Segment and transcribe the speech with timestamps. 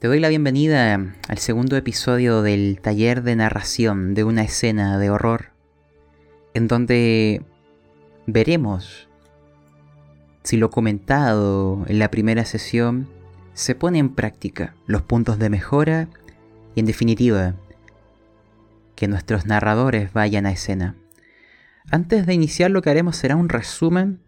[0.00, 0.94] Te doy la bienvenida
[1.28, 5.50] al segundo episodio del taller de narración de una escena de horror,
[6.54, 7.42] en donde
[8.26, 9.10] veremos
[10.42, 13.10] si lo comentado en la primera sesión
[13.52, 16.08] se pone en práctica, los puntos de mejora
[16.74, 17.56] y en definitiva,
[18.94, 20.96] que nuestros narradores vayan a escena.
[21.90, 24.22] Antes de iniciar lo que haremos será un resumen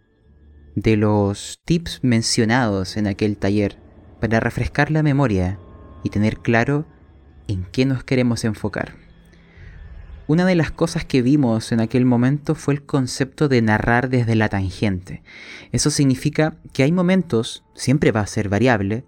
[0.75, 3.79] de los tips mencionados en aquel taller
[4.21, 5.59] para refrescar la memoria
[6.03, 6.85] y tener claro
[7.49, 8.95] en qué nos queremos enfocar.
[10.29, 14.35] Una de las cosas que vimos en aquel momento fue el concepto de narrar desde
[14.35, 15.23] la tangente.
[15.73, 19.05] Eso significa que hay momentos, siempre va a ser variable,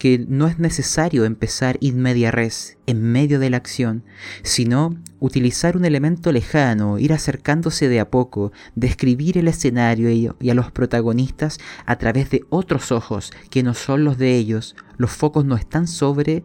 [0.00, 4.02] que no es necesario empezar in media res, en medio de la acción,
[4.42, 10.54] sino utilizar un elemento lejano, ir acercándose de a poco, describir el escenario y a
[10.54, 14.74] los protagonistas a través de otros ojos que no son los de ellos.
[14.96, 16.44] Los focos no están sobre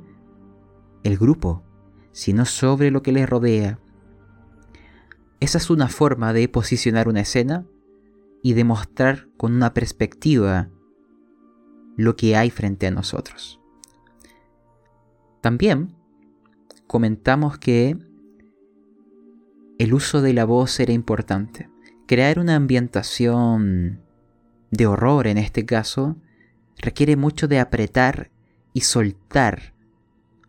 [1.05, 1.63] el grupo,
[2.11, 3.79] sino sobre lo que les rodea.
[5.39, 7.65] Esa es una forma de posicionar una escena
[8.43, 10.71] y demostrar con una perspectiva
[11.97, 13.59] lo que hay frente a nosotros.
[15.41, 15.95] También
[16.87, 17.97] comentamos que
[19.77, 21.69] el uso de la voz era importante.
[22.07, 24.01] Crear una ambientación
[24.71, 26.15] de horror en este caso
[26.77, 28.31] requiere mucho de apretar
[28.73, 29.73] y soltar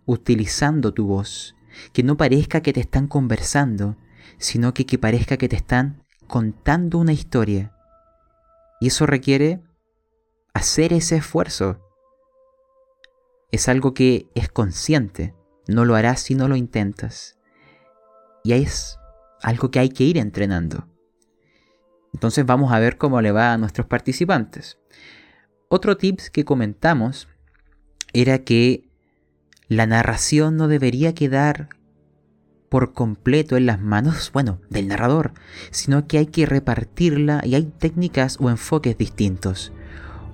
[0.05, 1.57] utilizando tu voz.
[1.93, 3.97] Que no parezca que te están conversando,
[4.39, 7.73] sino que, que parezca que te están contando una historia.
[8.81, 9.61] Y eso requiere
[10.57, 11.79] hacer ese esfuerzo.
[13.53, 15.35] Es algo que es consciente,
[15.69, 17.39] no lo harás si no lo intentas.
[18.43, 18.99] Y es
[19.43, 20.89] algo que hay que ir entrenando.
[22.15, 24.79] Entonces vamos a ver cómo le va a nuestros participantes.
[25.69, 27.29] Otro tips que comentamos
[28.15, 28.89] era que
[29.69, 31.69] la narración no debería quedar
[32.71, 35.35] por completo en las manos, bueno, del narrador,
[35.71, 39.73] sino que hay que repartirla y hay técnicas o enfoques distintos.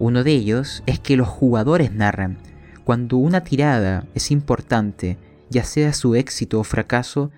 [0.02, 2.36] Uno de ellos es que los jugadores narran.
[2.82, 5.16] Cuando una tirada es importante,
[5.48, 7.30] ya sea su éxito o fracaso,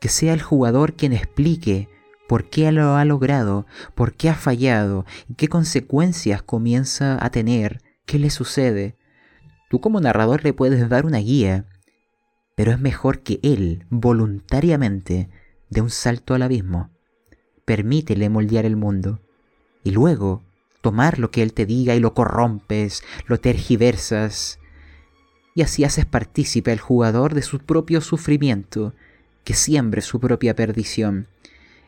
[0.00, 1.90] que sea el jugador quien explique
[2.26, 5.04] por qué lo ha logrado, por qué ha fallado
[5.36, 8.96] qué consecuencias comienza a tener, qué le sucede.
[9.68, 11.66] Tú como narrador le puedes dar una guía,
[12.54, 15.28] pero es mejor que él voluntariamente
[15.68, 16.88] dé un salto al abismo.
[17.66, 19.20] Permítele moldear el mundo
[19.84, 20.47] y luego
[20.80, 24.58] tomar lo que él te diga y lo corrompes, lo tergiversas,
[25.54, 28.94] y así haces partícipe al jugador de su propio sufrimiento,
[29.44, 31.26] que siembre su propia perdición.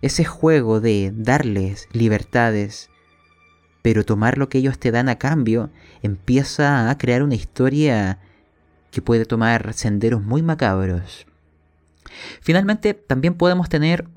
[0.03, 2.91] Ese juego de darles libertades,
[3.83, 5.71] pero tomar lo que ellos te dan a cambio,
[6.03, 8.19] empieza a crear una historia
[8.91, 11.27] que puede tomar senderos muy macabros.
[12.41, 14.09] Finalmente, también podemos tener,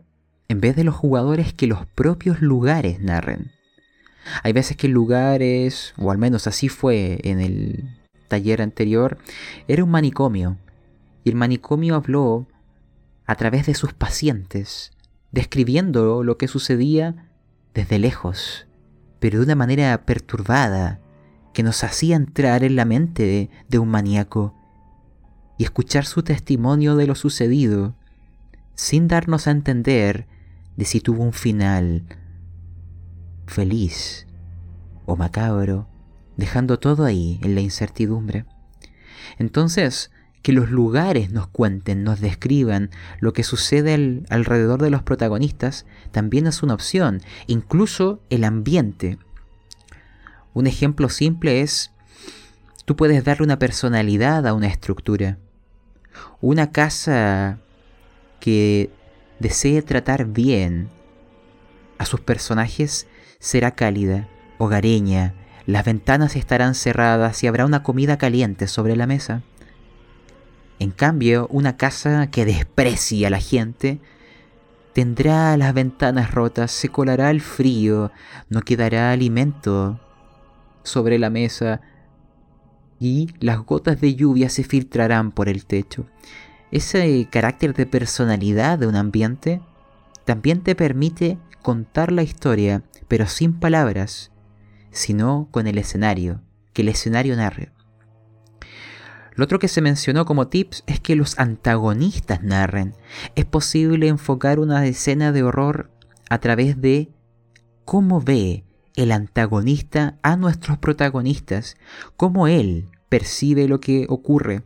[0.47, 3.51] en vez de los jugadores, que los propios lugares narren.
[4.43, 7.89] Hay veces que lugares, o al menos así fue en el
[8.27, 9.17] taller anterior,
[9.67, 10.57] era un manicomio.
[11.23, 12.47] Y el manicomio habló
[13.25, 14.91] a través de sus pacientes,
[15.31, 17.29] describiendo lo que sucedía
[17.73, 18.67] desde lejos,
[19.19, 20.99] pero de una manera perturbada,
[21.53, 24.55] que nos hacía entrar en la mente de, de un maníaco
[25.57, 27.95] y escuchar su testimonio de lo sucedido,
[28.73, 30.27] sin darnos a entender
[30.75, 32.03] de si tuvo un final
[33.45, 34.27] feliz
[35.05, 35.87] o macabro,
[36.37, 38.45] dejando todo ahí en la incertidumbre.
[39.37, 40.11] Entonces,
[40.43, 46.47] que los lugares nos cuenten, nos describan lo que sucede alrededor de los protagonistas, también
[46.47, 49.17] es una opción, incluso el ambiente.
[50.53, 51.91] Un ejemplo simple es,
[52.85, 55.37] tú puedes darle una personalidad a una estructura.
[56.41, 57.59] Una casa
[58.39, 58.91] que
[59.39, 60.89] desee tratar bien
[61.97, 63.07] a sus personajes
[63.43, 65.33] será cálida, hogareña,
[65.65, 69.41] las ventanas estarán cerradas y habrá una comida caliente sobre la mesa.
[70.79, 73.99] En cambio, una casa que desprecie a la gente
[74.93, 78.13] tendrá las ventanas rotas, se colará el frío,
[78.47, 79.99] no quedará alimento
[80.83, 81.81] sobre la mesa
[82.97, 86.05] y las gotas de lluvia se filtrarán por el techo.
[86.71, 89.59] Ese carácter de personalidad de un ambiente
[90.23, 92.83] también te permite contar la historia,
[93.13, 94.31] pero sin palabras,
[94.89, 96.41] sino con el escenario,
[96.73, 97.71] que el escenario narre.
[99.35, 102.95] Lo otro que se mencionó como tips es que los antagonistas narren.
[103.35, 105.91] Es posible enfocar una escena de horror
[106.27, 107.11] a través de
[107.85, 108.63] cómo ve
[108.95, 111.77] el antagonista a nuestros protagonistas,
[112.17, 114.63] cómo él percibe lo que ocurre.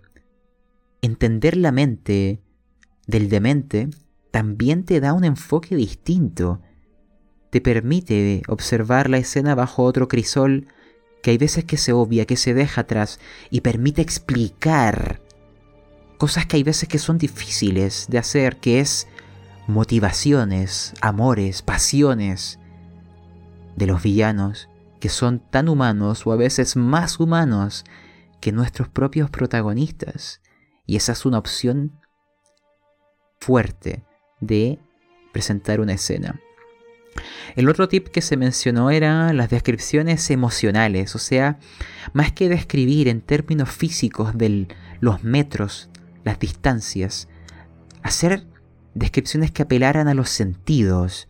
[1.02, 2.40] Entender la mente
[3.08, 3.90] del demente
[4.32, 6.62] también te da un enfoque distinto.
[7.57, 10.68] Te permite observar la escena bajo otro crisol
[11.24, 13.19] que hay veces que se obvia, que se deja atrás
[13.50, 15.24] y permite explicar
[16.19, 19.07] cosas que hay veces que son difíciles de hacer, que es
[19.65, 22.59] motivaciones, amores, pasiones
[23.75, 24.69] de los villanos
[25.00, 27.86] que son tan humanos o a veces más humanos
[28.39, 30.42] que nuestros propios protagonistas.
[30.86, 32.00] Y esa es una opción
[33.39, 34.06] fuerte
[34.42, 34.77] de
[35.33, 36.39] presentar una escena.
[37.56, 41.60] El otro tip que se mencionó era las descripciones emocionales, o sea,
[42.14, 44.68] más que describir en términos físicos de
[45.00, 45.90] los metros,
[46.24, 47.28] las distancias,
[48.04, 48.46] hacer
[48.94, 51.28] descripciones que apelaran a los sentidos,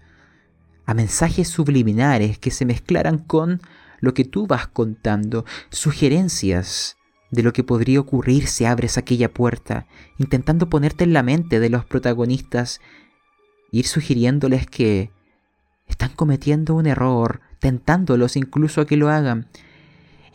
[0.85, 3.61] a mensajes subliminares que se mezclaran con
[3.99, 6.97] lo que tú vas contando, sugerencias
[7.31, 9.87] de lo que podría ocurrir si abres aquella puerta,
[10.17, 12.79] intentando ponerte en la mente de los protagonistas,
[13.71, 15.11] ir sugiriéndoles que
[15.87, 19.47] están cometiendo un error, tentándolos incluso a que lo hagan.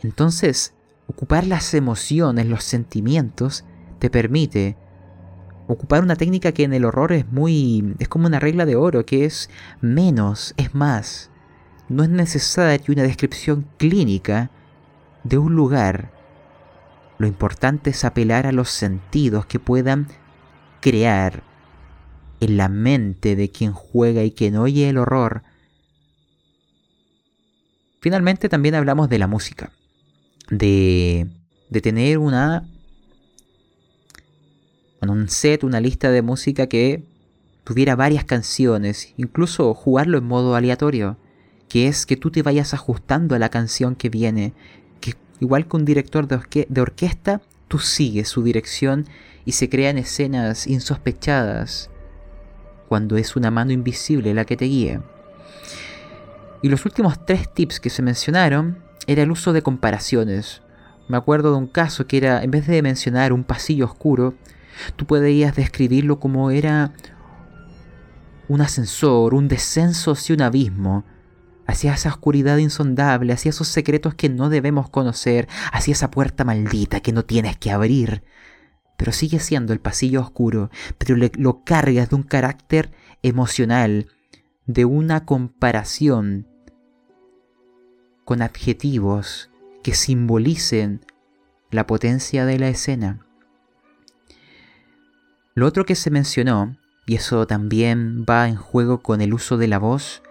[0.01, 0.73] Entonces,
[1.07, 3.63] ocupar las emociones, los sentimientos,
[3.99, 4.75] te permite
[5.67, 7.95] ocupar una técnica que en el horror es muy...
[7.99, 9.49] es como una regla de oro, que es
[9.81, 11.29] menos, es más.
[11.89, 14.51] No es necesaria una descripción clínica
[15.23, 16.11] de un lugar.
[17.17, 20.07] Lo importante es apelar a los sentidos que puedan
[20.81, 21.43] crear
[22.39, 25.43] en la mente de quien juega y quien oye el horror.
[28.01, 29.71] Finalmente también hablamos de la música,
[30.49, 31.27] de,
[31.69, 32.67] de tener una,
[35.01, 37.05] un set, una lista de música que
[37.63, 41.17] tuviera varias canciones, incluso jugarlo en modo aleatorio,
[41.69, 44.53] que es que tú te vayas ajustando a la canción que viene,
[44.99, 49.07] que igual que un director de, de orquesta, tú sigues su dirección
[49.45, 51.89] y se crean escenas insospechadas
[52.87, 55.01] cuando es una mano invisible la que te guía.
[56.61, 58.77] Y los últimos tres tips que se mencionaron
[59.07, 60.61] era el uso de comparaciones.
[61.07, 64.33] Me acuerdo de un caso que era, en vez de mencionar un pasillo oscuro,
[64.95, 66.93] tú podías describirlo como era
[68.47, 71.03] un ascensor, un descenso hacia un abismo,
[71.67, 76.99] hacia esa oscuridad insondable, hacia esos secretos que no debemos conocer, hacia esa puerta maldita
[77.01, 78.23] que no tienes que abrir
[79.03, 84.07] pero sigue siendo el pasillo oscuro, pero lo cargas de un carácter emocional,
[84.65, 86.47] de una comparación
[88.23, 89.49] con adjetivos
[89.83, 91.05] que simbolicen
[91.69, 93.27] la potencia de la escena.
[95.53, 99.67] Lo otro que se mencionó, y eso también va en juego con el uso de
[99.67, 100.23] la voz,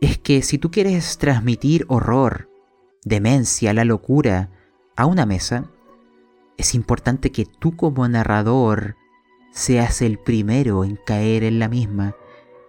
[0.00, 2.50] es que si tú quieres transmitir horror,
[3.04, 4.50] demencia, la locura
[4.96, 5.70] a una mesa,
[6.56, 8.96] es importante que tú como narrador
[9.50, 12.16] seas el primero en caer en la misma,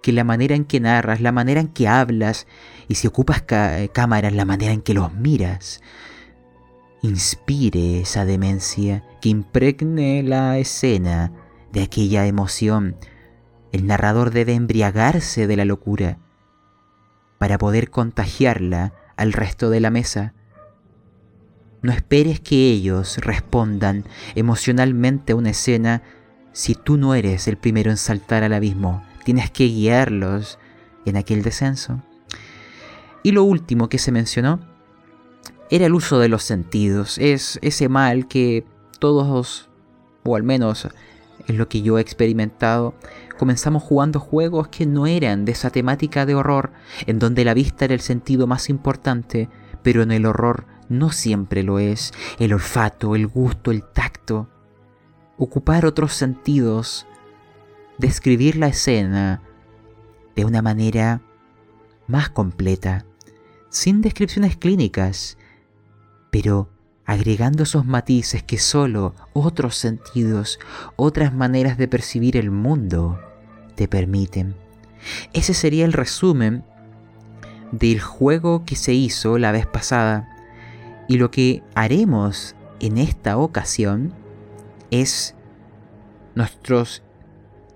[0.01, 2.47] que la manera en que narras, la manera en que hablas
[2.87, 3.43] y si ocupas
[3.91, 5.81] cámaras, la manera en que los miras,
[7.01, 11.31] inspire esa demencia, que impregne la escena
[11.71, 12.97] de aquella emoción.
[13.71, 16.19] El narrador debe embriagarse de la locura
[17.37, 20.33] para poder contagiarla al resto de la mesa
[21.85, 24.05] no esperes que ellos respondan
[24.35, 26.01] emocionalmente a una escena
[26.51, 29.03] si tú no eres el primero en saltar al abismo.
[29.23, 30.59] Tienes que guiarlos
[31.05, 32.01] en aquel descenso.
[33.23, 34.59] Y lo último que se mencionó
[35.69, 37.17] era el uso de los sentidos.
[37.17, 38.65] Es ese mal que
[38.99, 39.69] todos,
[40.23, 40.87] o al menos
[41.47, 42.95] es lo que yo he experimentado,
[43.37, 46.71] comenzamos jugando juegos que no eran de esa temática de horror,
[47.05, 49.49] en donde la vista era el sentido más importante,
[49.83, 52.13] pero en el horror no siempre lo es.
[52.39, 54.49] El olfato, el gusto, el tacto.
[55.37, 57.05] Ocupar otros sentidos.
[57.97, 59.41] Describir la escena
[60.35, 61.21] de una manera
[62.07, 63.05] más completa.
[63.69, 65.37] Sin descripciones clínicas.
[66.31, 66.69] Pero
[67.05, 70.59] agregando esos matices que solo otros sentidos,
[70.95, 73.19] otras maneras de percibir el mundo
[73.75, 74.55] te permiten.
[75.33, 76.63] Ese sería el resumen
[77.71, 80.34] del juego que se hizo la vez pasada
[81.07, 84.13] y lo que haremos en esta ocasión
[84.91, 85.35] es
[86.35, 87.03] nuestros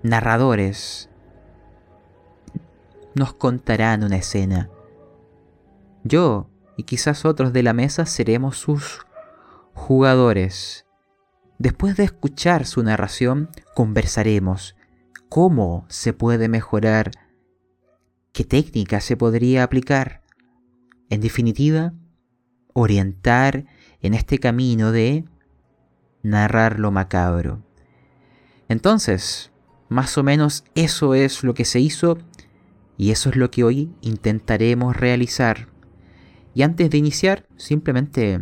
[0.02, 1.10] narradores
[3.14, 4.70] nos contarán una escena.
[6.04, 9.00] Yo y quizás otros de la mesa seremos sus
[9.74, 10.86] jugadores.
[11.58, 14.76] Después de escuchar su narración, conversaremos
[15.28, 17.10] cómo se puede mejorar,
[18.32, 20.22] qué técnica se podría aplicar.
[21.10, 21.92] En definitiva,
[22.72, 23.64] orientar
[24.02, 25.24] en este camino de
[26.22, 27.62] narrar lo macabro.
[28.68, 29.50] Entonces,
[29.88, 32.18] más o menos eso es lo que se hizo
[32.96, 35.68] y eso es lo que hoy intentaremos realizar.
[36.54, 38.40] Y antes de iniciar, simplemente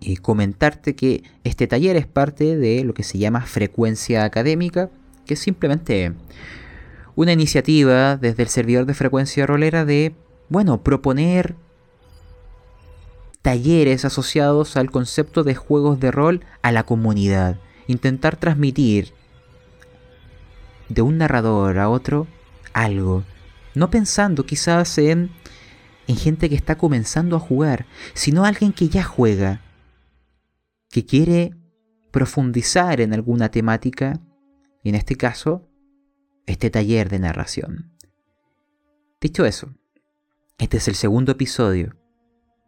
[0.00, 4.90] eh, comentarte que este taller es parte de lo que se llama frecuencia académica,
[5.24, 6.12] que es simplemente
[7.14, 10.14] una iniciativa desde el servidor de frecuencia rolera de,
[10.48, 11.56] bueno, proponer
[13.46, 17.60] talleres asociados al concepto de juegos de rol a la comunidad.
[17.86, 19.12] Intentar transmitir
[20.88, 22.26] de un narrador a otro
[22.72, 23.22] algo
[23.76, 25.30] no pensando quizás en,
[26.08, 29.60] en gente que está comenzando a jugar, sino alguien que ya juega,
[30.90, 31.54] que quiere
[32.10, 34.20] profundizar en alguna temática,
[34.82, 35.68] y en este caso,
[36.46, 37.92] este taller de narración.
[39.20, 39.72] Dicho eso,
[40.58, 41.94] este es el segundo episodio.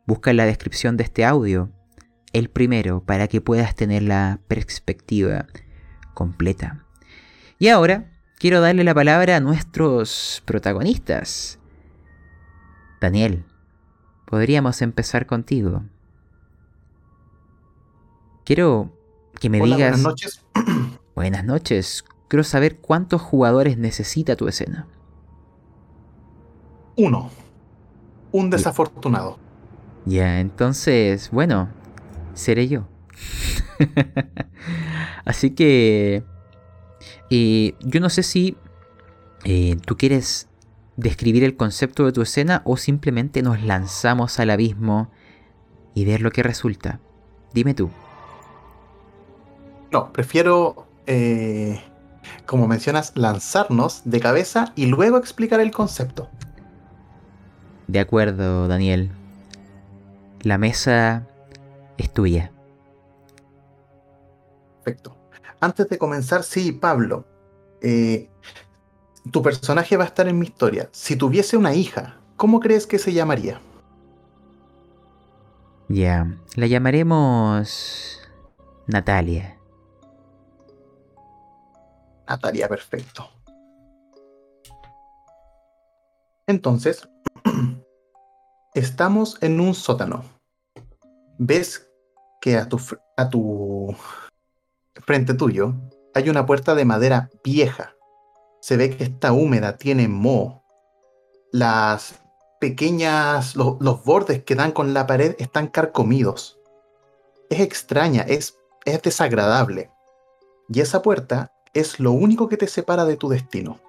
[0.09, 1.71] Busca en la descripción de este audio
[2.33, 5.45] el primero para que puedas tener la perspectiva
[6.15, 6.87] completa.
[7.59, 11.59] Y ahora quiero darle la palabra a nuestros protagonistas.
[13.03, 13.45] Daniel,
[14.25, 15.85] podríamos empezar contigo.
[18.47, 18.91] Quiero
[19.39, 19.91] que me digas...
[19.91, 20.45] Buenas noches.
[21.15, 22.05] Buenas noches.
[22.29, 24.87] Quiero saber cuántos jugadores necesita tu escena.
[26.97, 27.31] Uno.
[28.33, 29.48] Un desafortunado.
[30.07, 31.69] Ya, entonces, bueno,
[32.35, 32.87] seré yo.
[35.25, 36.25] Así que
[37.31, 38.57] eh, yo no sé si
[39.45, 40.49] eh, tú quieres
[40.97, 45.11] describir el concepto de tu escena o simplemente nos lanzamos al abismo
[45.95, 47.01] y ver lo que resulta.
[47.53, 47.91] Dime tú.
[49.91, 51.81] No, prefiero, eh,
[52.47, 56.29] como mencionas, lanzarnos de cabeza y luego explicar el concepto.
[57.87, 59.11] De acuerdo, Daniel.
[60.43, 61.27] La mesa
[61.97, 62.53] es tuya.
[64.85, 65.17] Perfecto.
[65.61, 67.25] Antes de comenzar, sí, Pablo,
[67.83, 68.31] eh,
[69.31, 70.89] tu personaje va a estar en mi historia.
[70.93, 73.61] Si tuviese una hija, ¿cómo crees que se llamaría?
[75.89, 78.21] Ya, la llamaremos
[78.87, 79.59] Natalia.
[82.29, 83.29] Natalia, perfecto.
[86.47, 87.09] Entonces,
[88.79, 90.25] estamos en un sótano.
[91.39, 91.89] Ves
[92.41, 92.81] que a tu,
[93.17, 93.95] a tu
[95.07, 95.75] frente tuyo
[96.15, 97.95] hay una puerta de madera vieja.
[98.61, 100.65] Se ve que está húmeda, tiene moho.
[101.53, 102.21] Las
[102.61, 106.59] pequeñas, los bordes que dan con la pared están carcomidos.
[107.51, 109.91] Es extraña, es, es desagradable.
[110.69, 113.81] Y esa puerta es lo único que te separa de tu destino.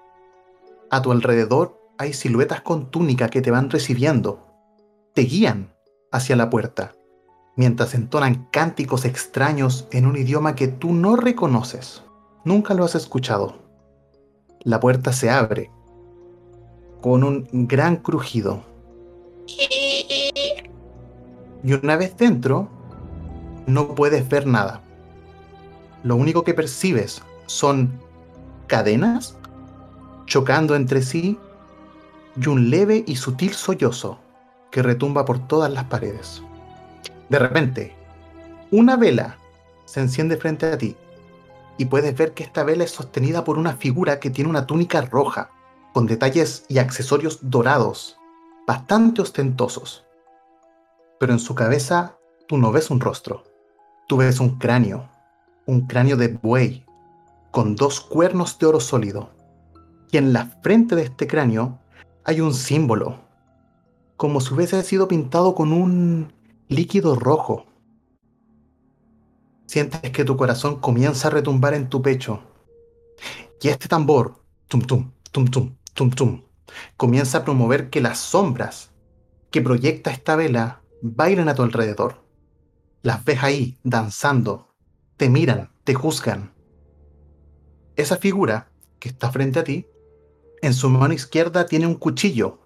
[0.90, 4.49] A tu alrededor hay siluetas con túnica que te van recibiendo.
[5.14, 5.74] Te guían
[6.12, 6.94] hacia la puerta
[7.56, 12.02] mientras entonan cánticos extraños en un idioma que tú no reconoces.
[12.44, 13.58] Nunca lo has escuchado.
[14.60, 15.70] La puerta se abre
[17.00, 18.62] con un gran crujido.
[21.62, 22.68] Y una vez dentro,
[23.66, 24.80] no puedes ver nada.
[26.04, 28.00] Lo único que percibes son
[28.68, 29.36] cadenas
[30.26, 31.36] chocando entre sí
[32.40, 34.20] y un leve y sutil sollozo
[34.70, 36.42] que retumba por todas las paredes.
[37.28, 37.94] De repente,
[38.70, 39.36] una vela
[39.84, 40.96] se enciende frente a ti
[41.78, 45.00] y puedes ver que esta vela es sostenida por una figura que tiene una túnica
[45.00, 45.50] roja,
[45.92, 48.18] con detalles y accesorios dorados,
[48.66, 50.04] bastante ostentosos.
[51.18, 53.44] Pero en su cabeza tú no ves un rostro,
[54.06, 55.08] tú ves un cráneo,
[55.66, 56.84] un cráneo de buey,
[57.50, 59.30] con dos cuernos de oro sólido.
[60.12, 61.78] Y en la frente de este cráneo
[62.24, 63.20] hay un símbolo,
[64.20, 66.30] como si hubiese sido pintado con un
[66.68, 67.64] líquido rojo.
[69.64, 72.42] Sientes que tu corazón comienza a retumbar en tu pecho.
[73.62, 74.34] Y este tambor,
[74.68, 76.42] tum tum, tum tum, tum tum,
[76.98, 78.90] comienza a promover que las sombras
[79.50, 82.22] que proyecta esta vela bailen a tu alrededor.
[83.00, 84.68] Las ves ahí, danzando,
[85.16, 86.52] te miran, te juzgan.
[87.96, 89.86] Esa figura que está frente a ti,
[90.60, 92.58] en su mano izquierda tiene un cuchillo.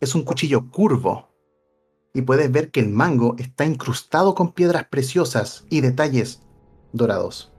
[0.00, 1.28] Es un cuchillo curvo,
[2.14, 6.42] y puedes ver que el mango está incrustado con piedras preciosas y detalles
[6.92, 7.52] dorados.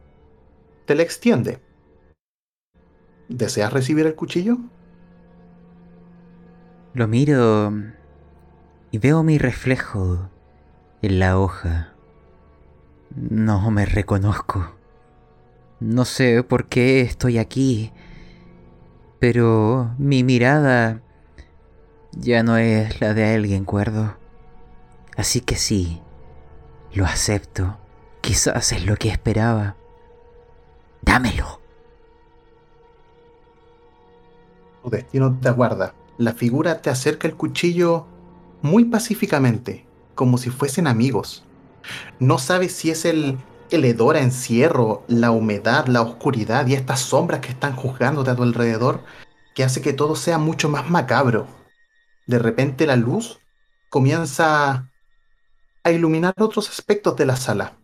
[0.85, 1.61] Te le extiende.
[3.27, 4.57] ¿Deseas recibir el cuchillo?
[6.93, 7.71] Lo miro
[8.91, 10.29] y veo mi reflejo
[11.01, 11.93] en la hoja.
[13.15, 14.75] No me reconozco.
[15.79, 17.93] No sé por qué estoy aquí,
[19.19, 21.01] pero mi mirada
[22.11, 24.15] ya no es la de alguien cuerdo.
[25.17, 26.01] Así que sí,
[26.93, 27.77] Lo acepto.
[28.21, 29.75] Quizás es lo que esperaba.
[31.01, 31.59] Dámelo.
[34.83, 35.93] Tu destino te aguarda.
[36.17, 38.07] La figura te acerca el cuchillo
[38.61, 39.85] muy pacíficamente,
[40.15, 41.45] como si fuesen amigos.
[42.19, 43.37] No sabes si es el,
[43.69, 48.35] el hedor a encierro, la humedad, la oscuridad y estas sombras que están juzgándote a
[48.35, 49.03] tu alrededor
[49.53, 51.58] que hace que todo sea mucho más macabro.
[52.29, 53.39] De repente la luz
[53.89, 54.91] comienza
[55.83, 57.79] a iluminar otros aspectos de la sala.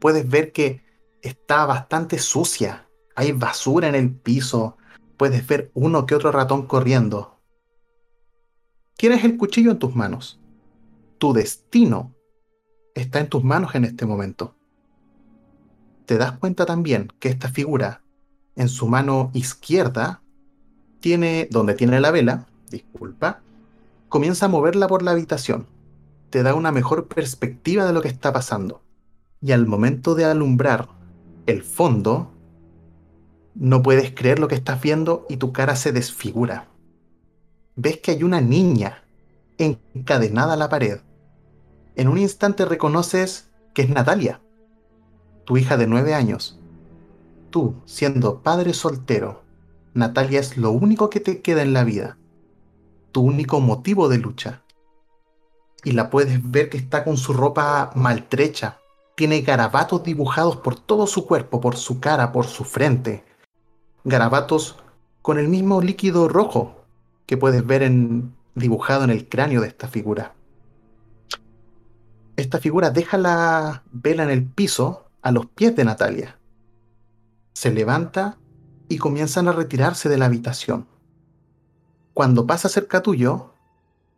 [0.00, 0.82] Puedes ver que
[1.20, 2.88] está bastante sucia.
[3.16, 4.78] Hay basura en el piso.
[5.18, 7.38] Puedes ver uno que otro ratón corriendo.
[8.96, 10.40] Tienes el cuchillo en tus manos.
[11.18, 12.14] Tu destino
[12.94, 14.56] está en tus manos en este momento.
[16.06, 18.00] Te das cuenta también que esta figura
[18.54, 20.22] en su mano izquierda
[21.00, 23.42] tiene, donde tiene la vela, disculpa,
[24.08, 25.66] comienza a moverla por la habitación.
[26.30, 28.82] Te da una mejor perspectiva de lo que está pasando.
[29.40, 30.88] Y al momento de alumbrar
[31.46, 32.32] el fondo,
[33.54, 36.68] no puedes creer lo que estás viendo y tu cara se desfigura.
[37.76, 39.04] Ves que hay una niña
[39.58, 41.00] encadenada a la pared.
[41.94, 44.40] En un instante reconoces que es Natalia,
[45.44, 46.58] tu hija de nueve años.
[47.50, 49.44] Tú, siendo padre soltero,
[49.94, 52.18] Natalia es lo único que te queda en la vida,
[53.16, 54.60] tu único motivo de lucha.
[55.82, 58.76] Y la puedes ver que está con su ropa maltrecha,
[59.14, 63.24] tiene garabatos dibujados por todo su cuerpo, por su cara, por su frente.
[64.04, 64.76] Garabatos
[65.22, 66.84] con el mismo líquido rojo
[67.24, 67.90] que puedes ver
[68.54, 70.34] dibujado en el cráneo de esta figura.
[72.36, 76.38] Esta figura deja la vela en el piso a los pies de Natalia.
[77.54, 78.36] Se levanta
[78.90, 80.86] y comienzan a retirarse de la habitación.
[82.16, 83.50] Cuando pasa cerca tuyo,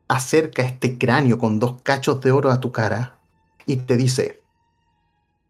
[0.07, 3.19] acerca este cráneo con dos cachos de oro a tu cara
[3.67, 4.41] y te dice,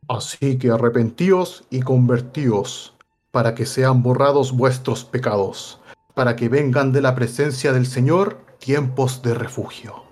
[0.09, 2.95] Así que arrepentíos y convertíos,
[3.33, 5.79] para que sean borrados vuestros pecados,
[6.15, 10.05] para que vengan de la presencia del Señor tiempos de refugio.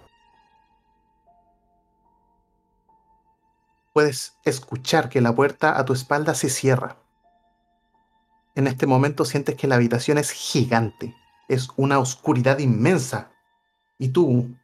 [3.95, 6.99] Puedes escuchar que la puerta a tu espalda se cierra
[8.57, 11.15] en este momento sientes que la habitación es gigante,
[11.49, 13.31] es una oscuridad inmensa.
[13.99, 14.57] Y tú,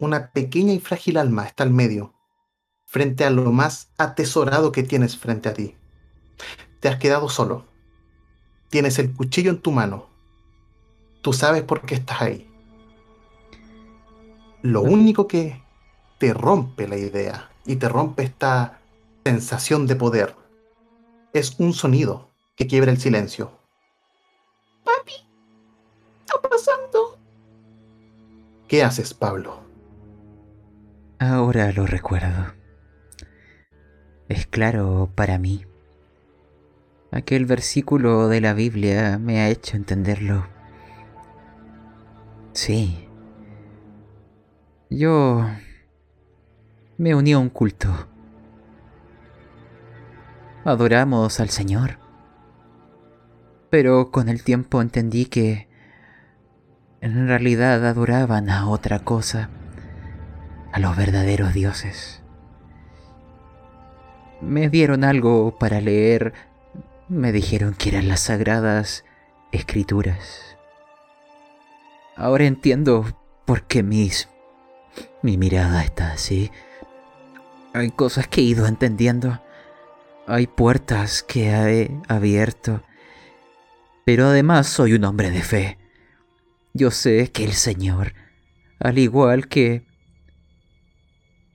[0.00, 2.14] una pequeña y frágil alma, está al medio,
[2.86, 5.76] frente a lo más atesorado que tienes frente a ti.
[6.80, 7.66] Te has quedado solo.
[8.68, 10.08] Tienes el cuchillo en tu mano.
[11.20, 12.48] Tú sabes por qué estás ahí.
[14.62, 15.62] Lo único que
[16.18, 18.80] te rompe la idea y te rompe esta
[19.24, 20.36] sensación de poder
[21.32, 23.61] es un sonido que quiebra el silencio.
[26.42, 27.18] Papi, ¿qué está pasando?
[28.68, 29.62] ¿Qué haces, Pablo?
[31.18, 32.54] Ahora lo recuerdo.
[34.28, 35.64] Es claro para mí.
[37.10, 40.46] Aquel versículo de la Biblia me ha hecho entenderlo.
[42.52, 43.08] Sí.
[44.88, 45.46] Yo
[46.96, 48.08] me uní a un culto.
[50.64, 51.98] Adoramos al Señor.
[53.68, 55.68] Pero con el tiempo entendí que
[57.02, 59.50] en realidad adoraban a otra cosa,
[60.72, 62.22] a los verdaderos dioses.
[64.40, 66.32] Me dieron algo para leer,
[67.08, 69.04] me dijeron que eran las sagradas
[69.52, 70.56] escrituras.
[72.16, 73.04] Ahora entiendo
[73.44, 74.30] por qué mis,
[75.20, 76.50] mi mirada está así.
[77.74, 79.42] Hay cosas que he ido entendiendo.
[80.26, 82.82] Hay puertas que he abierto
[84.04, 85.78] pero además soy un hombre de fe.
[86.74, 88.14] Yo sé que el Señor,
[88.78, 89.86] al igual que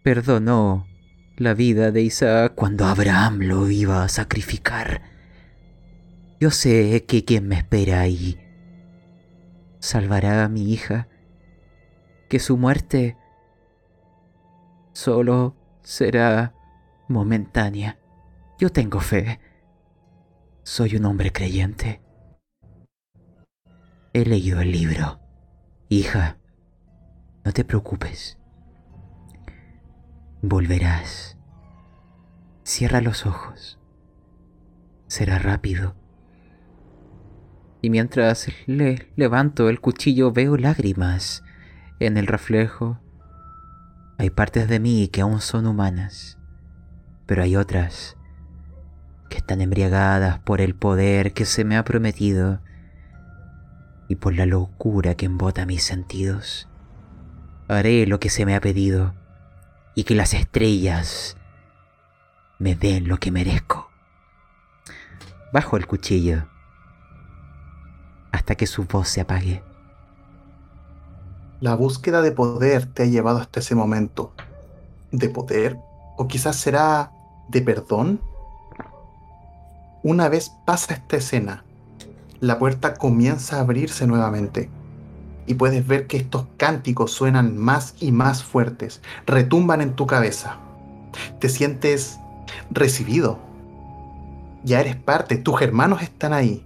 [0.03, 0.85] perdonó
[1.37, 5.01] la vida de Isaac cuando Abraham lo iba a sacrificar,
[6.39, 8.39] yo sé que quien me espera ahí
[9.79, 11.07] salvará a mi hija,
[12.29, 13.17] que su muerte
[14.93, 16.53] solo será
[17.07, 17.97] momentánea.
[18.59, 19.39] Yo tengo fe.
[20.63, 22.01] Soy un hombre creyente.
[24.17, 25.19] He leído el libro.
[25.89, 26.37] Hija,
[27.45, 28.39] no te preocupes.
[30.41, 31.37] Volverás.
[32.63, 33.77] Cierra los ojos.
[35.05, 35.93] Será rápido.
[37.83, 41.43] Y mientras le levanto el cuchillo veo lágrimas
[41.99, 42.99] en el reflejo.
[44.17, 46.39] Hay partes de mí que aún son humanas,
[47.27, 48.17] pero hay otras
[49.29, 52.61] que están embriagadas por el poder que se me ha prometido
[54.07, 56.67] y por la locura que embota mis sentidos.
[57.67, 59.13] Haré lo que se me ha pedido
[59.95, 61.37] y que las estrellas
[62.59, 63.89] me den lo que merezco.
[65.51, 66.47] Bajo el cuchillo
[68.31, 69.63] hasta que su voz se apague.
[71.59, 74.33] La búsqueda de poder te ha llevado hasta ese momento.
[75.11, 75.75] ¿De poder?
[76.17, 77.11] ¿O quizás será
[77.49, 78.21] de perdón?
[80.03, 81.65] Una vez pasa esta escena,
[82.39, 84.69] la puerta comienza a abrirse nuevamente
[85.47, 90.59] y puedes ver que estos cánticos suenan más y más fuertes, retumban en tu cabeza.
[91.39, 92.19] Te sientes
[92.69, 93.39] recibido.
[94.63, 96.65] Ya eres parte, tus hermanos están ahí.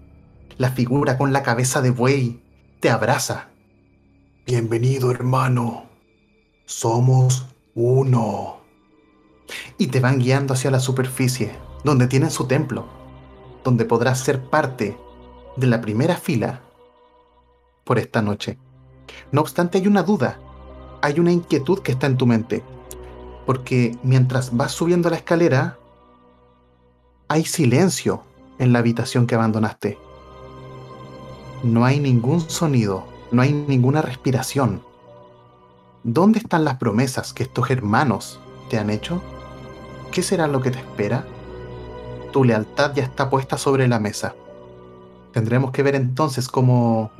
[0.58, 2.42] La figura con la cabeza de buey
[2.80, 3.50] te abraza.
[4.48, 5.86] Bienvenido hermano.
[6.66, 8.62] Somos uno.
[9.78, 11.52] Y te van guiando hacia la superficie,
[11.84, 12.88] donde tienen su templo,
[13.64, 14.98] donde podrás ser parte
[15.56, 16.62] de la primera fila
[17.84, 18.58] por esta noche.
[19.32, 20.40] No obstante, hay una duda,
[21.02, 22.64] hay una inquietud que está en tu mente,
[23.46, 25.78] porque mientras vas subiendo la escalera,
[27.28, 28.24] hay silencio
[28.60, 29.98] en la habitación que abandonaste.
[31.64, 34.84] No hay ningún sonido, no hay ninguna respiración.
[36.04, 39.22] ¿Dónde están las promesas que estos hermanos te han hecho?
[40.12, 41.26] ¿Qué será lo que te espera?
[42.32, 44.34] Tu lealtad ya está puesta sobre la mesa.
[45.34, 47.12] Tendremos que ver entonces cómo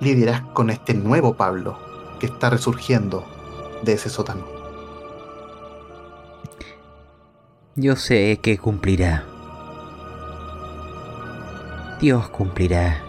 [0.00, 1.78] lidiarás con este nuevo Pablo
[2.18, 3.24] que está resurgiendo
[3.82, 4.46] de ese sótano.
[7.76, 9.24] Yo sé que cumplirá.
[12.00, 13.02] Dios cumplirá.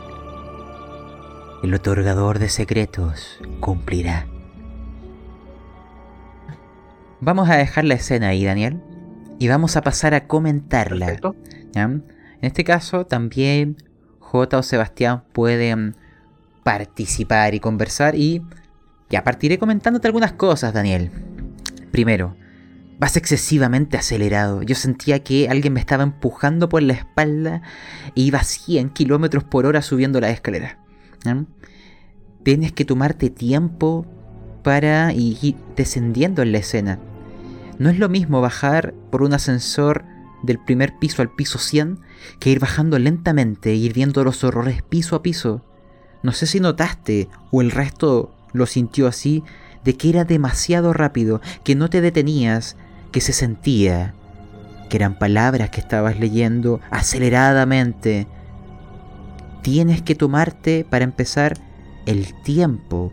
[1.64, 4.28] El otorgador de secretos cumplirá.
[7.20, 8.82] Vamos a dejar la escena ahí, Daniel,
[9.40, 11.20] y vamos a pasar a comentarla.
[11.76, 12.04] En
[12.42, 13.78] este caso, también
[14.32, 15.98] J o Sebastián pueden
[16.64, 18.42] participar y conversar y
[19.10, 21.12] ya partiré comentándote algunas cosas, Daniel.
[21.92, 22.38] Primero,
[22.98, 24.62] vas excesivamente acelerado.
[24.62, 27.62] Yo sentía que alguien me estaba empujando por la espalda
[28.16, 30.80] e iba a 100 kilómetros por hora subiendo la escalera.
[32.44, 34.06] Tienes que tomarte tiempo
[34.64, 37.00] para ir descendiendo en la escena.
[37.80, 40.06] No es lo mismo bajar por un ascensor
[40.44, 42.00] del primer piso al piso 100
[42.40, 45.64] que ir bajando lentamente e ir viendo los horrores piso a piso.
[46.24, 49.44] No sé si notaste o el resto lo sintió así,
[49.84, 52.76] de que era demasiado rápido, que no te detenías,
[53.12, 54.14] que se sentía,
[54.90, 58.28] que eran palabras que estabas leyendo aceleradamente.
[59.64, 61.58] Tienes que tomarte para empezar
[62.06, 63.12] el tiempo,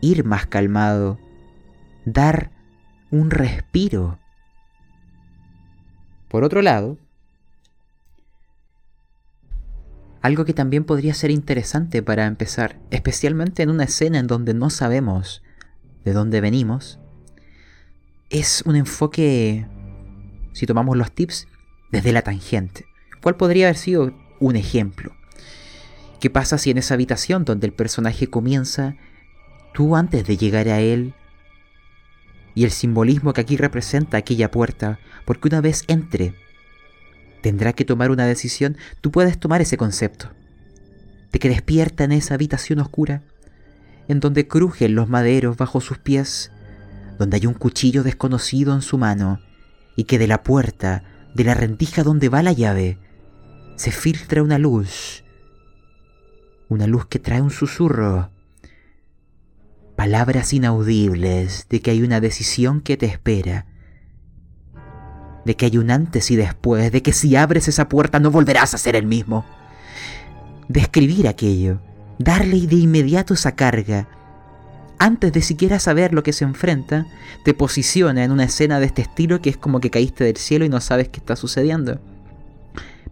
[0.00, 1.18] ir más calmado,
[2.04, 2.50] dar
[3.10, 4.18] un respiro.
[6.28, 6.98] Por otro lado,
[10.20, 14.68] algo que también podría ser interesante para empezar, especialmente en una escena en donde no
[14.70, 15.42] sabemos
[16.04, 16.98] de dónde venimos,
[18.30, 19.66] es un enfoque,
[20.52, 21.48] si tomamos los tips,
[21.90, 22.84] desde la tangente.
[23.22, 25.12] ¿Cuál podría haber sido un ejemplo?
[26.20, 28.96] ¿Qué pasa si en esa habitación donde el personaje comienza,
[29.72, 31.14] tú antes de llegar a él,
[32.58, 36.34] y el simbolismo que aquí representa aquella puerta, porque una vez entre,
[37.40, 40.30] tendrá que tomar una decisión, tú puedes tomar ese concepto,
[41.30, 43.22] de que despierta en esa habitación oscura,
[44.08, 46.50] en donde crujen los maderos bajo sus pies,
[47.16, 49.40] donde hay un cuchillo desconocido en su mano,
[49.94, 51.04] y que de la puerta,
[51.36, 52.98] de la rendija donde va la llave,
[53.76, 55.22] se filtra una luz,
[56.68, 58.32] una luz que trae un susurro,
[59.98, 63.66] palabras inaudibles de que hay una decisión que te espera,
[65.44, 68.74] de que hay un antes y después, de que si abres esa puerta no volverás
[68.74, 69.44] a ser el mismo.
[70.68, 71.80] Describir aquello,
[72.20, 74.08] darle de inmediato esa carga,
[75.00, 77.04] antes de siquiera saber lo que se enfrenta,
[77.44, 80.64] te posiciona en una escena de este estilo que es como que caíste del cielo
[80.64, 81.98] y no sabes qué está sucediendo.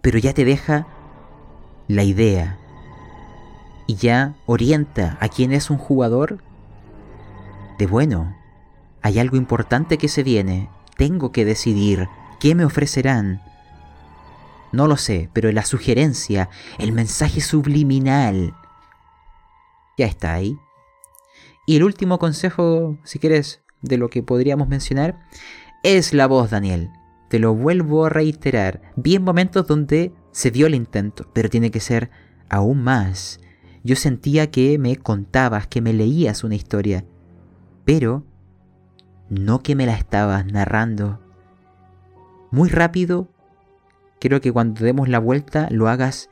[0.03, 0.87] Pero ya te deja
[1.89, 2.59] la idea
[3.89, 6.46] y ya orienta a quien es un jugador
[7.79, 8.37] de bueno,
[9.03, 12.09] hay algo importante que se viene, tengo que decidir
[12.41, 13.43] qué me ofrecerán.
[14.73, 18.55] No lo sé, pero la sugerencia, el mensaje subliminal,
[19.97, 20.59] ya está ahí.
[21.67, 25.19] Y el último consejo, si quieres, de lo que podríamos mencionar,
[25.83, 26.91] es la voz, Daniel.
[27.29, 28.93] Te lo vuelvo a reiterar.
[28.97, 32.11] Vi en momentos donde se dio el intento, pero tiene que ser
[32.49, 33.41] aún más.
[33.83, 37.05] Yo sentía que me contabas, que me leías una historia,
[37.87, 38.25] pero
[39.31, 41.21] no que me la estabas narrando.
[42.51, 43.29] Muy rápido,
[44.21, 46.29] quiero que cuando demos la vuelta lo hagas,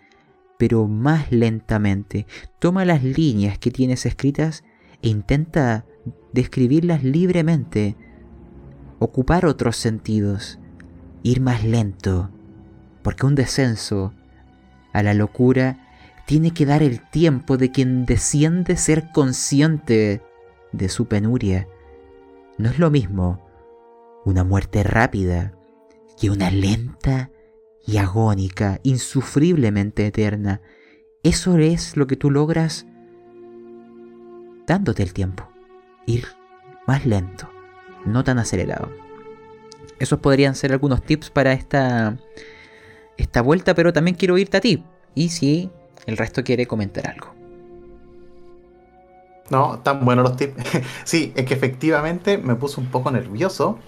[0.58, 2.26] pero más lentamente.
[2.58, 4.64] Toma las líneas que tienes escritas
[5.00, 5.86] e intenta
[6.32, 7.96] describirlas libremente,
[8.98, 10.58] ocupar otros sentidos.
[11.22, 12.30] ir más lento,
[13.02, 14.12] porque un descenso
[14.92, 15.88] a la locura
[16.26, 20.20] tiene que dar el tiempo de quien desciende ser consciente
[20.76, 21.68] de su penuria.
[22.58, 23.44] No es lo mismo
[24.24, 25.54] una muerte rápida
[26.18, 27.30] que una lenta
[27.86, 30.62] y agónica, insufriblemente eterna.
[31.22, 32.86] Eso es lo que tú logras
[34.66, 35.48] dándote el tiempo.
[36.06, 36.26] Ir
[36.86, 37.50] más lento,
[38.04, 38.90] no tan acelerado.
[39.98, 42.18] Esos podrían ser algunos tips para esta,
[43.16, 44.84] esta vuelta, pero también quiero irte a ti.
[45.14, 45.70] Y si
[46.06, 47.34] el resto quiere comentar algo.
[49.50, 50.54] No, tan buenos los tips.
[51.04, 53.78] sí, es que efectivamente me puse un poco nervioso.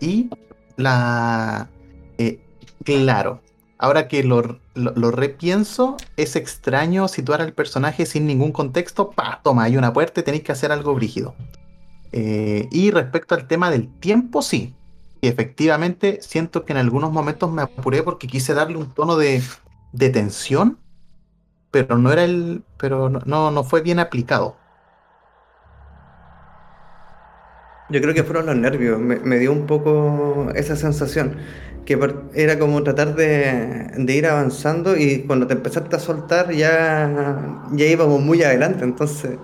[0.00, 0.30] Y
[0.76, 1.68] la.
[2.18, 2.40] Eh,
[2.84, 3.40] claro,
[3.78, 9.10] ahora que lo, lo, repienso, es extraño situar al personaje sin ningún contexto.
[9.10, 11.34] Pa, toma, hay una puerta y tenéis que hacer algo brígido.
[12.12, 14.74] Eh, y respecto al tema del tiempo, sí.
[15.20, 19.42] Y efectivamente siento que en algunos momentos me apuré porque quise darle un tono de,
[19.92, 20.78] de tensión,
[21.70, 22.62] pero no era el.
[22.78, 24.56] pero no, no fue bien aplicado.
[27.90, 31.36] Yo creo que fueron los nervios, me, dio un poco esa sensación,
[31.84, 31.98] que
[32.34, 38.20] era como tratar de, ir avanzando y cuando te empezaste a soltar ya, ya íbamos
[38.20, 39.38] muy adelante, entonces...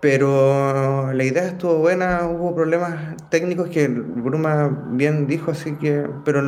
[0.00, 6.40] Pero la idea estuvo buena, hubo problemas técnicos que Bruma bien dijo, así que, pero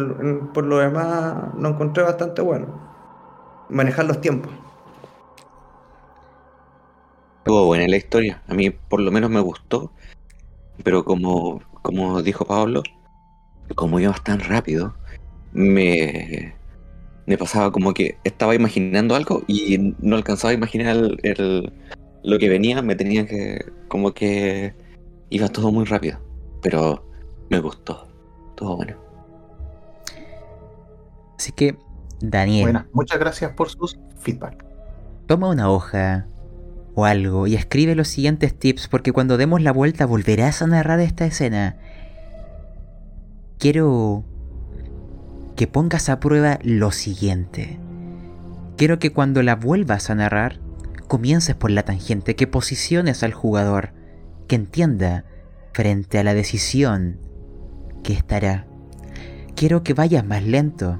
[0.52, 2.66] por lo demás lo encontré bastante bueno.
[3.68, 4.52] Manejar los tiempos.
[7.44, 8.42] Estuvo buena la historia.
[8.48, 9.92] A mí por lo menos me gustó.
[10.82, 12.82] Pero como, como dijo Pablo,
[13.74, 14.94] como ibas tan rápido,
[15.52, 16.54] me,
[17.26, 21.70] me pasaba como que estaba imaginando algo y no alcanzaba a imaginar el,
[22.22, 22.80] lo que venía.
[22.80, 23.62] Me tenía que.
[23.88, 24.74] como que
[25.28, 26.18] iba todo muy rápido.
[26.62, 27.04] Pero
[27.50, 28.08] me gustó.
[28.54, 28.96] Todo bueno.
[31.38, 31.76] Así que,
[32.22, 32.62] Daniel.
[32.64, 34.64] Bueno, muchas gracias por sus feedback.
[35.26, 36.26] Toma una hoja,
[36.94, 41.00] o algo y escribe los siguientes tips porque cuando demos la vuelta volverás a narrar
[41.00, 41.76] esta escena.
[43.58, 44.24] Quiero
[45.56, 47.78] que pongas a prueba lo siguiente.
[48.76, 50.58] Quiero que cuando la vuelvas a narrar,
[51.06, 53.92] comiences por la tangente, que posiciones al jugador,
[54.48, 55.24] que entienda
[55.72, 57.18] frente a la decisión
[58.02, 58.66] que estará.
[59.54, 60.98] Quiero que vayas más lento.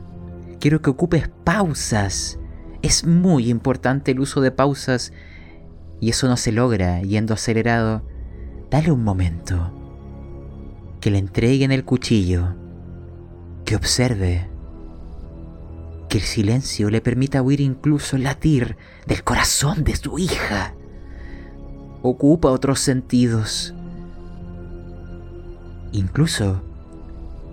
[0.61, 2.39] Quiero que ocupes pausas.
[2.83, 5.13] Es muy importante el uso de pausas
[6.01, 8.03] y eso no se logra yendo acelerado,
[8.71, 9.73] dale un momento.
[11.01, 12.55] Que le entreguen el cuchillo.
[13.65, 14.49] Que observe.
[16.09, 18.77] Que el silencio le permita oír incluso el latir
[19.07, 20.75] del corazón de su hija.
[22.03, 23.75] Ocupa otros sentidos.
[25.93, 26.63] Incluso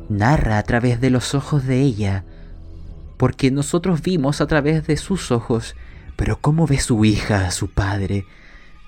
[0.10, 2.26] narra a través de los ojos de ella,
[3.18, 5.76] porque nosotros vimos a través de sus ojos,
[6.22, 8.28] pero ¿cómo ve su hija a su padre?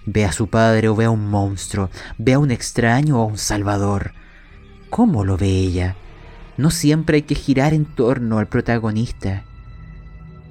[0.05, 3.25] Ve a su padre o ve a un monstruo, ve a un extraño o a
[3.25, 4.11] un salvador.
[4.91, 5.95] ¿Cómo lo ve ella?
[6.57, 9.45] No siempre hay que girar en torno al protagonista.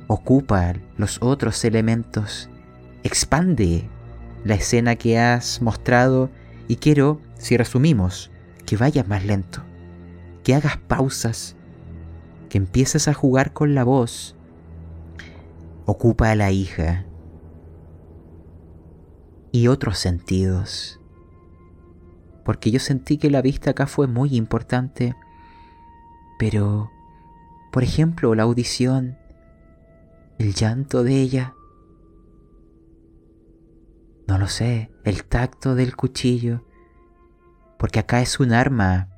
[0.08, 2.50] Ocupa los otros elementos.
[3.04, 3.88] Expande
[4.42, 6.30] la escena que has mostrado
[6.66, 8.32] y quiero, si resumimos,
[8.66, 9.62] que vayas más lento,
[10.42, 11.54] que hagas pausas,
[12.48, 14.34] que empieces a jugar con la voz.
[15.86, 17.06] Ocupa a la hija,
[19.52, 20.98] y otros sentidos.
[22.44, 25.14] Porque yo sentí que la vista acá fue muy importante,
[26.38, 26.90] pero,
[27.70, 29.18] por ejemplo, la audición,
[30.38, 31.54] el llanto de ella,
[34.26, 36.64] no lo sé, el tacto del cuchillo,
[37.78, 39.08] porque acá es un arma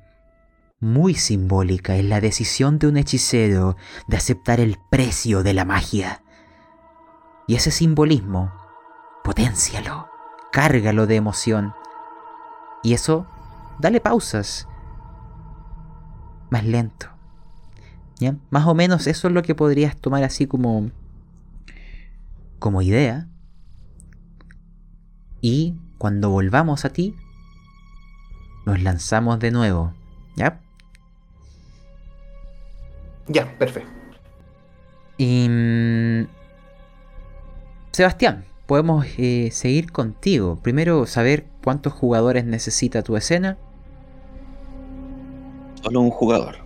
[0.79, 6.24] muy simbólica, es la decisión de un hechicero de aceptar el precio de la magia.
[7.47, 8.51] Y ese simbolismo,
[9.23, 10.09] potencialo
[10.55, 11.75] cárgalo de emoción.
[12.81, 13.27] Y eso,
[13.77, 14.69] dale pausas.
[16.49, 17.07] Más lento.
[18.19, 18.37] ¿Ya?
[18.51, 20.91] Más o menos eso es lo que podrías tomar así como
[22.57, 23.27] como idea.
[25.41, 27.13] Y cuando volvamos a ti,
[28.65, 29.93] nos lanzamos de nuevo.
[30.37, 30.61] ¿Ya?
[33.27, 33.91] Ya, perfecto.
[35.17, 36.27] Y...
[37.95, 40.59] Sebastián, podemos eh, seguir contigo.
[40.61, 43.57] Primero, saber cuántos jugadores necesita tu escena.
[45.81, 46.57] Solo un jugador.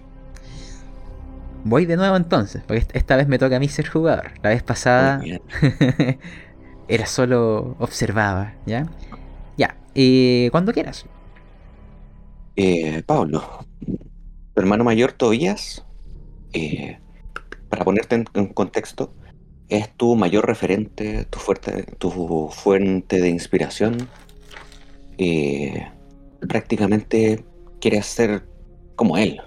[1.65, 4.31] Voy de nuevo entonces, porque esta vez me toca a mí ser jugador.
[4.41, 5.21] La vez pasada
[6.87, 8.87] era solo observaba, ¿ya?
[9.55, 11.05] Ya, eh, cuando quieras.
[12.55, 13.67] Eh, Pablo.
[13.85, 15.85] Tu hermano mayor, Tobías,
[16.53, 16.97] eh,
[17.69, 19.13] para ponerte en, en contexto,
[19.69, 24.09] es tu mayor referente, tu, fuerte, tu fuente de inspiración.
[25.17, 25.87] Eh,
[26.47, 27.45] prácticamente
[27.79, 28.47] quieres ser
[28.95, 29.41] como él.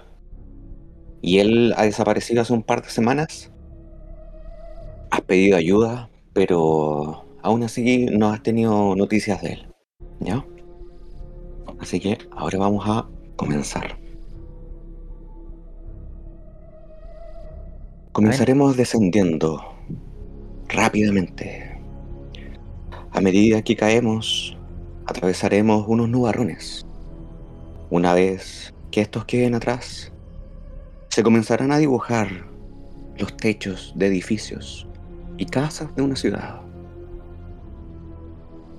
[1.21, 3.51] Y él ha desaparecido hace un par de semanas.
[5.11, 9.67] Has pedido ayuda, pero aún así no has tenido noticias de él.
[10.19, 10.45] ¿Ya?
[11.79, 13.97] Así que ahora vamos a comenzar.
[18.13, 19.72] Comenzaremos descendiendo
[20.73, 21.79] rápidamente.
[23.11, 24.57] A medida que caemos,
[25.05, 26.83] atravesaremos unos nubarrones.
[27.91, 30.11] Una vez que estos queden atrás,
[31.09, 32.47] se comenzarán a dibujar
[33.19, 34.87] los techos de edificios
[35.37, 36.61] y casas de una ciudad.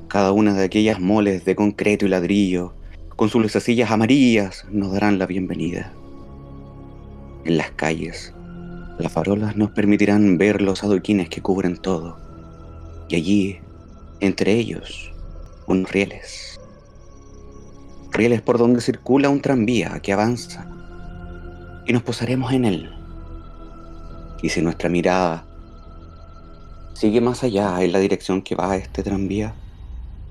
[0.09, 2.75] Cada una de aquellas moles de concreto y ladrillo,
[3.15, 5.93] con sus lucecillas amarillas, nos darán la bienvenida.
[7.45, 8.35] En las calles,
[8.99, 12.17] las farolas nos permitirán ver los adoquines que cubren todo.
[13.09, 13.59] Y allí,
[14.21, 15.13] entre ellos,
[15.67, 16.61] unos rieles.
[18.13, 20.69] Rieles por donde circula un tranvía que avanza.
[21.87, 22.91] Y nos posaremos en él.
[24.43, 25.45] Y si nuestra mirada
[26.95, 29.55] sigue más allá en la dirección que va este tranvía,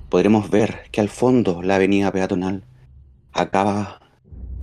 [0.09, 2.63] podremos ver que al fondo la avenida peatonal
[3.33, 3.99] acaba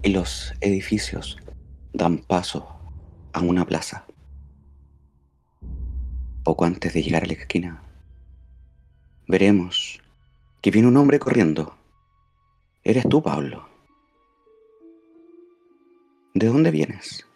[0.02, 1.36] y los edificios
[1.92, 2.79] dan paso
[3.32, 4.06] a una plaza.
[6.42, 7.82] Poco antes de llegar a la esquina,
[9.28, 10.00] veremos
[10.60, 11.76] que viene un hombre corriendo.
[12.82, 13.68] Eres tú, Pablo.
[16.34, 17.26] ¿De dónde vienes?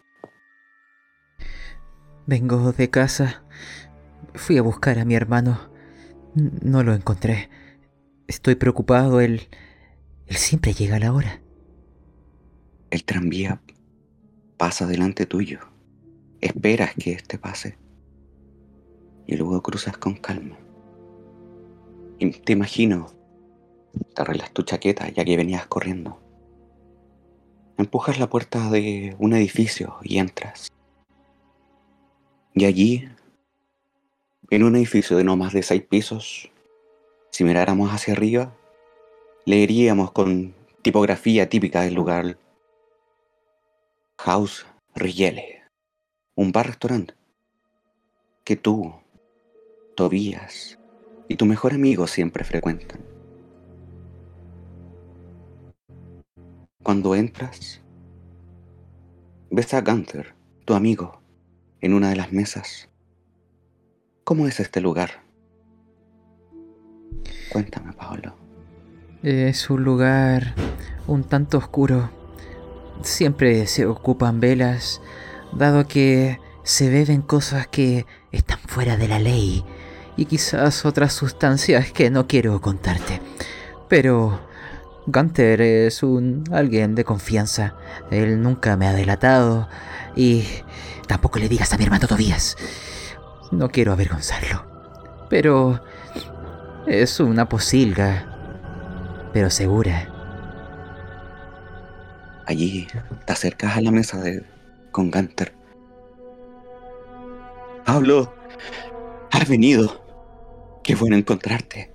[2.25, 3.43] Vengo de casa.
[4.33, 5.69] Fui a buscar a mi hermano.
[6.33, 7.49] No lo encontré.
[8.27, 9.21] Estoy preocupado.
[9.21, 9.47] Él...
[10.27, 11.41] Él siempre llega a la hora.
[12.89, 13.61] El tranvía
[14.57, 15.59] pasa delante tuyo.
[16.45, 17.75] Esperas que éste pase.
[19.25, 20.55] Y luego cruzas con calma.
[22.19, 23.07] Y te imagino,
[24.13, 26.21] te arreglas tu chaqueta ya que venías corriendo.
[27.79, 30.67] Empujas la puerta de un edificio y entras.
[32.53, 33.09] Y allí,
[34.51, 36.51] en un edificio de no más de seis pisos,
[37.31, 38.55] si miráramos hacia arriba,
[39.45, 40.53] leeríamos con
[40.83, 42.37] tipografía típica del lugar
[44.19, 45.54] House Riele,
[46.35, 47.15] un bar-restaurante
[48.43, 48.93] que tú,
[49.95, 50.77] Tobías
[51.29, 52.99] y tu mejor amigo siempre frecuentan.
[56.83, 57.81] Cuando entras,
[59.49, 61.21] ves a Gunther, tu amigo,
[61.81, 62.89] en una de las mesas.
[64.23, 65.23] ¿Cómo es este lugar?
[67.51, 68.35] Cuéntame, Pablo.
[69.23, 70.53] Es un lugar
[71.07, 72.09] un tanto oscuro.
[73.01, 75.01] Siempre se ocupan velas,
[75.55, 79.63] dado que se beben cosas que están fuera de la ley
[80.17, 83.21] y quizás otras sustancias que no quiero contarte.
[83.87, 84.39] Pero
[85.07, 87.75] Gunter es un alguien de confianza.
[88.11, 89.69] Él nunca me ha delatado
[90.15, 90.43] y
[91.07, 92.57] tampoco le digas a mi hermano Tobías.
[93.51, 94.65] No quiero avergonzarlo.
[95.29, 95.81] Pero
[96.87, 98.25] es una posilga,
[99.33, 100.09] pero segura.
[102.45, 102.87] Allí
[103.25, 104.43] te acercas a la mesa de
[104.95, 105.53] con Gunter.
[107.85, 108.33] Pablo,
[109.29, 110.01] has venido.
[110.85, 111.91] Qué bueno encontrarte.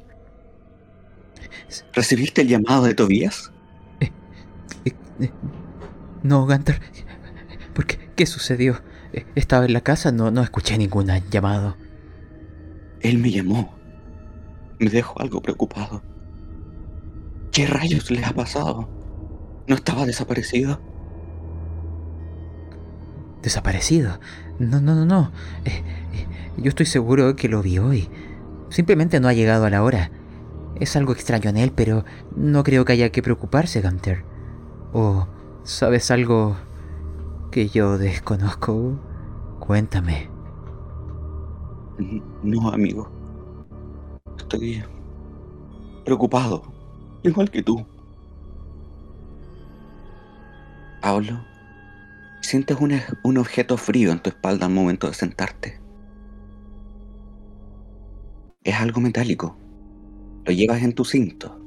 [1.95, 3.53] ¿Recibiste el llamado de Tobías?
[4.01, 4.13] Eh,
[4.85, 5.31] eh, eh,
[6.23, 6.79] no, Gunter.
[7.75, 8.11] ¿Por qué?
[8.15, 8.83] ¿Qué sucedió?
[9.15, 11.79] Eh, Estaba en la casa, no, no escuché ningún llamado.
[13.01, 13.79] Él me llamó.
[14.79, 16.03] Me dejó algo preocupado.
[17.51, 18.91] ¿Qué rayos le ha pasado?
[19.67, 20.90] ¿No estaba desaparecido?
[23.43, 24.19] ¿Desaparecido?
[24.59, 25.33] No, no, no, no.
[25.65, 26.27] Eh, eh,
[26.59, 28.09] yo estoy seguro que lo vi hoy.
[28.69, 30.11] Simplemente no ha llegado a la hora.
[30.79, 32.05] Es algo extraño en él, pero
[32.37, 34.25] no creo que haya que preocuparse, Gunter.
[34.93, 35.27] ¿O
[35.65, 36.57] sabes algo
[37.51, 38.99] que yo desconozco?
[39.59, 40.31] Cuéntame.
[42.43, 43.11] No, amigo.
[44.39, 44.83] Estoy
[46.05, 46.63] preocupado,
[47.23, 47.85] igual que tú.
[51.01, 51.41] Pablo,
[52.41, 55.81] sientes un, un objeto frío en tu espalda al momento de sentarte.
[58.63, 59.57] Es algo metálico.
[60.45, 61.61] Lo llevas en tu cinto.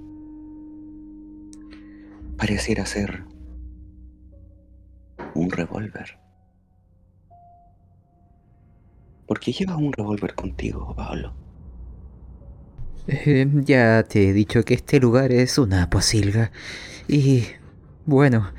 [2.37, 3.23] Pareciera ser
[5.33, 6.19] un revólver.
[9.27, 11.33] ¿Por qué llevas un revólver contigo, Pablo?
[13.07, 16.51] Eh, ya te he dicho que este lugar es una posilga.
[17.07, 17.43] Y
[18.05, 18.51] bueno,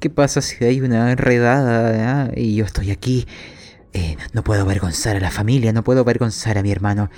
[0.00, 3.26] ¿Qué pasa si hay una enredada ah, y yo estoy aquí?
[3.92, 7.10] Eh, no puedo avergonzar a la familia, no puedo avergonzar a mi hermano.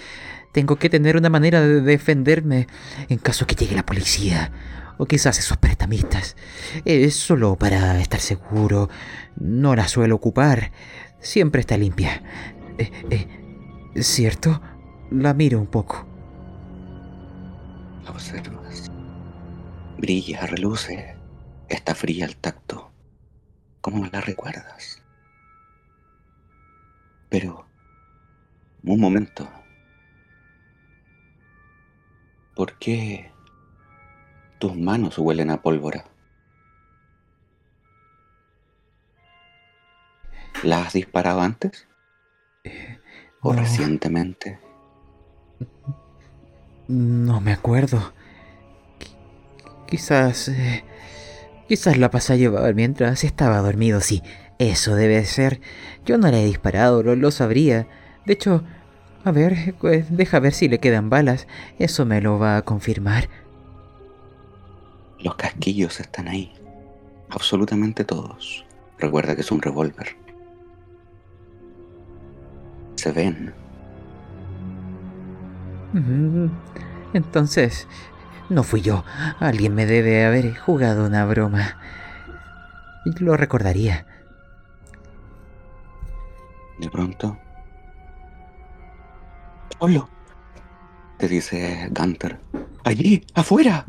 [0.52, 2.68] Tengo que tener una manera de defenderme
[3.10, 4.50] en caso que llegue la policía.
[4.96, 6.36] O quizás esos prestamistas.
[6.84, 8.88] Es solo para estar seguro.
[9.36, 10.72] No la suelo ocupar.
[11.20, 12.22] Siempre está limpia.
[12.78, 13.26] Eh, eh,
[14.02, 14.60] ¿Cierto?
[15.10, 16.06] La miro un poco.
[18.04, 18.90] La observas.
[19.98, 21.09] Brilla, reluce.
[21.70, 22.90] Está fría al tacto.
[23.80, 25.02] ¿Cómo la recuerdas?
[27.30, 27.66] Pero...
[28.82, 29.48] Un momento.
[32.56, 33.30] ¿Por qué
[34.58, 36.04] tus manos huelen a pólvora?
[40.64, 41.86] ¿La has disparado antes?
[43.42, 43.60] ¿O no.
[43.60, 44.58] recientemente?
[46.88, 48.12] No me acuerdo.
[48.98, 50.48] Qui- Quizás...
[50.48, 50.84] eh,
[51.70, 54.24] quizás la pasé a llevar mientras estaba dormido, sí.
[54.58, 55.60] Eso debe ser.
[56.04, 57.86] Yo no le he disparado, lo, lo sabría.
[58.26, 58.64] De hecho,
[59.22, 61.46] a ver, pues, deja ver si le quedan balas.
[61.78, 63.28] Eso me lo va a confirmar.
[65.20, 66.52] Los casquillos están ahí.
[67.28, 68.66] Absolutamente todos.
[68.98, 70.16] Recuerda que es un revólver.
[72.96, 73.54] Se ven.
[77.14, 77.86] Entonces,
[78.50, 79.04] no fui yo.
[79.38, 81.78] Alguien me debe haber jugado una broma.
[83.18, 84.06] Lo recordaría.
[86.78, 87.38] De pronto.
[89.78, 90.08] ¡Pablo!
[91.18, 92.38] Te dice Gunter.
[92.84, 93.24] ¡Allí!
[93.34, 93.86] ¡Afuera!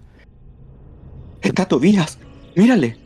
[1.41, 2.18] ¡Está Tobías!
[2.55, 2.97] ¡Mírale!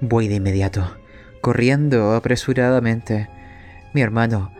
[0.00, 0.96] Voy de inmediato,
[1.40, 3.28] corriendo apresuradamente.
[3.94, 4.52] Mi hermano,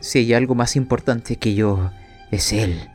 [0.00, 1.90] si hay algo más importante que yo,
[2.30, 2.90] es él.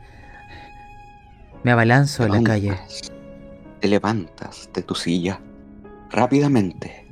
[1.62, 2.78] Me abalanzo a la calle.
[3.80, 5.40] Te levantas de tu silla
[6.10, 7.06] rápidamente.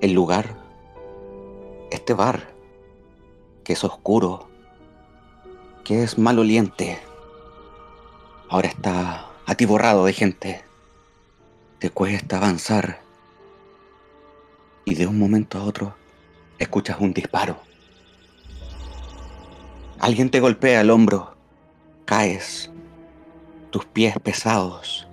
[0.00, 0.56] El lugar,
[1.92, 2.52] este bar,
[3.62, 4.48] que es oscuro,
[5.84, 6.98] que es maloliente,
[8.48, 10.64] ahora está atiborrado de gente.
[11.78, 13.02] Te cuesta avanzar
[14.84, 15.94] y de un momento a otro
[16.58, 17.60] escuchas un disparo.
[20.00, 21.36] Alguien te golpea el hombro,
[22.04, 22.69] caes,
[23.70, 25.08] tus pies pesados,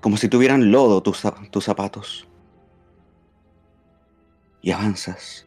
[0.00, 2.26] como si tuvieran lodo tus, tus zapatos.
[4.62, 5.46] Y avanzas.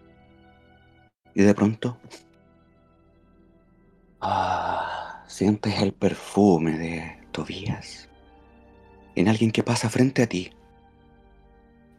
[1.35, 1.97] Y de pronto...
[4.21, 8.07] Ah, sientes el perfume de Tobías
[9.15, 10.51] en alguien que pasa frente a ti.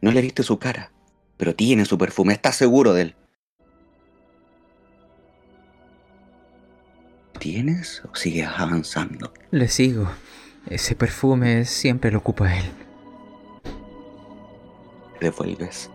[0.01, 0.91] No le viste su cara,
[1.37, 3.15] pero tiene su perfume, estás seguro de él.
[7.39, 9.31] ¿Tienes o sigues avanzando?
[9.51, 10.09] Le sigo.
[10.67, 12.65] Ese perfume siempre lo ocupa él.
[15.19, 15.91] Devuelves.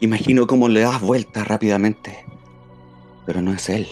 [0.00, 2.24] Imagino cómo le das vuelta rápidamente.
[3.26, 3.86] Pero no es él.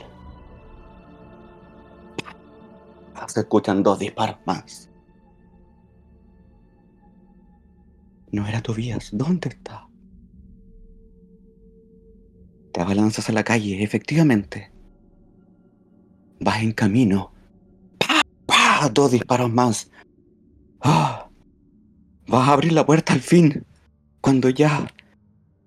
[3.27, 4.91] Se escuchan dos disparos más.
[8.33, 9.11] No era Tobías.
[9.13, 9.87] ¿Dónde está?
[12.73, 14.73] Te abalanzas a la calle, efectivamente.
[16.41, 17.33] Vas en camino.
[17.99, 18.23] ¡Pah!
[18.47, 18.89] ¡Pah!
[18.93, 19.91] Dos disparos más.
[20.81, 21.29] ¡Ah!
[22.27, 23.65] Vas a abrir la puerta al fin.
[24.21, 24.87] Cuando ya,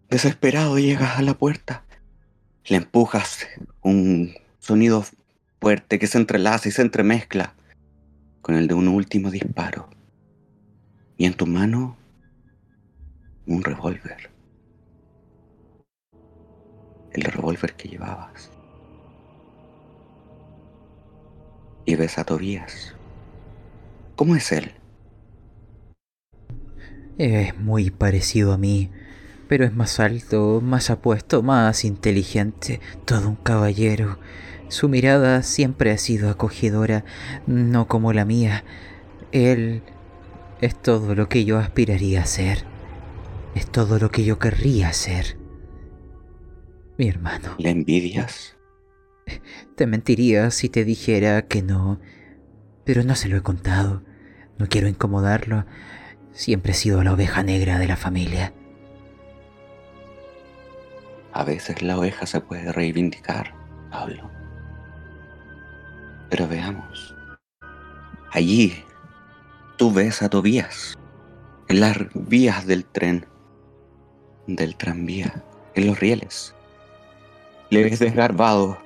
[0.09, 1.83] desesperado, llegas a la puerta,
[2.65, 3.47] le empujas
[3.81, 5.05] un sonido
[5.59, 7.55] fuerte que se entrelaza y se entremezcla
[8.41, 9.89] con el de un último disparo.
[11.17, 11.97] Y en tu mano,
[13.45, 14.29] un revólver.
[17.11, 18.52] El revólver que llevabas.
[21.85, 22.95] Y ves a Tobías.
[24.15, 24.71] ¿Cómo es él?
[27.17, 28.89] Es muy parecido a mí,
[29.47, 34.17] pero es más alto, más apuesto, más inteligente, todo un caballero.
[34.69, 37.05] Su mirada siempre ha sido acogedora,
[37.45, 38.63] no como la mía.
[39.31, 39.83] Él
[40.61, 42.65] es todo lo que yo aspiraría a ser.
[43.53, 45.37] Es todo lo que yo querría ser.
[46.97, 47.55] Mi hermano.
[47.57, 48.52] ¿Le envidias?
[49.75, 51.99] Te mentiría si te dijera que no,
[52.83, 54.03] pero no se lo he contado.
[54.57, 55.65] No quiero incomodarlo.
[56.31, 58.53] Siempre he sido la oveja negra de la familia.
[61.31, 63.55] A veces la oveja se puede reivindicar,
[63.89, 64.29] Pablo.
[66.29, 67.15] Pero veamos.
[68.31, 68.83] Allí
[69.77, 70.97] tú ves a Tobías
[71.67, 73.25] en las vías del tren,
[74.47, 75.43] del tranvía,
[75.75, 76.55] en los rieles.
[77.69, 78.77] Le ves desgarbado,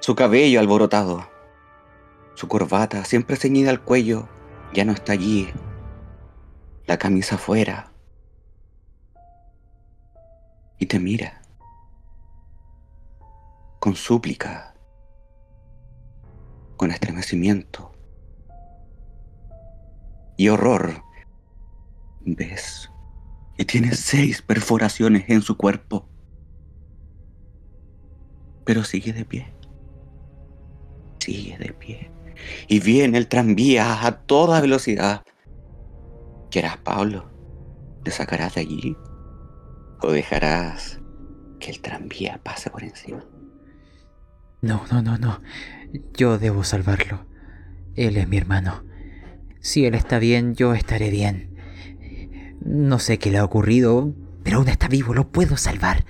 [0.00, 1.28] su cabello alborotado,
[2.34, 4.28] su corbata siempre ceñida al cuello,
[4.72, 5.48] ya no está allí,
[6.86, 7.92] la camisa afuera,
[10.78, 11.40] y te mira.
[13.80, 14.74] Con súplica,
[16.76, 17.92] con estremecimiento.
[20.36, 21.02] Y horror.
[22.24, 22.90] Ves
[23.58, 26.08] y tiene seis perforaciones en su cuerpo,
[28.64, 29.52] pero sigue de pie,
[31.26, 32.10] sigue de pie.
[32.68, 35.22] Y viene el tranvía a toda velocidad.
[36.50, 37.30] ¿Qué harás, Pablo?
[38.04, 38.96] ¿Te sacarás de allí?
[40.02, 41.00] ¿O dejarás
[41.58, 43.24] que el tranvía pase por encima?
[44.62, 45.40] No, no, no, no.
[46.14, 47.26] Yo debo salvarlo.
[47.96, 48.84] Él es mi hermano.
[49.60, 51.56] Si él está bien, yo estaré bien.
[52.64, 54.14] No sé qué le ha ocurrido,
[54.44, 56.04] pero aún está vivo, lo puedo salvar.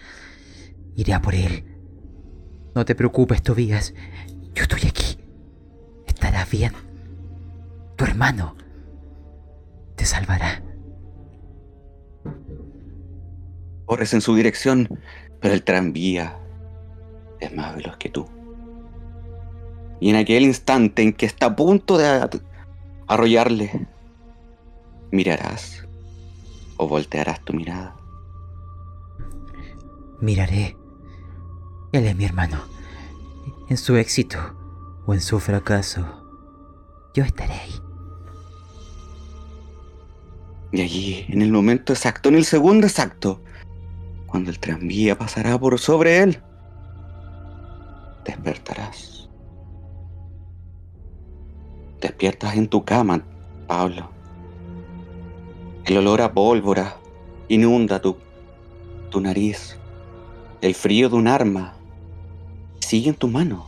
[0.95, 1.65] Iré a por él.
[2.75, 3.95] No te preocupes, Tobías.
[4.57, 5.19] Yo estoy aquí.
[6.07, 6.73] Estarás bien.
[7.97, 8.57] Tu hermano
[9.97, 10.63] te salvará.
[13.85, 14.89] Corres en su dirección,
[15.41, 16.39] pero el tranvía
[17.39, 18.27] es más veloz que tú.
[20.01, 22.41] Y en aquel instante en que está a punto de
[23.07, 23.87] arrollarle,
[25.11, 25.87] mirarás
[26.79, 27.95] o voltearás tu mirada.
[30.23, 30.77] Miraré.
[31.93, 32.76] Él es mi hermano.
[33.69, 34.39] En su éxito
[35.07, 36.07] o en su fracaso,
[37.15, 37.61] yo estaré.
[40.71, 43.43] Y allí, en el momento exacto, en el segundo exacto,
[44.27, 46.41] cuando el tranvía pasará por sobre él,
[48.25, 49.29] despertarás.
[52.01, 53.25] Despiertas en tu cama,
[53.67, 54.11] Pablo.
[55.87, 56.99] El olor a pólvora
[57.49, 58.17] inunda tu,
[59.11, 59.77] tu nariz.
[60.61, 61.77] El frío de un arma
[62.87, 63.67] sigue en tu mano.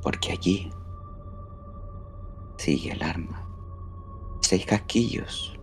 [0.00, 0.70] Porque allí
[2.56, 3.48] sigue el arma.
[4.42, 5.58] Seis casquillos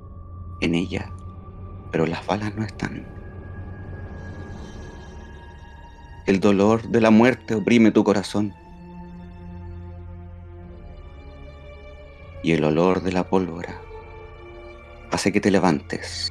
[0.60, 1.10] en ella,
[1.90, 3.08] pero las balas no están.
[6.28, 8.54] El dolor de la muerte oprime tu corazón.
[12.44, 13.80] Y el olor de la pólvora
[15.12, 16.30] hace que te levantes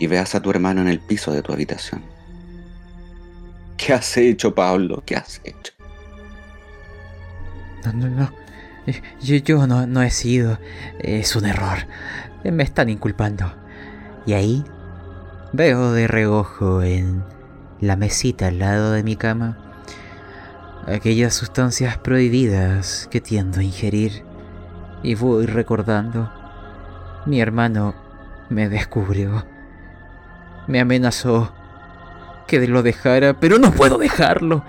[0.00, 2.15] y veas a tu hermano en el piso de tu habitación.
[3.76, 5.02] ¿Qué has hecho, Pablo?
[5.04, 5.72] ¿Qué has hecho?
[7.84, 8.32] No, no, no.
[9.20, 10.58] Yo, yo no, no he sido.
[10.98, 11.78] Es un error.
[12.44, 13.52] Me están inculpando.
[14.26, 14.64] Y ahí
[15.52, 17.24] veo de reojo en
[17.80, 19.66] la mesita al lado de mi cama
[20.86, 24.24] aquellas sustancias prohibidas que tiendo a ingerir.
[25.02, 26.32] Y voy recordando.
[27.26, 27.94] Mi hermano
[28.48, 29.44] me descubrió.
[30.66, 31.52] Me amenazó
[32.46, 34.64] que lo dejara, pero no puedo dejarlo.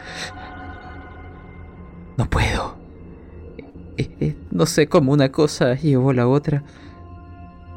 [2.17, 2.75] No puedo.
[3.97, 6.63] Eh, eh, no sé cómo una cosa llevó la otra,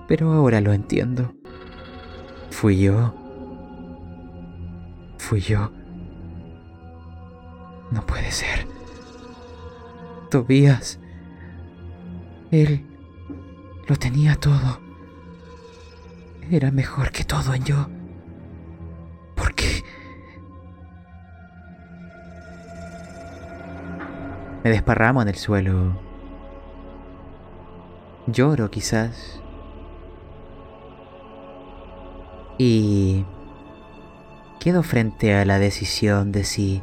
[0.09, 1.35] pero ahora lo entiendo.
[2.51, 3.15] Fui yo.
[5.19, 5.71] Fui yo.
[7.91, 8.67] No puede ser.
[10.31, 10.99] Tobías.
[12.51, 12.87] Él
[13.87, 14.81] lo tenía todo.
[16.51, 17.89] Era mejor que todo en yo.
[19.41, 19.83] ¿Por qué?
[24.63, 25.99] Me desparramo en el suelo.
[28.27, 29.41] Lloro quizás.
[32.59, 33.25] Y
[34.59, 36.83] quedo frente a la decisión de si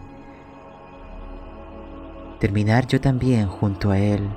[2.40, 4.28] terminar yo también junto a él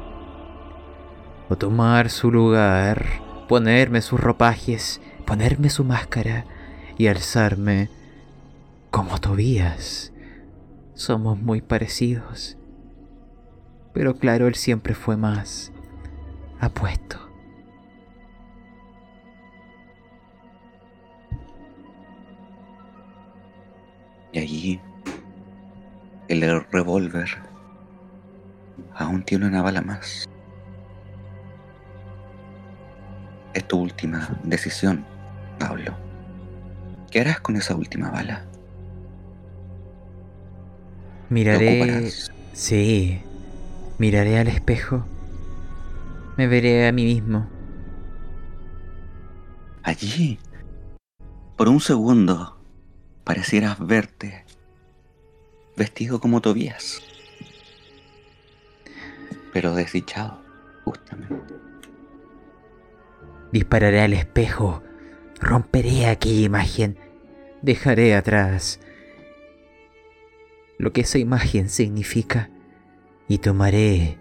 [1.48, 3.06] o tomar su lugar,
[3.48, 6.44] ponerme sus ropajes, ponerme su máscara
[6.98, 7.88] y alzarme
[8.90, 10.12] como Tobías.
[10.94, 12.58] Somos muy parecidos.
[13.92, 15.72] Pero claro, él siempre fue más
[16.60, 17.18] apuesto.
[24.32, 24.80] Y allí
[26.28, 27.28] el revólver
[28.94, 30.28] aún tiene una bala más.
[33.54, 35.04] Es tu última decisión,
[35.58, 35.96] Pablo.
[37.10, 38.49] ¿Qué harás con esa última bala?
[41.30, 42.10] Miraré...
[42.52, 43.22] Sí,
[43.98, 45.06] miraré al espejo.
[46.36, 47.48] Me veré a mí mismo.
[49.84, 50.38] Allí,
[51.56, 52.60] por un segundo,
[53.22, 54.44] parecieras verte
[55.76, 57.00] vestido como Tobías.
[59.52, 60.42] Pero desdichado,
[60.84, 61.54] justamente.
[63.52, 64.82] Dispararé al espejo,
[65.40, 66.98] romperé aquella imagen,
[67.62, 68.79] dejaré atrás
[70.80, 72.48] lo que esa imagen significa
[73.28, 74.18] y tomaré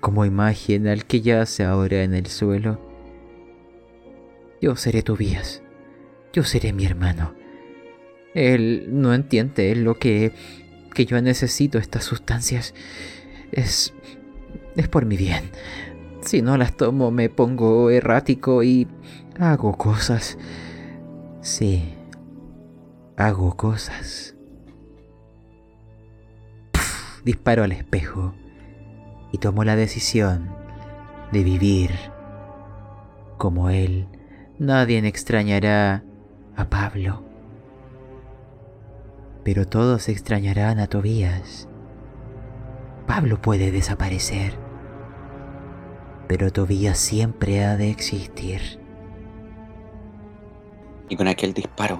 [0.00, 2.80] como imagen al que yace ahora en el suelo.
[4.60, 5.62] Yo seré Tobías.
[6.34, 7.34] Yo seré mi hermano.
[8.34, 10.32] Él no entiende lo que,
[10.94, 12.74] que yo necesito estas sustancias.
[13.50, 13.94] Es...
[14.76, 15.50] es por mi bien.
[16.20, 18.86] Si no las tomo me pongo errático y
[19.40, 20.36] hago cosas.
[21.40, 21.94] Sí,
[23.16, 24.31] hago cosas.
[27.24, 28.34] Disparo al espejo
[29.32, 30.54] y tomo la decisión
[31.32, 31.90] de vivir
[33.38, 34.06] como él.
[34.58, 36.04] Nadie extrañará
[36.56, 37.24] a Pablo.
[39.44, 41.68] Pero todos extrañarán a Tobías.
[43.06, 44.54] Pablo puede desaparecer,
[46.28, 48.60] pero Tobías siempre ha de existir.
[51.08, 51.98] Y con aquel disparo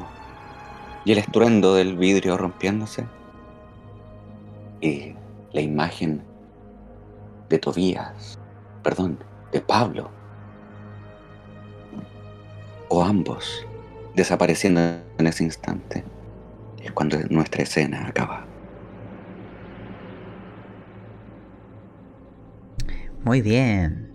[1.05, 3.07] y el estruendo del vidrio rompiéndose
[4.83, 5.14] y
[5.53, 6.22] la imagen
[7.49, 8.39] de Tobías,
[8.83, 9.18] perdón,
[9.53, 10.11] de Pablo,
[12.89, 13.66] o ambos
[14.14, 14.80] desapareciendo
[15.18, 16.05] en ese instante,
[16.83, 18.47] es cuando nuestra escena acaba.
[23.24, 24.11] Muy bien.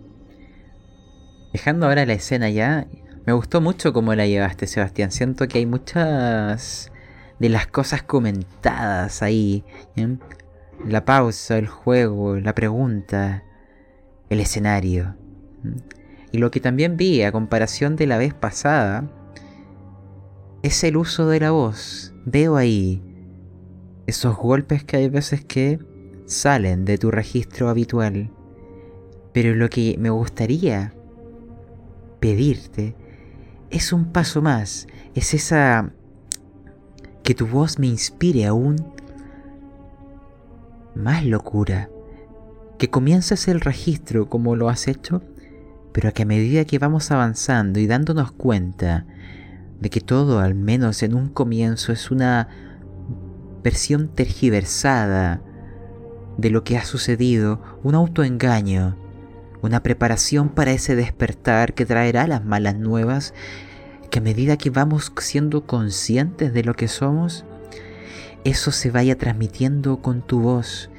[1.52, 2.86] Dejando ahora la escena ya,
[3.24, 5.10] me gustó mucho cómo la llevaste, Sebastián.
[5.10, 6.92] Siento que hay muchas
[7.38, 9.64] de las cosas comentadas ahí.
[10.86, 13.44] La pausa, el juego, la pregunta,
[14.30, 15.16] el escenario.
[16.30, 19.10] Y lo que también vi a comparación de la vez pasada
[20.62, 22.14] es el uso de la voz.
[22.24, 23.02] Veo ahí
[24.06, 25.78] esos golpes que hay veces que
[26.26, 28.30] salen de tu registro habitual.
[29.32, 30.94] Pero lo que me gustaría
[32.20, 32.94] pedirte
[33.70, 34.86] es un paso más.
[35.14, 35.92] Es esa...
[37.22, 38.76] que tu voz me inspire aún
[40.98, 41.88] más locura.
[42.78, 45.22] Que comiences el registro como lo has hecho,
[45.92, 49.06] pero que a medida que vamos avanzando y dándonos cuenta
[49.80, 52.48] de que todo, al menos en un comienzo, es una
[53.62, 55.40] versión tergiversada
[56.36, 58.96] de lo que ha sucedido, un autoengaño,
[59.62, 63.34] una preparación para ese despertar que traerá las malas nuevas,
[64.10, 67.44] que a medida que vamos siendo conscientes de lo que somos,
[68.48, 70.90] eso se vaya transmitiendo con tu voz,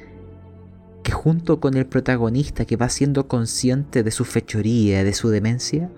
[1.02, 5.90] que junto con el protagonista que va siendo consciente de su fechoría, de su demencia,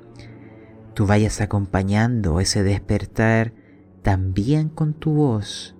[0.94, 3.52] tú vayas acompañando ese despertar
[4.02, 5.76] también con tu voz,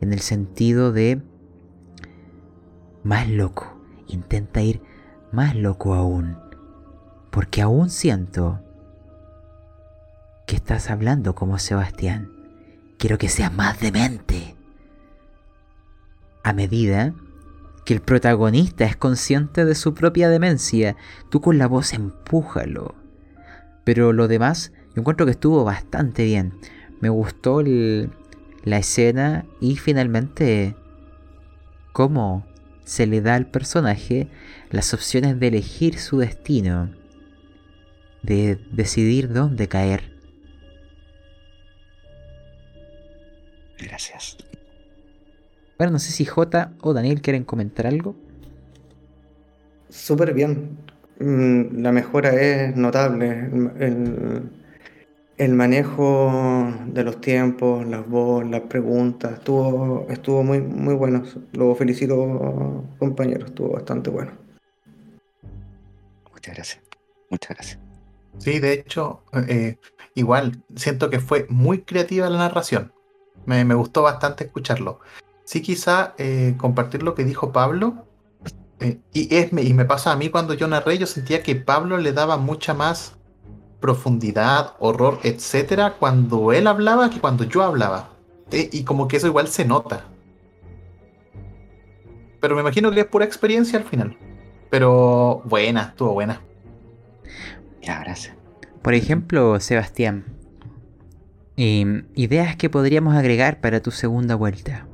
[0.00, 1.20] en el sentido de
[3.02, 3.78] más loco,
[4.08, 4.80] intenta ir
[5.30, 6.38] más loco aún,
[7.30, 8.62] porque aún siento
[10.46, 12.32] que estás hablando como Sebastián.
[12.98, 14.55] Quiero que seas más demente.
[16.46, 17.12] A medida
[17.84, 20.94] que el protagonista es consciente de su propia demencia,
[21.28, 22.94] tú con la voz empújalo.
[23.82, 26.54] Pero lo demás, yo encuentro que estuvo bastante bien.
[27.00, 30.76] Me gustó la escena y finalmente
[31.92, 32.46] cómo
[32.84, 34.28] se le da al personaje
[34.70, 36.92] las opciones de elegir su destino,
[38.22, 40.12] de decidir dónde caer.
[43.78, 44.35] Gracias.
[45.78, 48.16] Bueno, no sé si J o Daniel quieren comentar algo.
[49.88, 50.78] Súper bien.
[51.18, 53.50] Mm, la mejora es notable.
[55.38, 61.22] El, manejo de los tiempos, las voces, las preguntas, estuvo, estuvo muy, muy bueno.
[61.52, 64.32] Lo felicito, compañeros, estuvo bastante bueno.
[66.32, 66.82] Muchas gracias.
[67.30, 67.86] Muchas gracias.
[68.38, 69.78] Sí, de hecho, eh,
[70.14, 72.92] igual siento que fue muy creativa la narración.
[73.46, 75.00] Me, gustó bastante escucharlo.
[75.46, 78.04] Sí, quizá eh, compartir lo que dijo Pablo.
[78.80, 81.96] Eh, y, es, y me pasa a mí cuando yo narré, yo sentía que Pablo
[81.96, 83.16] le daba mucha más
[83.80, 88.10] profundidad, horror, etcétera, cuando él hablaba que cuando yo hablaba.
[88.50, 90.04] Eh, y como que eso igual se nota.
[92.40, 94.18] Pero me imagino que es pura experiencia al final.
[94.68, 96.42] Pero buena, estuvo buena.
[97.82, 98.34] Gracias.
[98.82, 100.36] Por ejemplo, Sebastián,
[101.58, 104.86] Em, ideas que podríamos agregar para tu segunda vuelta.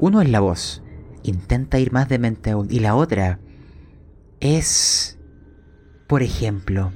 [0.00, 0.82] Uno es la voz.
[1.22, 2.68] Intenta ir más de mente aún.
[2.70, 3.38] Y la otra
[4.40, 5.18] es,
[6.08, 6.92] por ejemplo,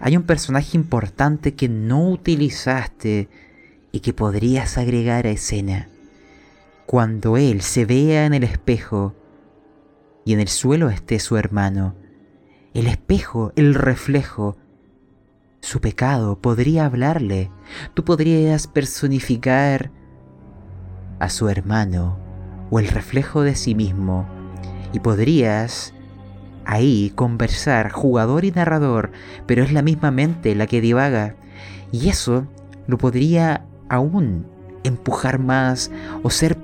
[0.00, 3.28] hay un personaje importante que no utilizaste
[3.92, 5.88] y que podrías agregar a escena.
[6.86, 9.14] Cuando él se vea en el espejo
[10.24, 11.94] y en el suelo esté su hermano,
[12.72, 14.56] el espejo, el reflejo,
[15.60, 17.50] su pecado podría hablarle.
[17.92, 19.90] Tú podrías personificar
[21.18, 22.25] a su hermano
[22.70, 24.26] o el reflejo de sí mismo
[24.92, 25.94] y podrías
[26.64, 29.12] ahí conversar, jugador y narrador,
[29.46, 31.36] pero es la misma mente la que divaga.
[31.92, 32.46] Y eso
[32.86, 34.46] lo podría aún
[34.84, 35.90] empujar más
[36.22, 36.56] o ser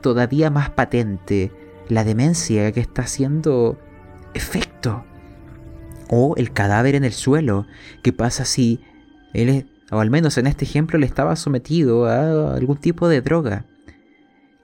[0.00, 1.52] todavía más patente
[1.88, 3.78] la demencia que está haciendo
[4.34, 5.04] efecto.
[6.08, 7.66] O el cadáver en el suelo.
[8.02, 8.80] ¿Qué pasa si
[9.32, 13.64] él, o al menos en este ejemplo, le estaba sometido a algún tipo de droga?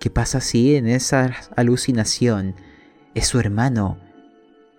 [0.02, 2.56] ¿Qué pasa si en esa alucinación
[3.14, 4.00] es su hermano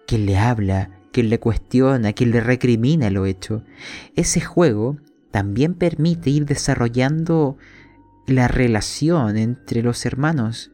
[0.06, 3.64] quien le habla, quien le cuestiona, quien le recrimina lo hecho?
[4.18, 4.98] Ese juego
[5.32, 7.58] también permite ir desarrollando
[8.28, 10.72] la relación entre los hermanos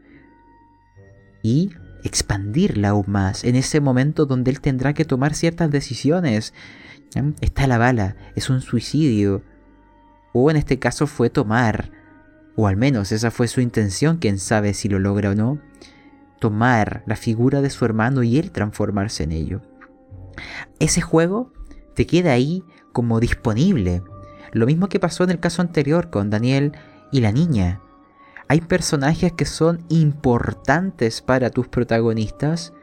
[1.43, 1.69] y
[2.03, 6.55] expandirla aún más en ese momento donde él tendrá que tomar ciertas decisiones.
[7.39, 9.43] Está la bala, es un suicidio.
[10.33, 11.98] O en este caso fue tomar,
[12.59, 15.59] o al menos esa fue su intención, quién sabe si lo logra o no,
[16.41, 19.61] tomar la figura de su hermano y él transformarse en ello.
[20.79, 21.53] Ese juego
[21.95, 24.03] te queda ahí como disponible.
[24.51, 26.73] Lo mismo que pasó en el caso anterior con Daniel
[27.13, 27.79] y la niña.
[28.49, 32.73] Hay personajes que son importantes para tus protagonistas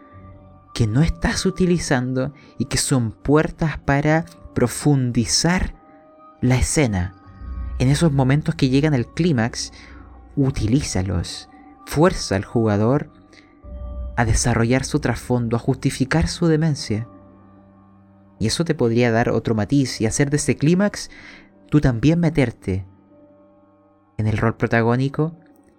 [0.72, 4.24] que no estás utilizando y que son puertas para
[4.54, 5.74] profundizar
[6.40, 7.25] la escena.
[7.78, 9.72] En esos momentos que llegan al clímax,
[10.34, 11.50] utilízalos.
[11.86, 13.10] Fuerza al jugador
[14.16, 17.06] a desarrollar su trasfondo, a justificar su demencia.
[18.38, 21.10] Y eso te podría dar otro matiz y hacer de ese clímax
[21.70, 22.86] tú también meterte
[24.16, 25.36] en el rol protagónico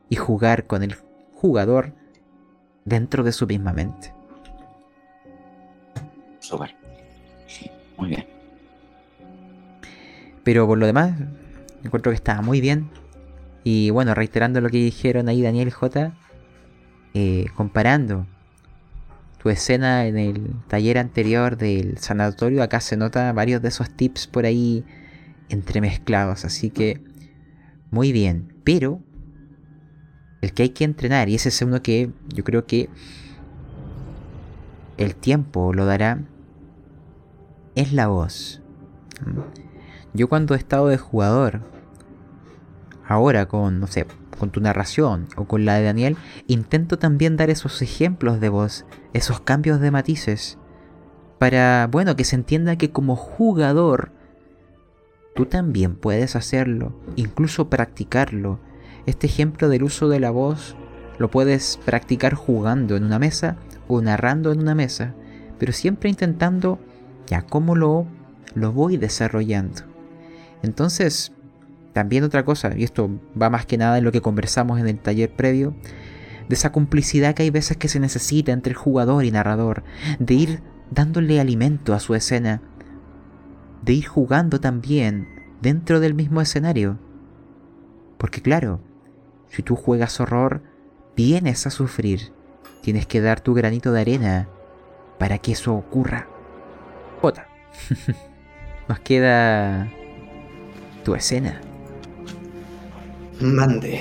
[0.10, 0.96] y jugar con el
[1.34, 1.94] jugador
[2.86, 4.14] dentro de su misma mente.
[6.40, 6.76] Súper.
[7.98, 8.28] Muy bien.
[10.44, 11.14] Pero por lo demás,
[11.88, 12.90] encuentro que estaba muy bien.
[13.64, 16.14] Y bueno, reiterando lo que dijeron ahí Daniel J,
[17.14, 18.26] eh, comparando
[19.42, 24.28] tu escena en el taller anterior del sanatorio, acá se nota varios de esos tips
[24.28, 24.86] por ahí
[25.50, 26.46] entremezclados.
[26.46, 27.02] Así que,
[27.92, 28.54] muy bien.
[28.64, 29.02] Pero
[30.42, 32.90] el que hay que entrenar, y ese es uno que yo creo que
[34.98, 36.20] el tiempo lo dará,
[37.76, 38.62] es la voz.
[40.14, 41.62] Yo cuando he estado de jugador,
[43.08, 44.06] ahora con, no sé,
[44.38, 48.86] con tu narración o con la de Daniel, intento también dar esos ejemplos de voz,
[49.14, 50.58] esos cambios de matices,
[51.40, 54.12] para, bueno, que se entienda que como jugador,
[55.36, 58.60] tú también puedes hacerlo, incluso practicarlo,
[59.06, 60.76] este ejemplo del uso de la voz
[61.18, 63.56] lo puedes practicar jugando en una mesa
[63.88, 65.16] o narrando en una mesa,
[65.58, 66.80] pero siempre intentando
[67.26, 68.06] ya cómo lo,
[68.54, 69.82] lo voy desarrollando.
[70.62, 71.32] Entonces,
[71.98, 73.10] también otra cosa, y esto
[73.42, 75.74] va más que nada en lo que conversamos en el taller previo,
[76.48, 79.84] de esa complicidad que hay veces que se necesita entre el jugador y narrador,
[80.20, 82.62] de ir dándole alimento a su escena,
[83.82, 85.28] de ir jugando también
[85.60, 87.00] dentro del mismo escenario.
[88.20, 88.80] Porque claro,
[89.48, 90.62] si tú juegas horror,
[91.16, 92.32] vienes a sufrir.
[92.84, 94.50] Tienes que dar tu granito de arena
[95.18, 96.28] para que eso ocurra.
[97.24, 97.48] Jota.
[98.88, 99.88] Nos queda
[101.04, 101.60] tu escena.
[103.40, 104.00] Mande.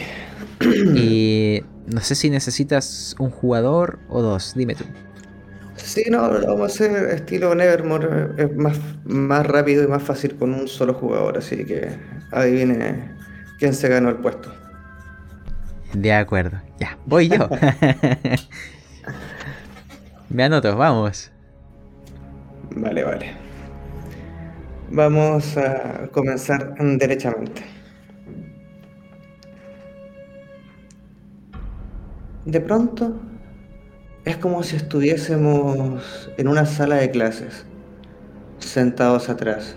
[0.60, 4.54] y no sé si necesitas un jugador o dos.
[4.54, 4.84] Dime tú.
[5.76, 8.30] Sí, no, lo vamos a hacer estilo Nevermore.
[8.42, 11.38] Es más, más rápido y más fácil con un solo jugador.
[11.38, 11.90] Así que
[12.32, 13.10] ahí viene
[13.58, 14.52] quién se ganó el puesto.
[15.92, 17.48] De acuerdo, ya, voy yo.
[20.28, 21.30] Me anoto, vamos.
[22.74, 23.32] Vale, vale.
[24.90, 27.75] Vamos a comenzar derechamente.
[32.46, 33.14] De pronto,
[34.24, 37.66] es como si estuviésemos en una sala de clases,
[38.58, 39.76] sentados atrás,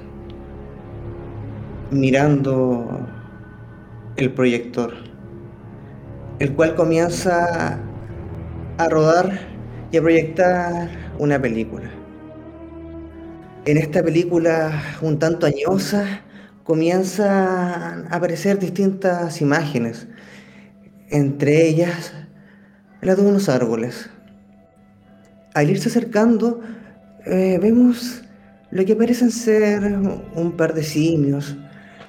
[1.92, 3.06] mirando
[4.16, 5.10] el proyector
[6.40, 7.80] el cual comienza
[8.78, 9.40] a rodar
[9.92, 10.90] y a proyectar
[11.20, 11.90] una película.
[13.66, 16.22] En esta película un tanto añosa
[16.64, 20.08] comienzan a aparecer distintas imágenes,
[21.10, 22.14] entre ellas
[23.02, 24.10] la de unos árboles.
[25.54, 26.62] Al irse acercando,
[27.26, 28.24] eh, vemos
[28.72, 31.56] lo que parecen ser un par de simios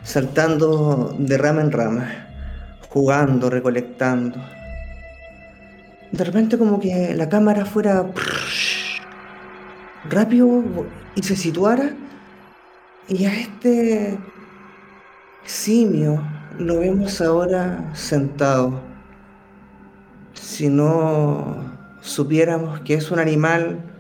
[0.03, 2.27] saltando de rama en rama
[2.89, 4.41] jugando, recolectando.
[6.11, 8.05] De repente como que la cámara fuera
[10.11, 10.65] rápido
[11.15, 11.91] y se situara
[13.09, 14.19] y a este
[15.45, 16.23] simio
[16.59, 18.90] lo vemos ahora sentado.
[20.41, 21.57] Si no
[22.01, 23.91] supiéramos que es un animal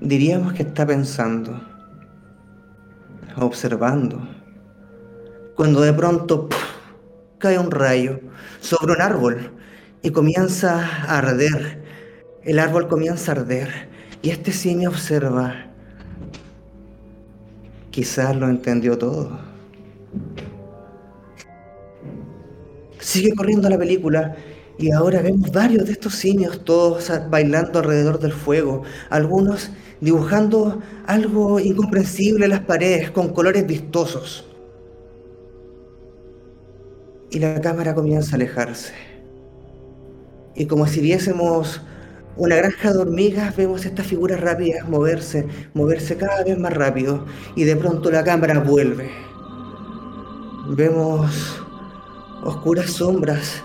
[0.00, 1.60] Diríamos que está pensando,
[3.36, 4.20] observando,
[5.56, 6.48] cuando de pronto
[7.38, 8.20] cae un rayo
[8.60, 9.50] sobre un árbol
[10.00, 11.82] y comienza a arder.
[12.44, 13.88] El árbol comienza a arder
[14.22, 15.66] y este simio observa.
[17.90, 19.36] Quizás lo entendió todo.
[23.00, 24.36] Sigue corriendo la película
[24.78, 29.70] y ahora vemos varios de estos simios todos bailando alrededor del fuego, algunos
[30.00, 34.46] dibujando algo incomprensible en las paredes con colores vistosos.
[37.30, 38.94] Y la cámara comienza a alejarse.
[40.54, 41.82] Y como si viésemos
[42.36, 47.26] una granja de hormigas, vemos estas figuras rápidas moverse, moverse cada vez más rápido.
[47.56, 49.10] Y de pronto la cámara vuelve.
[50.68, 51.60] Vemos
[52.44, 53.62] oscuras sombras,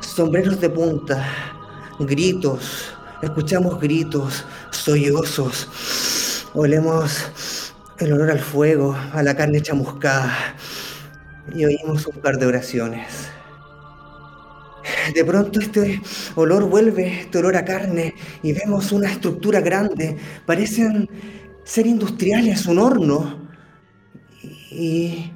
[0.00, 1.26] sombreros de punta,
[1.98, 2.92] gritos,
[3.22, 10.56] escuchamos gritos, sollozos, olemos el olor al fuego, a la carne chamuscada
[11.54, 13.28] y oímos un par de oraciones.
[15.14, 16.00] De pronto este
[16.34, 20.16] olor vuelve, este olor a carne, y vemos una estructura grande.
[20.46, 21.08] Parecen
[21.64, 23.48] ser industriales, un horno.
[24.70, 25.32] Y,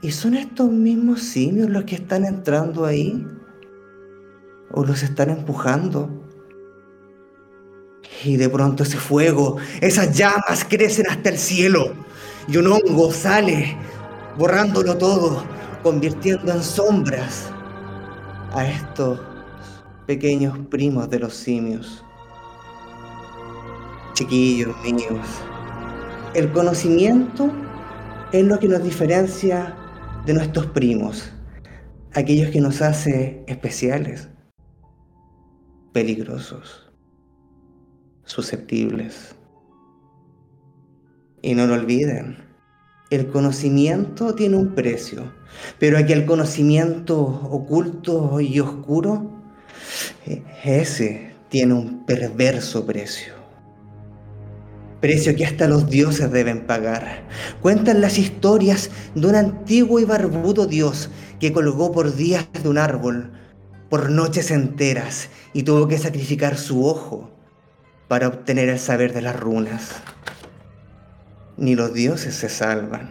[0.00, 3.26] y son estos mismos simios los que están entrando ahí.
[4.72, 6.10] O los están empujando.
[8.24, 11.92] Y de pronto ese fuego, esas llamas crecen hasta el cielo.
[12.48, 13.76] Y un hongo sale,
[14.38, 15.44] borrándolo todo,
[15.82, 17.50] convirtiendo en sombras
[18.52, 19.20] a estos
[20.06, 22.04] pequeños primos de los simios.
[24.14, 25.26] Chiquillos míos,
[26.34, 27.50] el conocimiento
[28.32, 29.76] es lo que nos diferencia
[30.26, 31.32] de nuestros primos,
[32.14, 34.28] aquellos que nos hace especiales,
[35.92, 36.90] peligrosos,
[38.24, 39.34] susceptibles.
[41.42, 42.38] Y no lo olviden,
[43.10, 45.32] el conocimiento tiene un precio,
[45.78, 49.30] pero aquel conocimiento oculto y oscuro,
[50.24, 53.34] eh, ese tiene un perverso precio.
[55.02, 57.28] Precio que hasta los dioses deben pagar.
[57.60, 62.78] Cuentan las historias de un antiguo y barbudo dios que colgó por días de un
[62.78, 63.32] árbol,
[63.92, 67.30] por noches enteras, y tuvo que sacrificar su ojo
[68.08, 69.90] para obtener el saber de las runas
[71.58, 73.10] ni los dioses se salvan.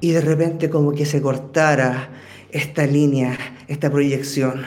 [0.00, 2.08] Y de repente como que se cortara
[2.50, 4.66] esta línea, esta proyección.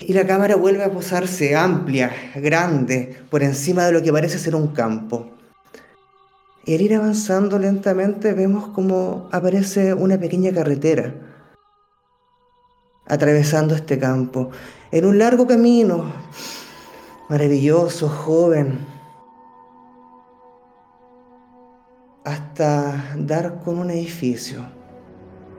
[0.00, 4.56] Y la cámara vuelve a posarse amplia, grande, por encima de lo que parece ser
[4.56, 5.30] un campo.
[6.64, 11.35] Y al ir avanzando lentamente vemos como aparece una pequeña carretera
[13.08, 14.50] atravesando este campo,
[14.90, 16.12] en un largo camino,
[17.28, 18.78] maravilloso, joven,
[22.24, 24.64] hasta dar con un edificio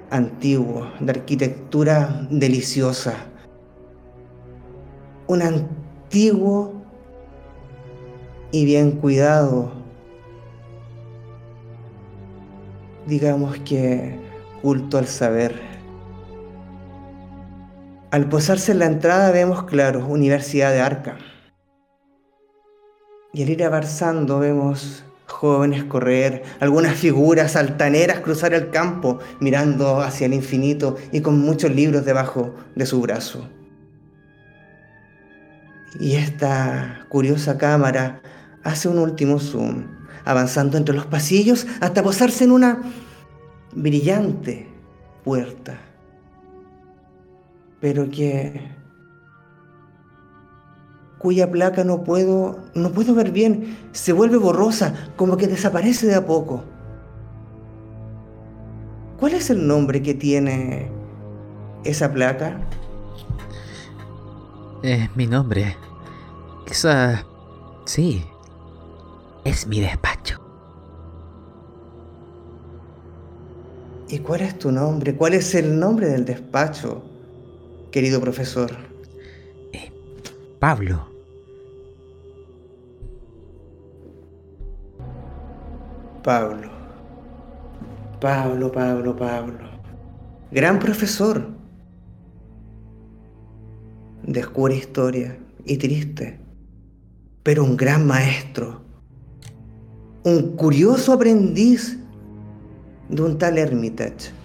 [0.10, 3.14] antiguo, de arquitectura deliciosa.
[5.28, 6.74] Un antiguo
[8.52, 9.72] y bien cuidado,
[13.06, 14.18] digamos que
[14.62, 15.67] culto al saber.
[18.18, 21.20] Al posarse en la entrada vemos claro, Universidad de Arca.
[23.32, 30.26] Y al ir avanzando vemos jóvenes correr, algunas figuras altaneras cruzar el campo mirando hacia
[30.26, 33.48] el infinito y con muchos libros debajo de su brazo.
[36.00, 38.24] Y esta curiosa cámara
[38.64, 39.86] hace un último zoom,
[40.26, 42.82] avanzando entre los pasillos hasta posarse en una
[43.76, 44.68] brillante
[45.24, 45.78] puerta,
[47.80, 48.76] pero que
[51.18, 56.16] cuya placa no puedo, no puedo ver bien, se vuelve borrosa, como que desaparece de
[56.16, 56.64] a poco.
[59.20, 60.92] ¿Cuál es el nombre que tiene
[61.84, 62.60] esa placa?
[64.84, 65.76] Es mi nombre.
[66.68, 67.24] Quizá...
[67.86, 68.24] Sí.
[69.44, 70.40] Es mi despacho.
[74.10, 75.16] ¿Y cuál es tu nombre?
[75.16, 77.04] ¿Cuál es el nombre del despacho,
[77.98, 78.70] querido profesor?
[80.60, 81.08] Pablo.
[86.24, 86.70] Pablo.
[88.22, 89.68] Pablo, Pablo, Pablo.
[90.52, 91.50] Gran profesor.
[94.22, 95.36] Descubre historia
[95.66, 96.40] y triste,
[97.42, 98.82] pero un gran maestro.
[100.24, 101.98] Un curioso aprendiz
[103.10, 104.37] de un tal Hermitage.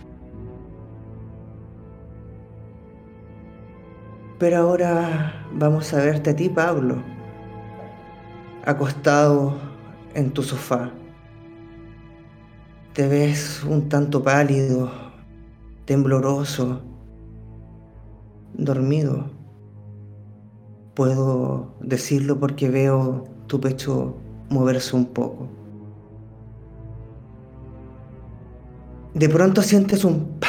[4.43, 6.97] Pero ahora vamos a verte a ti, Pablo.
[8.65, 9.55] acostado
[10.15, 10.91] en tu sofá.
[12.93, 14.91] Te ves un tanto pálido,
[15.85, 16.83] tembloroso,
[18.55, 19.31] dormido.
[20.95, 24.17] Puedo decirlo porque veo tu pecho
[24.51, 25.47] moverse un poco.
[29.15, 30.41] De pronto sientes un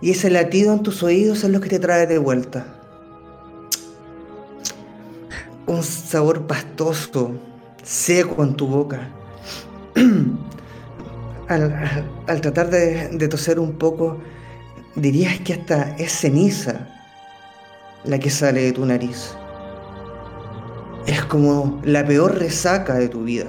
[0.00, 2.66] Y ese latido en tus oídos es lo que te trae de vuelta.
[5.66, 7.32] Un sabor pastoso,
[7.82, 9.08] seco en tu boca.
[11.48, 14.18] Al, tratar de, de toser un poco,
[14.94, 16.88] dirías que hasta es ceniza
[18.04, 19.34] la que sale de tu nariz.
[21.06, 23.48] Es como la peor resaca de tu vida.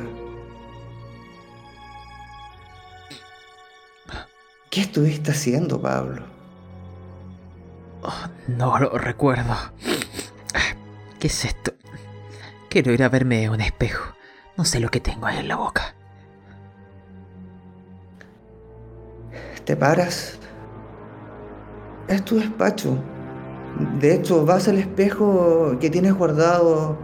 [4.69, 6.38] ¿Qué estuviste haciendo, Pablo?
[8.47, 9.55] No lo recuerdo.
[11.19, 11.73] ¿Qué es esto?
[12.69, 14.13] Quiero ir a verme un espejo.
[14.57, 15.95] No sé lo que tengo ahí en la boca.
[19.65, 20.39] Te paras.
[22.07, 22.97] Es tu despacho.
[23.99, 26.97] De hecho, vas al espejo que tienes guardado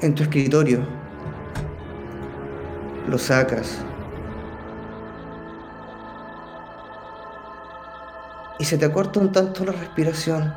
[0.00, 0.86] en tu escritorio.
[3.08, 3.84] Lo sacas.
[8.58, 10.54] Y se te corta un tanto la respiración.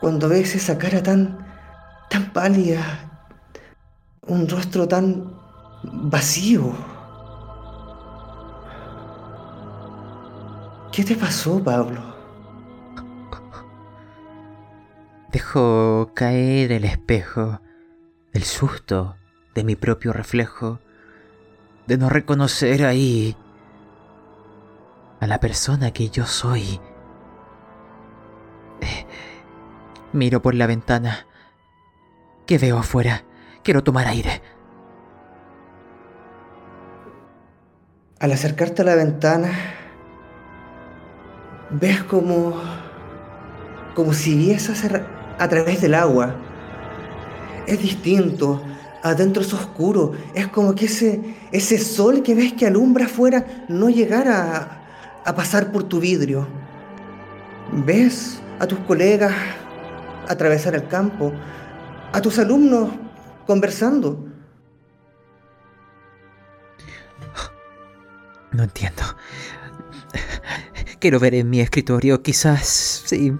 [0.00, 1.46] Cuando ves esa cara tan,
[2.08, 2.82] tan pálida,
[4.26, 5.34] un rostro tan
[5.82, 6.74] vacío.
[10.92, 12.14] ¿Qué te pasó, Pablo?
[15.32, 17.60] Dejo caer el espejo,
[18.32, 19.16] el susto
[19.54, 20.78] de mi propio reflejo,
[21.88, 23.36] de no reconocer ahí
[25.24, 26.80] a la persona que yo soy.
[28.82, 29.06] Eh,
[30.12, 31.26] miro por la ventana.
[32.46, 33.24] ¿Qué veo afuera?
[33.62, 34.42] Quiero tomar aire.
[38.20, 39.50] Al acercarte a la ventana,
[41.70, 42.60] ves como.
[43.94, 44.84] como si vieses
[45.38, 46.34] a través del agua.
[47.66, 48.62] Es distinto,
[49.02, 53.88] adentro es oscuro, es como que ese, ese sol que ves que alumbra afuera no
[53.88, 54.83] llegara
[55.24, 56.46] a, pasar por tu vidrio.
[57.72, 59.32] Ves a tus colegas
[60.28, 61.32] atravesar el campo,
[62.12, 62.90] a tus alumnos
[63.46, 64.26] conversando.
[68.52, 69.02] No entiendo.
[71.00, 73.32] Quiero ver en mi escritorio, quizás, sí.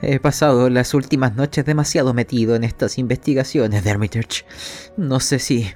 [0.00, 4.44] He pasado las últimas noches demasiado metido en estas investigaciones de Hermitage.
[4.96, 5.72] No sé si...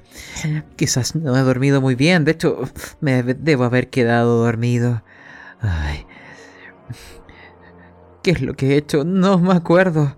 [0.77, 2.69] Quizás no he dormido muy bien, de hecho,
[3.01, 5.03] me debo haber quedado dormido.
[5.63, 6.05] Ay.
[8.21, 9.03] ¿Qué es lo que he hecho?
[9.03, 10.15] No me acuerdo.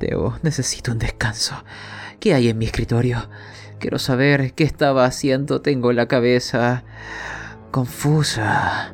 [0.00, 1.54] Debo, necesito un descanso.
[2.20, 3.28] ¿Qué hay en mi escritorio?
[3.78, 5.62] Quiero saber qué estaba haciendo.
[5.62, 6.84] Tengo la cabeza
[7.70, 8.92] confusa.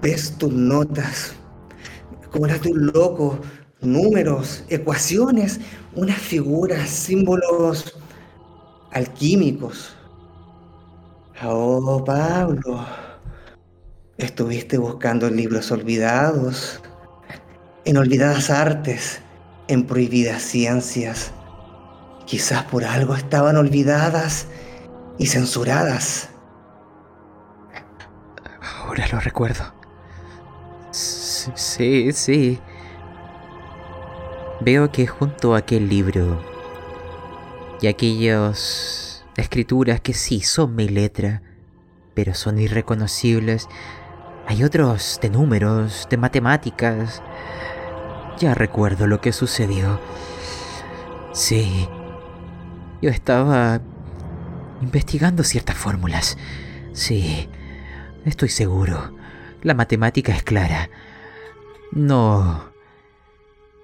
[0.00, 1.34] Ves tus notas,
[2.30, 3.38] como las de un loco,
[3.80, 5.60] números, ecuaciones,
[5.94, 8.00] unas figuras, símbolos
[8.90, 9.94] alquímicos.
[11.44, 12.86] Oh, Pablo,
[14.16, 16.80] estuviste buscando libros olvidados,
[17.84, 19.20] en olvidadas artes,
[19.66, 21.32] en prohibidas ciencias.
[22.26, 24.46] Quizás por algo estaban olvidadas
[25.18, 26.28] y censuradas.
[28.78, 29.64] Ahora lo recuerdo.
[30.92, 32.60] Sí, sí.
[34.60, 36.40] Veo que junto a aquel libro
[37.80, 39.01] y aquellas
[39.36, 41.42] escrituras que sí son mi letra,
[42.14, 43.68] pero son irreconocibles,
[44.46, 47.22] hay otros de números, de matemáticas.
[48.38, 50.00] Ya recuerdo lo que sucedió.
[51.32, 51.88] Sí.
[53.00, 53.80] Yo estaba
[54.80, 56.36] investigando ciertas fórmulas.
[56.92, 57.48] Sí.
[58.24, 59.14] Estoy seguro.
[59.62, 60.90] La matemática es clara.
[61.92, 62.72] No...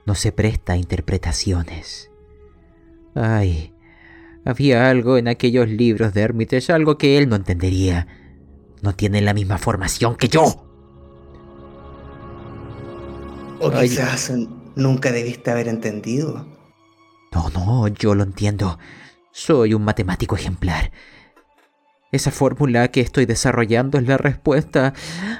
[0.07, 2.11] No se presta a interpretaciones.
[3.15, 3.75] Ay,
[4.45, 8.07] había algo en aquellos libros de Hermitage, algo que él no entendería.
[8.83, 10.45] No tiene la misma formación que yo.
[13.61, 13.89] O Ay.
[13.89, 14.33] quizás
[14.77, 16.47] nunca debiste haber entendido.
[17.33, 18.79] No, no, yo lo entiendo.
[19.33, 20.93] Soy un matemático ejemplar.
[22.11, 24.95] Esa fórmula que estoy desarrollando es la respuesta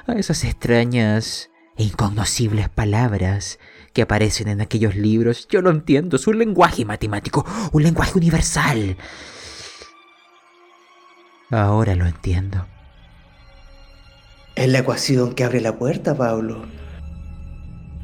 [0.05, 3.57] a esas extrañas e incognoscibles palabras
[3.93, 5.47] que aparecen en aquellos libros.
[5.49, 8.97] Yo lo entiendo, es un lenguaje matemático, un lenguaje universal.
[11.51, 12.65] Ahora lo entiendo.
[14.55, 16.65] Es la ecuación que abre la puerta, Pablo.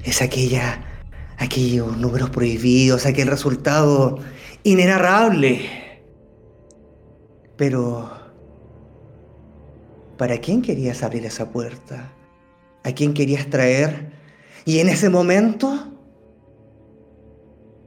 [0.04, 0.82] Es aquella,
[1.38, 4.20] aquellos números prohibidos, aquel resultado
[4.64, 5.70] inenarrable.
[7.58, 8.12] Pero,
[10.18, 12.12] ¿para quién querías abrir esa puerta?
[12.84, 14.15] ¿A quién querías traer?
[14.66, 15.92] Y en ese momento,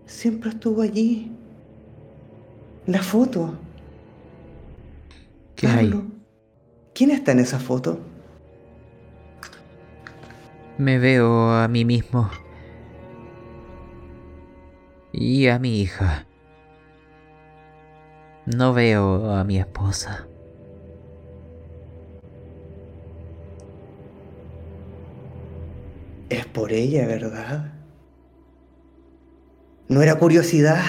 [0.06, 1.32] siempre estuvo allí.
[2.86, 3.58] La foto.
[5.56, 5.92] ¿Qué hay?
[6.94, 7.98] ¿Quién está en esa foto?
[10.78, 12.30] Me veo a mí mismo.
[15.12, 16.26] Y a mi hija.
[18.46, 20.27] No veo a mi esposa.
[26.28, 27.72] Es por ella, ¿verdad?
[29.88, 30.82] No era curiosidad,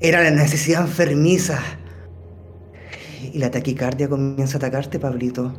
[0.00, 1.58] era la necesidad enfermiza.
[3.32, 5.52] Y la taquicardia comienza a atacarte, Pablito.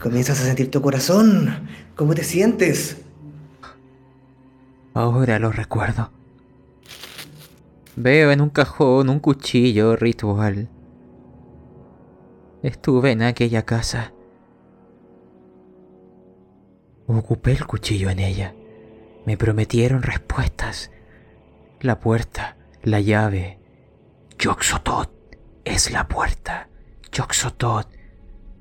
[0.00, 1.68] Comienzas a sentir tu corazón.
[1.96, 2.98] ¿Cómo te sientes?
[4.94, 6.10] Ahora lo recuerdo.
[7.96, 10.68] Veo en un cajón un cuchillo ritual.
[12.62, 14.12] Estuve en aquella casa.
[17.18, 18.54] Ocupé el cuchillo en ella.
[19.26, 20.92] Me prometieron respuestas.
[21.80, 23.58] La puerta, la llave.
[24.38, 25.10] Yoxotot
[25.64, 26.68] es la puerta.
[27.10, 27.88] Yoxotot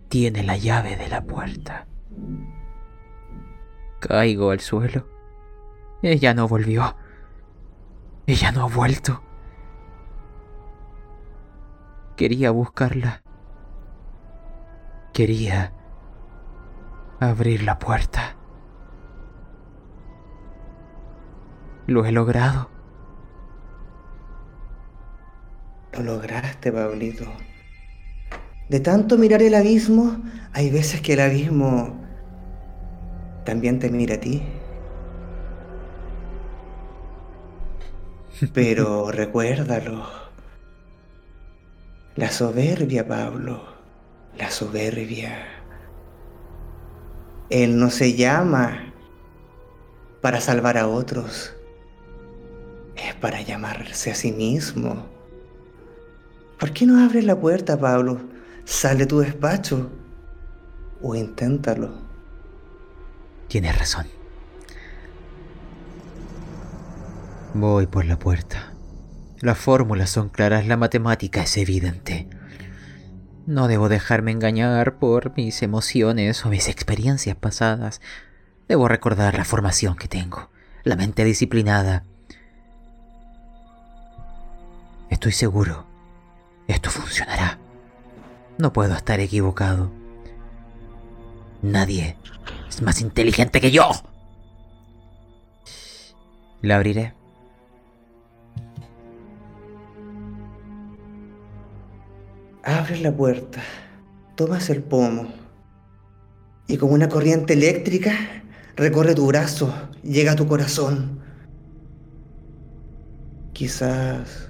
[0.08, 1.86] tiene la llave de la puerta.
[4.00, 5.08] Caigo al suelo.
[6.02, 6.96] Ella no volvió.
[8.26, 9.22] Ella no ha vuelto.
[12.16, 13.22] Quería buscarla.
[15.14, 15.72] Quería
[17.20, 18.38] abrir la puerta.
[21.90, 22.70] Lo he logrado.
[25.94, 27.26] Lo lograste, Pablito.
[28.70, 30.22] De tanto mirar el abismo,
[30.54, 32.00] hay veces que el abismo
[33.44, 34.44] también te mira a ti.
[38.54, 40.08] Pero recuérdalo.
[42.16, 43.64] La soberbia, Pablo.
[44.38, 45.44] La soberbia.
[47.50, 48.94] Él no se llama
[50.22, 51.56] para salvar a otros.
[53.22, 55.06] Para llamarse a sí mismo.
[56.60, 58.20] ¿Por qué no abres la puerta, Pablo?
[58.66, 59.90] Sal de tu despacho.
[61.02, 61.92] O inténtalo.
[63.48, 64.06] Tienes razón.
[67.54, 68.74] Voy por la puerta.
[69.42, 72.30] Las fórmulas son claras, la matemática es evidente.
[73.48, 78.02] No debo dejarme engañar por mis emociones o mis experiencias pasadas.
[78.68, 80.52] Debo recordar la formación que tengo,
[80.84, 82.04] la mente disciplinada.
[85.10, 85.86] Estoy seguro,
[86.68, 87.58] esto funcionará.
[88.58, 89.92] No puedo estar equivocado.
[91.62, 92.16] Nadie
[92.68, 93.90] es más inteligente que yo.
[96.62, 97.14] La abriré.
[102.64, 103.62] Abres la puerta,
[104.36, 105.28] tomas el pomo
[106.68, 108.14] y como una corriente eléctrica
[108.76, 111.20] recorre tu brazo, llega a tu corazón.
[113.54, 114.49] Quizás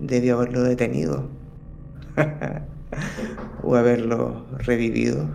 [0.00, 1.28] debió haberlo detenido
[3.62, 5.28] o haberlo revivido.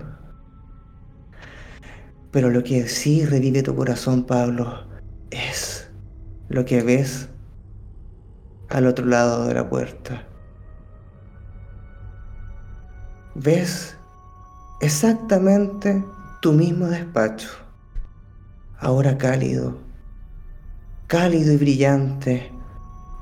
[2.32, 4.86] Pero lo que sí revive tu corazón, Pablo,
[5.30, 5.92] es
[6.50, 7.30] lo que ves
[8.70, 10.26] al otro lado de la puerta.
[13.36, 13.96] Ves
[14.82, 16.04] exactamente
[16.42, 17.50] tu mismo despacho,
[18.80, 19.78] ahora cálido,
[21.08, 22.53] cálido y brillante,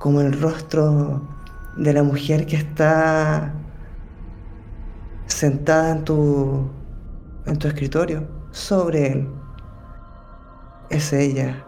[0.01, 1.21] como el rostro
[1.77, 3.53] de la mujer que está
[5.27, 6.67] sentada en tu,
[7.45, 9.29] en tu escritorio, sobre él.
[10.89, 11.63] Es ella.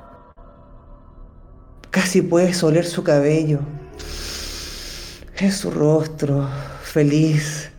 [1.92, 3.60] Casi puedes oler su cabello.
[5.38, 6.50] Es su rostro,
[6.82, 7.72] feliz.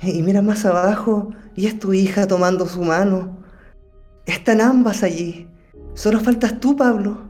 [0.00, 3.36] Y mira más abajo y es tu hija tomando su mano.
[4.24, 5.46] Están ambas allí.
[5.92, 7.29] Solo faltas tú, Pablo.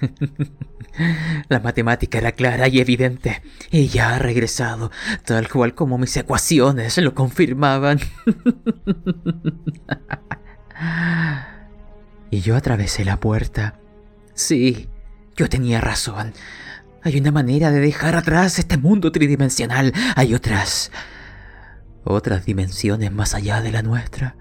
[1.48, 3.42] La matemática era clara y evidente.
[3.70, 4.90] Ella ha regresado,
[5.24, 8.00] tal cual como mis ecuaciones lo confirmaban.
[12.30, 13.78] y yo atravesé la puerta.
[14.34, 14.88] Sí,
[15.36, 16.32] yo tenía razón.
[17.02, 19.92] Hay una manera de dejar atrás este mundo tridimensional.
[20.16, 20.90] Hay otras...
[22.04, 24.36] otras dimensiones más allá de la nuestra.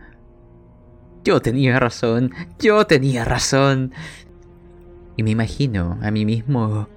[1.23, 2.33] Yo tenía razón.
[2.59, 3.93] Yo tenía razón.
[5.15, 6.87] Y me imagino a mí mismo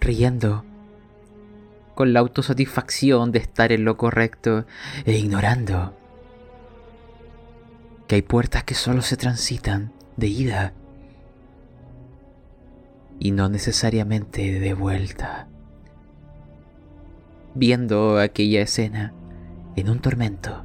[0.00, 0.64] riendo,
[1.94, 4.64] con la autosatisfacción de estar en lo correcto
[5.04, 5.94] e ignorando
[8.10, 10.74] que hay puertas que solo se transitan de ida
[13.20, 15.46] y no necesariamente de vuelta.
[17.54, 19.12] Viendo aquella escena
[19.76, 20.64] en un tormento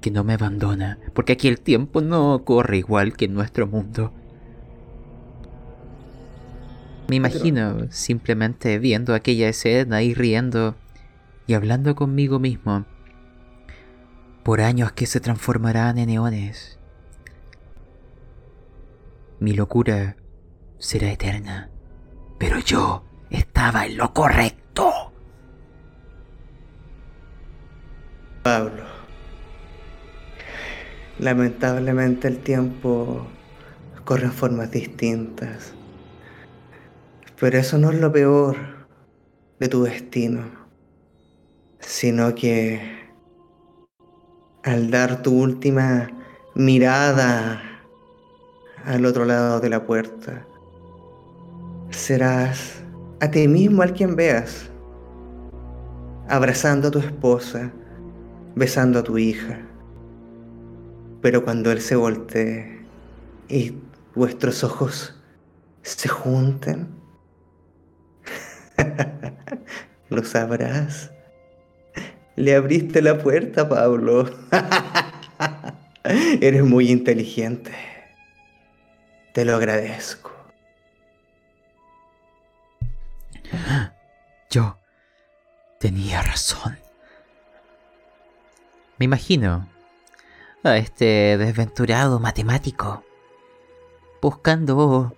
[0.00, 4.12] que no me abandona, porque aquí el tiempo no corre igual que en nuestro mundo.
[7.08, 10.74] Me imagino simplemente viendo aquella escena y riendo
[11.46, 12.84] y hablando conmigo mismo
[14.42, 16.78] por años que se transformarán en eones.
[19.38, 20.16] Mi locura
[20.78, 21.70] será eterna,
[22.38, 25.12] pero yo estaba en lo correcto.
[28.42, 28.84] Pablo,
[31.18, 33.26] lamentablemente el tiempo
[34.04, 35.74] corre en formas distintas,
[37.38, 38.56] pero eso no es lo peor
[39.58, 40.44] de tu destino,
[41.78, 42.80] sino que
[44.62, 46.08] al dar tu última
[46.54, 47.62] mirada
[48.84, 50.46] al otro lado de la puerta,
[51.90, 52.82] serás
[53.20, 54.70] a ti mismo al quien veas,
[56.28, 57.70] abrazando a tu esposa,
[58.54, 59.60] besando a tu hija.
[61.20, 62.86] Pero cuando él se voltee
[63.48, 63.74] y
[64.14, 65.20] vuestros ojos
[65.82, 66.95] se junten,
[70.08, 71.10] lo sabrás.
[72.36, 74.30] Le abriste la puerta, Pablo.
[76.04, 77.72] Eres muy inteligente.
[79.32, 80.32] Te lo agradezco.
[84.50, 84.78] Yo
[85.78, 86.78] tenía razón.
[88.98, 89.68] Me imagino
[90.62, 93.04] a este desventurado matemático
[94.20, 95.15] buscando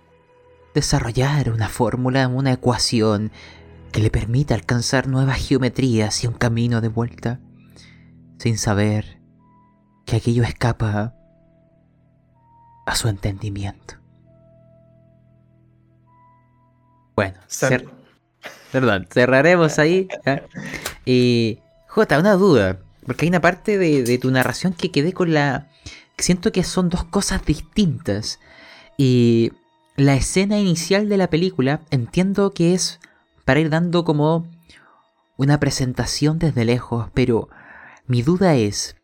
[0.79, 3.31] desarrollar una fórmula, una ecuación
[3.91, 7.39] que le permita alcanzar nuevas geometrías y un camino de vuelta,
[8.37, 9.19] sin saber
[10.05, 11.15] que aquello escapa
[12.85, 13.95] a su entendimiento.
[17.15, 17.87] Bueno, cer
[18.71, 20.07] perdón, cerraremos ahí.
[20.25, 20.43] ¿eh?
[21.05, 25.33] Y J, una duda, porque hay una parte de, de tu narración que quedé con
[25.33, 25.67] la...
[26.17, 28.39] Siento que son dos cosas distintas.
[28.97, 29.51] Y
[29.99, 32.99] la escena inicial de la película entiendo que es
[33.43, 34.47] para ir dando como
[35.37, 37.49] una presentación desde lejos, pero
[38.07, 38.95] mi duda es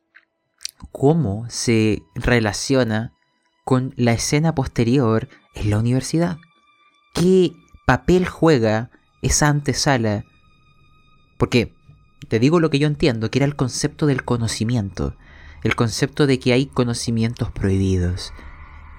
[0.92, 3.14] cómo se relaciona
[3.66, 6.38] con la escena posterior en la universidad.
[7.14, 7.54] ¿Qué
[7.86, 8.92] papel juega
[9.22, 10.24] esa antesala?
[11.38, 11.74] Porque
[12.30, 15.16] te digo lo que yo entiendo, que era el concepto del conocimiento,
[15.64, 18.34] el concepto de que hay conocimientos prohibidos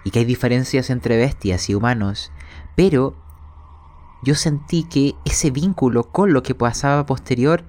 [0.06, 2.30] y que hay diferencias entre bestias y humanos,
[2.76, 3.16] pero
[4.22, 7.64] yo sentí que ese vínculo con lo que pasaba posterior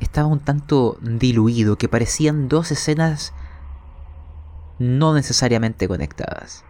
[0.00, 3.32] estaba un tanto diluido, que parecían dos escenas
[4.80, 6.64] no necesariamente conectadas.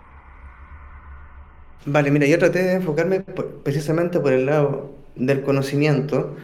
[1.86, 6.36] Vale, mira, yo traté de enfocarme precisamente por el lado del conocimiento,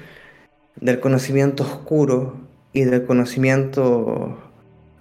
[0.76, 2.38] del conocimiento oscuro
[2.72, 4.45] y del conocimiento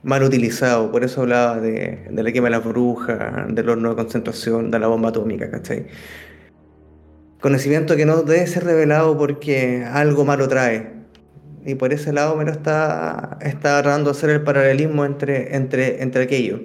[0.05, 0.91] mal utilizado.
[0.91, 3.19] Por eso hablaba de, de la quema de las brujas,
[3.49, 5.87] del horno de concentración, de la bomba atómica, ¿cachai?
[7.41, 10.93] Conocimiento que no debe ser revelado porque algo malo trae.
[11.65, 16.01] Y por ese lado me lo está, está tratando de hacer el paralelismo entre, entre,
[16.03, 16.61] entre aquello.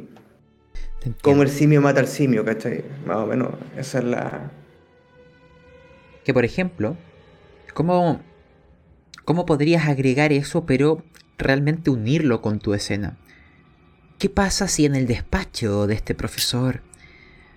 [1.22, 2.84] Como el simio mata al simio, ¿cachai?
[3.06, 4.50] Más o menos, esa es la...
[6.24, 6.96] Que por ejemplo,
[7.72, 8.20] ¿cómo,
[9.24, 11.02] ¿cómo podrías agregar eso pero
[11.38, 13.16] realmente unirlo con tu escena?
[14.20, 16.82] ¿Qué pasa si en el despacho de este profesor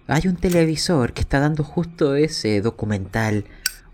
[0.07, 3.43] hay un televisor que está dando justo ese documental.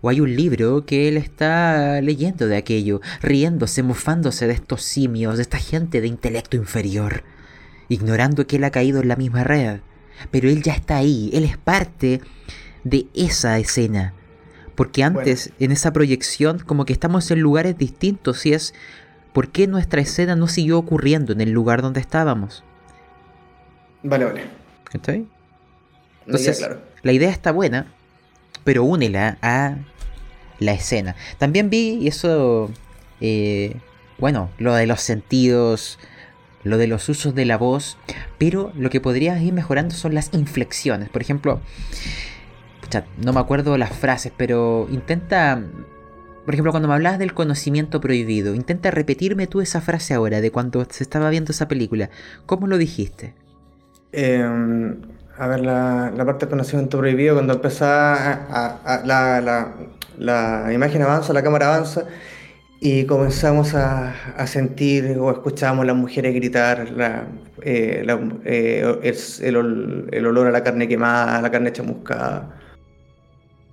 [0.00, 5.36] O hay un libro que él está leyendo de aquello, riéndose, mofándose de estos simios,
[5.36, 7.24] de esta gente de intelecto inferior,
[7.88, 9.80] ignorando que él ha caído en la misma red.
[10.30, 12.20] Pero él ya está ahí, él es parte
[12.84, 14.14] de esa escena.
[14.76, 18.74] Porque antes, en esa proyección, como que estamos en lugares distintos y es
[19.32, 22.64] por qué nuestra escena no siguió ocurriendo en el lugar donde estábamos.
[24.02, 24.44] Vale, vale.
[24.92, 25.28] ¿Estoy?
[26.26, 26.66] Entonces,
[27.02, 27.86] la idea está buena,
[28.64, 29.76] pero únela a
[30.58, 31.16] la escena.
[31.38, 32.70] También vi, y eso,
[33.20, 33.76] eh,
[34.18, 35.98] bueno, lo de los sentidos,
[36.62, 37.96] lo de los usos de la voz,
[38.38, 41.08] pero lo que podrías ir mejorando son las inflexiones.
[41.08, 41.60] Por ejemplo,
[43.18, 45.62] no me acuerdo las frases, pero intenta,
[46.44, 50.50] por ejemplo, cuando me hablabas del conocimiento prohibido, intenta repetirme tú esa frase ahora, de
[50.50, 52.10] cuando se estaba viendo esa película.
[52.46, 53.34] ¿Cómo lo dijiste?
[54.12, 54.44] Eh,
[55.38, 58.14] a ver la, la parte de conocimiento prohibido, cuando empieza
[58.44, 59.74] a, la, la,
[60.18, 62.06] la, imagen avanza, la cámara avanza,
[62.80, 64.14] Y comenzamos a,
[64.46, 66.88] sentir o escuchábamos a las mujeres gritar
[67.62, 68.04] eh,
[68.44, 72.58] eh, el, el ol- el olor a la carne quemada, a la carne chamuscada.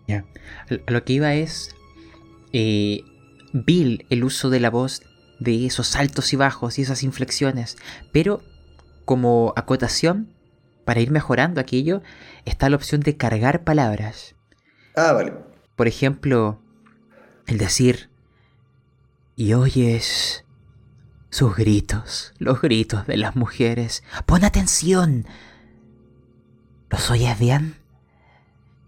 [0.08, 0.26] Ya.
[0.88, 1.77] Lo que iba es.
[2.54, 3.04] Eh,
[3.54, 5.04] vil el uso de la voz
[5.40, 7.78] de esos altos y bajos y esas inflexiones.
[8.12, 8.42] Pero
[9.06, 10.34] como acotación,
[10.86, 12.02] para ir mejorando aquello,
[12.46, 14.36] está la opción de cargar palabras.
[14.96, 15.34] Ah, vale.
[15.76, 16.60] Por ejemplo,
[17.46, 18.10] el decir.
[19.36, 20.46] Y oyes
[21.30, 24.04] sus gritos, los gritos de las mujeres.
[24.26, 25.28] Pon atención.
[26.90, 27.76] ¿Los oyes bien?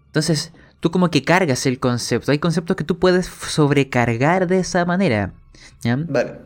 [0.06, 2.32] Entonces, tú como que cargas el concepto.
[2.32, 5.32] Hay conceptos que tú puedes sobrecargar de esa manera.
[5.82, 5.96] ¿ya?
[5.96, 6.38] Vale.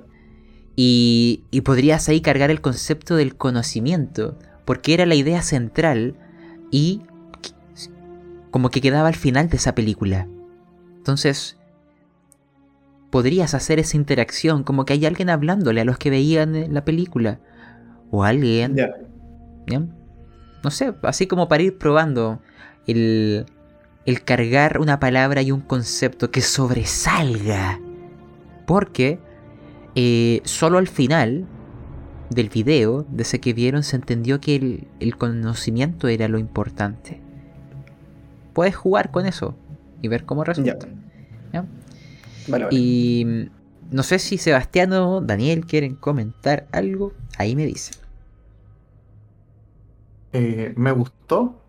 [0.76, 6.16] Y, y podrías ahí cargar el concepto del conocimiento, porque era la idea central
[6.70, 7.02] y
[8.50, 10.26] como que quedaba al final de esa película.
[10.96, 11.56] Entonces,
[13.10, 17.38] podrías hacer esa interacción, como que hay alguien hablándole a los que veían la película.
[18.10, 18.76] O alguien.
[18.76, 19.86] ¿ya?
[20.64, 22.40] no sé, así como para ir probando
[22.86, 23.46] el,
[24.06, 27.80] el cargar una palabra y un concepto que sobresalga.
[28.66, 29.18] Porque
[29.94, 31.46] eh, solo al final
[32.30, 37.20] del video, de ese que vieron, se entendió que el, el conocimiento era lo importante.
[38.52, 39.56] Puedes jugar con eso
[40.02, 40.86] y ver cómo resulta.
[41.52, 41.64] ¿ya?
[42.48, 42.76] Vale, vale.
[42.76, 47.12] Y mm, no sé si Sebastián o Daniel quieren comentar algo.
[47.36, 47.96] Ahí me dicen.
[50.32, 51.60] Eh, me gustó.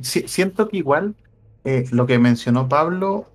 [0.00, 1.14] Si- siento que igual
[1.64, 3.26] eh, lo que mencionó Pablo,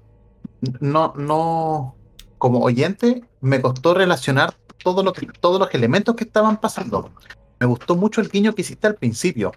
[0.80, 1.96] no, no,
[2.38, 4.54] como oyente, me costó relacionar
[4.84, 7.12] todo lo que- todos los elementos que estaban pasando.
[7.60, 9.52] Me gustó mucho el guiño que hiciste al principio,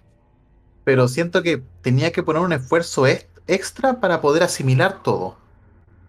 [0.83, 5.35] pero siento que tenía que poner un esfuerzo ex- extra para poder asimilar todo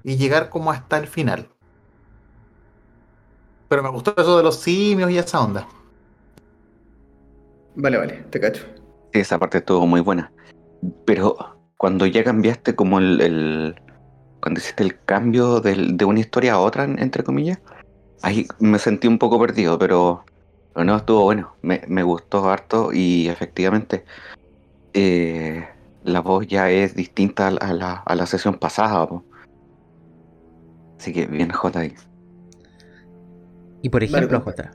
[0.04, 1.48] y llegar como hasta el final.
[3.68, 5.66] Pero me gustó eso de los simios y esa onda.
[7.74, 8.64] Vale, vale, te cacho.
[9.12, 10.32] Esa parte estuvo muy buena.
[11.04, 11.36] Pero
[11.81, 13.74] cuando ya cambiaste como el, el-
[14.43, 17.59] cuando hiciste el cambio del- de una historia a otra, en- entre comillas,
[18.20, 20.27] ahí me sentí un poco perdido, pero,
[20.74, 21.57] pero no, estuvo bueno.
[21.62, 24.05] Me, me gustó harto y efectivamente
[24.93, 25.66] eh,
[26.05, 29.09] la voz ya es distinta a la, a la, sesión pasada.
[29.09, 29.24] po.
[30.98, 31.94] Así que bien, J ahí.
[33.82, 34.51] Y por Vale, ejemplo, compa.
[34.51, 34.70] Jota,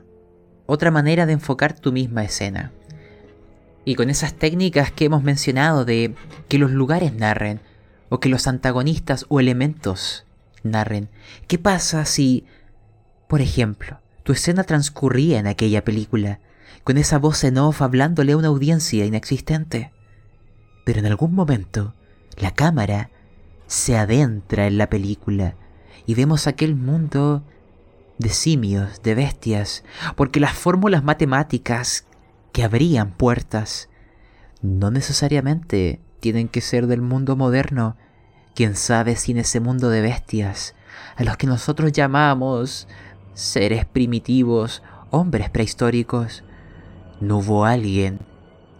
[0.66, 2.72] otra manera de enfocar tu misma escena.
[3.86, 6.14] Y con esas técnicas que hemos mencionado de
[6.48, 7.60] que los lugares narren,
[8.08, 10.26] o que los antagonistas o elementos
[10.62, 11.08] narren.
[11.46, 12.44] ¿Qué pasa si,
[13.28, 16.40] por ejemplo, tu escena transcurría en aquella película,
[16.84, 19.92] con esa voz en off hablándole a una audiencia inexistente?
[20.84, 21.94] Pero en algún momento,
[22.36, 23.10] la cámara
[23.66, 25.54] se adentra en la película
[26.06, 27.42] y vemos aquel mundo
[28.18, 29.84] de simios, de bestias,
[30.14, 32.05] porque las fórmulas matemáticas
[32.56, 33.90] que abrían puertas
[34.62, 37.98] no necesariamente tienen que ser del mundo moderno.
[38.54, 40.74] Quién sabe si en ese mundo de bestias,
[41.16, 42.88] a los que nosotros llamamos
[43.34, 46.44] seres primitivos, hombres prehistóricos,
[47.20, 48.20] no hubo alguien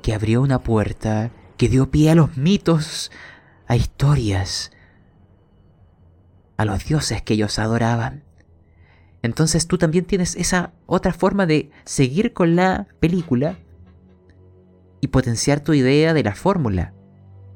[0.01, 3.11] que abrió una puerta que dio pie a los mitos,
[3.66, 4.73] a historias,
[6.57, 8.24] a los dioses que ellos adoraban.
[9.20, 13.59] Entonces tú también tienes esa otra forma de seguir con la película
[15.06, 16.92] y potenciar tu idea de la fórmula.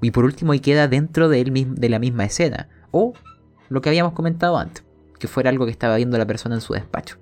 [0.01, 2.69] Y por último, y queda dentro del mism- de la misma escena.
[2.93, 3.13] O
[3.69, 4.85] lo que habíamos comentado antes,
[5.19, 7.17] que fuera algo que estaba viendo la persona en su despacho.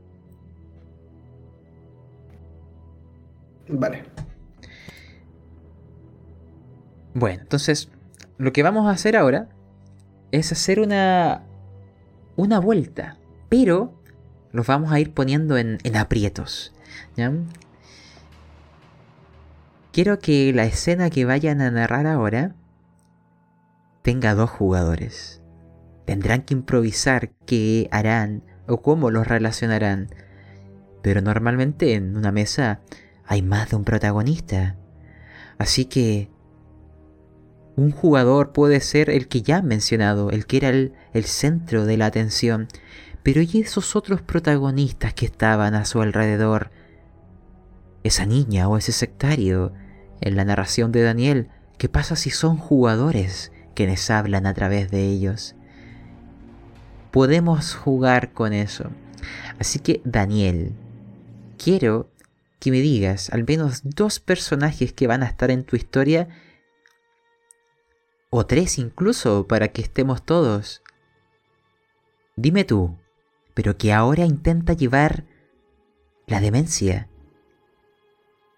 [3.70, 4.04] Vale.
[7.14, 7.90] Bueno, entonces
[8.36, 9.48] lo que vamos a hacer ahora
[10.30, 11.42] es hacer una
[12.36, 13.16] una vuelta,
[13.48, 13.94] pero
[14.52, 16.72] los vamos a ir poniendo en, en aprietos.
[17.16, 17.32] ¿ya?
[19.98, 22.54] Quiero que la escena que vayan a narrar ahora
[24.02, 25.42] tenga dos jugadores.
[26.04, 30.10] Tendrán que improvisar qué harán o cómo los relacionarán.
[31.02, 32.80] Pero normalmente en una mesa
[33.26, 34.76] hay más de un protagonista.
[35.58, 36.30] Así que
[37.74, 41.96] un jugador puede ser el que ya han mencionado, el que era el, centro de
[41.96, 42.68] la atención.
[43.24, 46.70] Pero ¿y esos otros protagonistas que estaban a su alrededor?
[48.04, 49.72] Esa niña o ese sectario,
[50.20, 55.04] en la narración de Daniel, ¿qué pasa si son jugadores quienes hablan a través de
[55.04, 55.54] ellos?
[57.10, 58.90] Podemos jugar con eso.
[59.58, 60.74] Así que, Daniel,
[61.56, 62.10] quiero
[62.60, 66.28] que me digas al menos dos personajes que van a estar en tu historia
[68.30, 70.82] o tres incluso, para que estemos todos.
[72.36, 72.98] Dime tú,
[73.54, 75.24] pero que ahora intenta llevar
[76.26, 77.08] la demencia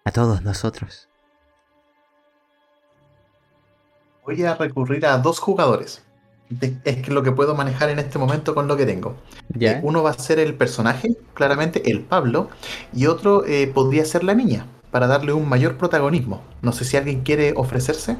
[0.03, 1.10] a todos nosotros.
[4.23, 6.03] Voy a recurrir a dos jugadores.
[6.83, 9.15] Es que lo que puedo manejar en este momento con lo que tengo.
[9.49, 9.73] ¿Ya?
[9.73, 12.49] Eh, uno va a ser el personaje, claramente el Pablo,
[12.93, 16.41] y otro eh, podría ser la niña, para darle un mayor protagonismo.
[16.61, 18.17] No sé si alguien quiere ofrecerse.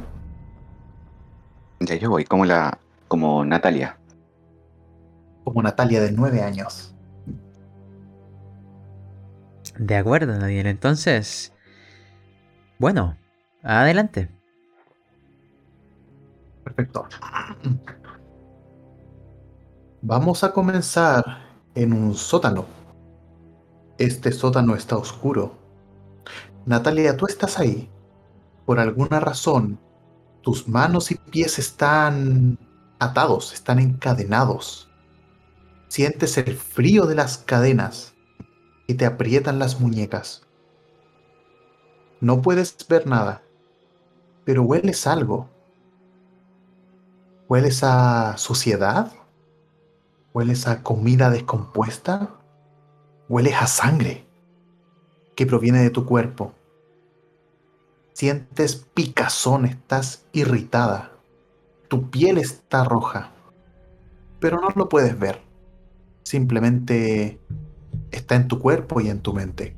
[1.82, 2.80] Ya yo voy, como la.
[3.08, 3.98] como Natalia.
[5.44, 6.96] Como Natalia de nueve años.
[9.78, 10.68] De acuerdo, Daniel.
[10.68, 11.54] Entonces,
[12.80, 13.18] bueno,
[13.64, 14.30] adelante.
[16.86, 17.08] Perfecto.
[20.02, 21.24] Vamos a comenzar
[21.76, 22.66] en un sótano.
[23.98, 25.56] Este sótano está oscuro.
[26.66, 27.90] Natalia, tú estás ahí.
[28.66, 29.80] Por alguna razón,
[30.42, 32.58] tus manos y pies están
[33.00, 34.90] atados, están encadenados.
[35.88, 38.14] Sientes el frío de las cadenas
[38.88, 40.48] y te aprietan las muñecas.
[42.22, 43.44] No puedes ver nada,
[44.46, 45.50] pero hueles algo.
[47.52, 49.12] ¿Hueles a suciedad?
[50.34, 52.30] ¿Hueles a comida descompuesta?
[53.28, 54.26] ¿Hueles a sangre
[55.36, 56.54] que proviene de tu cuerpo?
[58.14, 61.12] Sientes picazón, estás irritada.
[61.90, 63.34] Tu piel está roja,
[64.40, 65.42] pero no lo puedes ver.
[66.24, 67.38] Simplemente
[68.12, 69.76] está en tu cuerpo y en tu mente.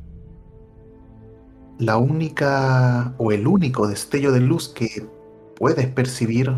[1.79, 5.09] La única o el único destello de luz que
[5.55, 6.55] puedes percibir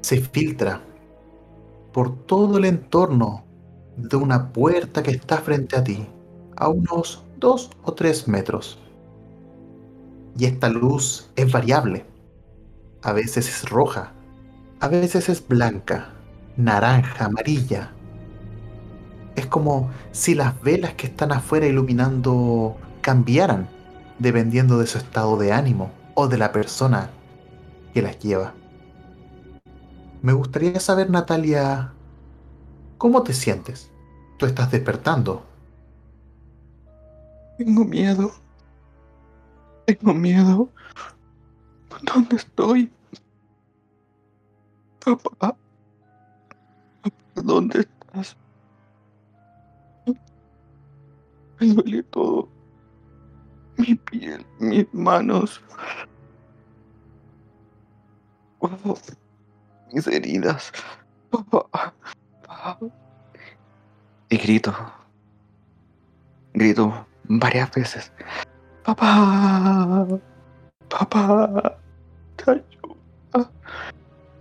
[0.00, 0.80] se filtra
[1.92, 3.44] por todo el entorno
[3.96, 6.06] de una puerta que está frente a ti,
[6.56, 8.78] a unos dos o tres metros.
[10.38, 12.06] Y esta luz es variable.
[13.02, 14.12] A veces es roja,
[14.80, 16.12] a veces es blanca,
[16.56, 17.92] naranja, amarilla.
[19.36, 23.68] Es como si las velas que están afuera iluminando cambiaran
[24.18, 27.10] dependiendo de su estado de ánimo o de la persona
[27.94, 28.54] que las lleva.
[30.22, 31.92] Me gustaría saber, Natalia,
[32.98, 33.90] ¿cómo te sientes?
[34.38, 35.44] Tú estás despertando.
[37.56, 38.30] Tengo miedo.
[39.86, 40.68] Tengo miedo.
[42.02, 42.92] ¿Dónde estoy?
[45.04, 45.56] Papá.
[47.34, 48.36] ¿dónde estás?
[51.58, 52.48] Me duele todo.
[53.76, 55.60] Mi piel, mis manos.
[59.92, 60.72] Mis heridas.
[61.30, 61.94] Papá.
[62.46, 62.78] Papá.
[64.28, 64.74] Y grito.
[66.54, 68.12] Grito varias veces.
[68.84, 70.06] Papá.
[70.88, 71.78] Papá.
[72.36, 73.50] Te ayuda.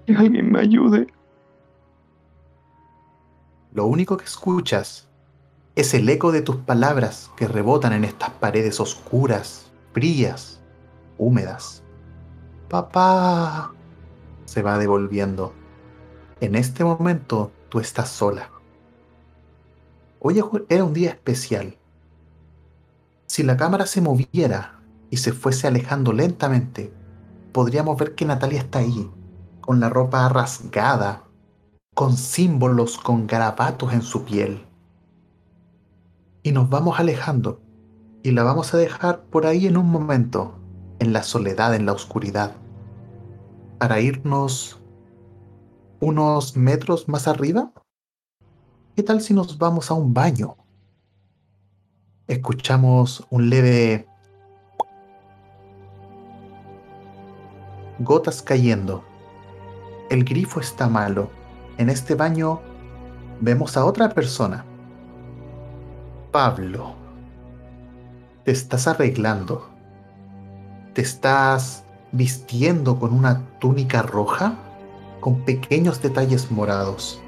[0.05, 1.07] Que alguien me ayude.
[3.73, 5.07] Lo único que escuchas
[5.75, 10.59] es el eco de tus palabras que rebotan en estas paredes oscuras, frías,
[11.17, 11.83] húmedas.
[12.67, 13.71] Papá
[14.49, 15.53] se va devolviendo.
[16.41, 18.49] En este momento tú estás sola.
[20.19, 21.77] Hoy era un día especial.
[23.27, 24.79] Si la cámara se moviera
[25.11, 26.91] y se fuese alejando lentamente,
[27.51, 29.11] podríamos ver que Natalia está ahí,
[29.61, 31.25] con la ropa rasgada,
[31.93, 34.65] con símbolos, con garabatos en su piel.
[36.41, 37.61] Y nos vamos alejando
[38.23, 40.57] y la vamos a dejar por ahí en un momento,
[40.97, 42.55] en la soledad, en la oscuridad,
[43.79, 44.77] para irnos
[46.01, 47.71] unos metros más arriba.
[48.95, 50.57] ¿Qué tal si nos vamos a un baño?
[52.27, 54.05] Escuchamos un leve
[57.99, 59.03] gotas cayendo.
[60.09, 61.29] El grifo está malo.
[61.77, 62.59] En este baño
[63.39, 64.65] vemos a otra persona.
[66.33, 66.95] Pablo,
[68.43, 69.69] te estás arreglando.
[70.93, 74.57] Te estás vistiendo con una túnica roja
[75.19, 77.21] con pequeños detalles morados.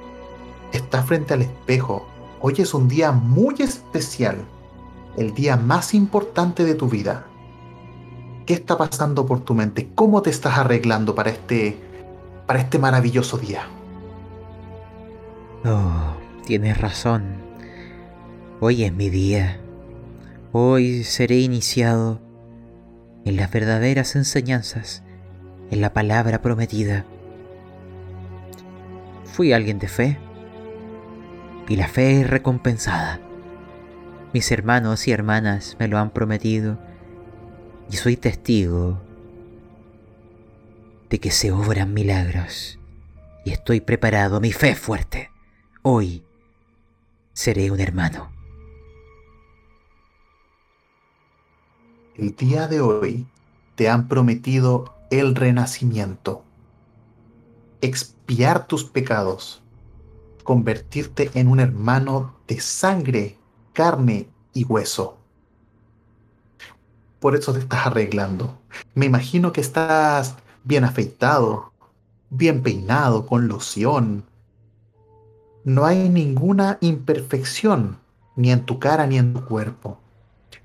[0.72, 2.08] Estás frente al espejo.
[2.40, 4.38] Hoy es un día muy especial.
[5.18, 7.26] El día más importante de tu vida.
[8.46, 9.90] ¿Qué está pasando por tu mente?
[9.94, 11.78] ¿Cómo te estás arreglando para este
[12.48, 13.64] para este maravilloso día?
[15.64, 17.36] Oh, tienes razón.
[18.60, 19.60] Hoy es mi día.
[20.52, 22.20] Hoy seré iniciado
[23.26, 25.04] en las verdaderas enseñanzas,
[25.70, 27.06] en la palabra prometida.
[29.26, 30.18] Fui alguien de fe,
[31.68, 33.20] y la fe es recompensada.
[34.34, 36.80] Mis hermanos y hermanas me lo han prometido,
[37.90, 39.02] y soy testigo
[41.10, 42.80] de que se obran milagros,
[43.46, 45.30] y estoy preparado, mi fe es fuerte.
[45.82, 46.24] Hoy
[47.34, 48.41] seré un hermano.
[52.22, 53.26] El día de hoy
[53.74, 56.44] te han prometido el renacimiento,
[57.82, 59.64] expiar tus pecados,
[60.44, 63.40] convertirte en un hermano de sangre,
[63.74, 65.18] carne y hueso.
[67.20, 68.56] Por eso te estás arreglando.
[68.94, 71.74] Me imagino que estás bien afeitado,
[72.30, 74.26] bien peinado, con loción.
[75.64, 77.98] No hay ninguna imperfección,
[78.36, 79.98] ni en tu cara ni en tu cuerpo.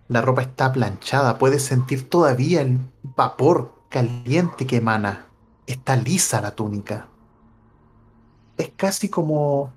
[0.09, 5.27] La ropa está planchada, puedes sentir todavía el vapor caliente que emana.
[5.67, 7.09] Está lisa la túnica.
[8.57, 9.73] Es casi como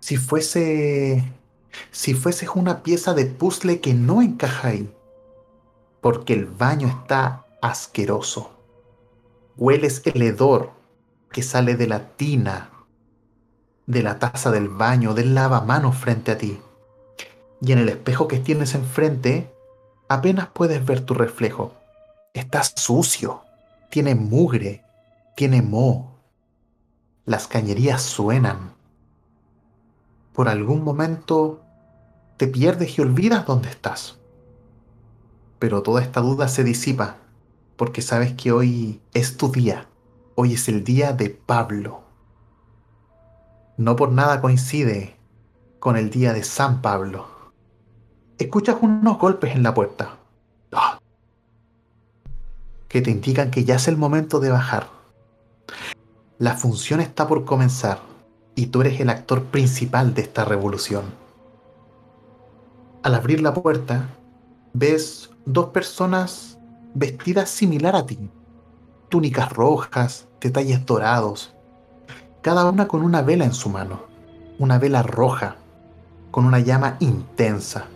[0.00, 1.38] si fuese
[1.90, 4.94] si fueses una pieza de puzzle que no encaja ahí.
[6.00, 8.50] Porque el baño está asqueroso.
[9.56, 10.70] Hueles el hedor
[11.30, 12.70] que sale de la tina,
[13.86, 16.60] de la taza del baño, del lavamanos frente a ti.
[17.60, 19.52] Y en el espejo que tienes enfrente,
[20.08, 21.74] apenas puedes ver tu reflejo.
[22.34, 23.42] Está sucio,
[23.90, 24.84] tiene mugre,
[25.36, 26.12] tiene moho.
[27.24, 28.72] Las cañerías suenan.
[30.32, 31.60] Por algún momento
[32.36, 34.16] te pierdes y olvidas dónde estás.
[35.58, 37.16] Pero toda esta duda se disipa
[37.76, 39.86] porque sabes que hoy es tu día.
[40.34, 42.02] Hoy es el día de Pablo.
[43.76, 45.16] No por nada coincide
[45.78, 47.37] con el día de San Pablo.
[48.38, 50.16] Escuchas unos golpes en la puerta.
[50.72, 51.00] ¡Ah!
[52.88, 54.86] Que te indican que ya es el momento de bajar.
[56.38, 57.98] La función está por comenzar
[58.54, 61.02] y tú eres el actor principal de esta revolución.
[63.02, 64.08] Al abrir la puerta,
[64.72, 66.58] ves dos personas
[66.94, 68.30] vestidas similar a ti.
[69.08, 71.54] Túnicas rojas, detalles dorados,
[72.40, 74.02] cada una con una vela en su mano,
[74.60, 75.56] una vela roja,
[76.30, 77.86] con una llama intensa.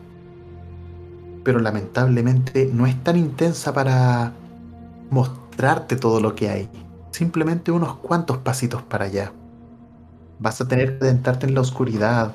[1.44, 4.32] Pero lamentablemente no es tan intensa para
[5.10, 6.68] mostrarte todo lo que hay,
[7.10, 9.32] simplemente unos cuantos pasitos para allá.
[10.38, 12.34] Vas a tener que adentrarte en la oscuridad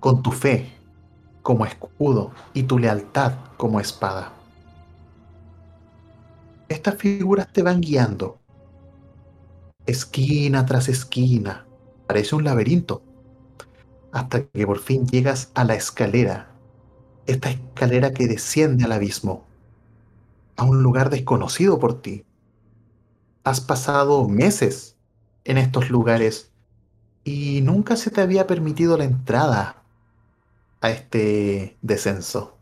[0.00, 0.72] con tu fe
[1.42, 4.32] como escudo y tu lealtad como espada.
[6.68, 8.38] Estas figuras te van guiando,
[9.86, 11.66] esquina tras esquina,
[12.06, 13.02] parece un laberinto,
[14.12, 16.49] hasta que por fin llegas a la escalera,
[17.30, 19.46] esta escalera que desciende al abismo,
[20.56, 22.24] a un lugar desconocido por ti.
[23.44, 24.96] Has pasado meses
[25.44, 26.50] en estos lugares
[27.24, 29.82] y nunca se te había permitido la entrada
[30.80, 32.56] a este descenso.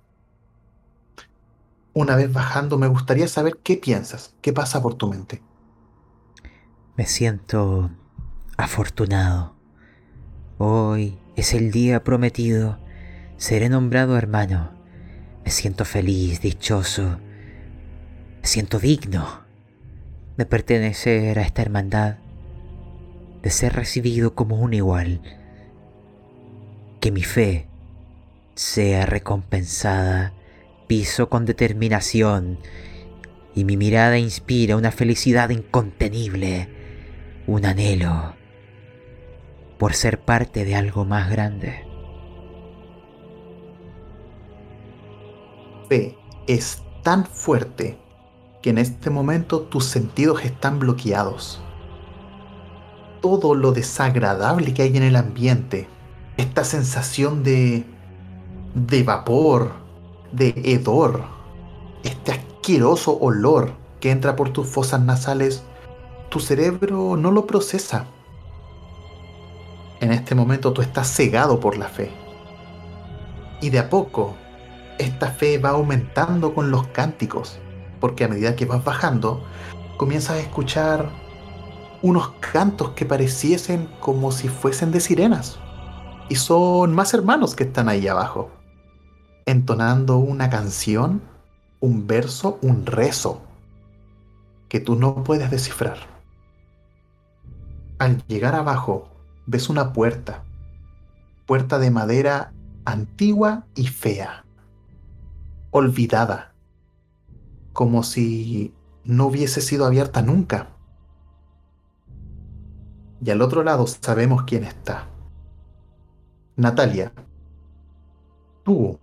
[1.93, 5.43] Una vez bajando, me gustaría saber qué piensas, qué pasa por tu mente.
[6.97, 7.91] Me siento
[8.57, 9.55] afortunado.
[10.59, 12.79] Hoy es el día prometido.
[13.39, 14.73] Seré nombrado hermano.
[15.45, 17.21] Me siento feliz, dichoso.
[18.43, 19.45] Me siento digno
[20.37, 22.17] de pertenecer a esta hermandad,
[23.41, 25.23] de ser recibido como un igual.
[27.01, 27.69] Que mi fe
[28.57, 30.35] sea recompensada.
[30.89, 32.59] Piso con determinación
[33.55, 36.69] y mi mirada inspira una felicidad incontenible,
[37.47, 38.35] un anhelo
[39.79, 41.88] por ser parte de algo más grande.
[45.89, 46.17] Fe
[46.47, 47.99] es tan fuerte
[48.63, 51.61] que en este momento tus sentidos están bloqueados.
[53.21, 55.89] Todo lo desagradable que hay en el ambiente,
[56.37, 57.85] esta sensación de
[58.75, 59.73] de vapor,
[60.33, 61.25] de hedor,
[62.05, 65.63] este asqueroso olor que entra por tus fosas nasales,
[66.29, 68.07] tu cerebro no lo procesa.
[70.01, 72.11] En este momento tú estás cegado por la fe.
[73.61, 74.37] Y de a poco,
[74.99, 77.59] esta fe va aumentando con los cánticos,
[78.01, 79.45] porque a medida que vas bajando,
[79.97, 81.11] comienzas a escuchar
[82.03, 85.59] unos cantos que pareciesen como si fuesen de sirenas.
[86.29, 88.51] Y son más hermanos que están ahí abajo
[89.49, 91.23] entonando una canción,
[91.81, 93.41] un verso, un rezo
[94.69, 95.97] que tú no puedes descifrar.
[97.99, 99.09] Al llegar abajo,
[99.47, 100.45] ves una puerta,
[101.47, 102.53] puerta de madera
[102.85, 104.45] antigua y fea,
[105.71, 106.53] olvidada,
[107.73, 108.75] como si
[109.05, 110.71] no hubiese sido abierta nunca.
[113.25, 115.09] Y al otro lado sabemos quién está.
[116.57, 117.13] Natalia,
[118.65, 118.99] tú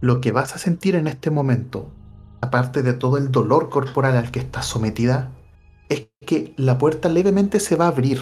[0.00, 1.90] lo que vas a sentir en este momento,
[2.40, 5.30] aparte de todo el dolor corporal al que estás sometida,
[5.88, 8.20] es que la puerta levemente se va a abrir.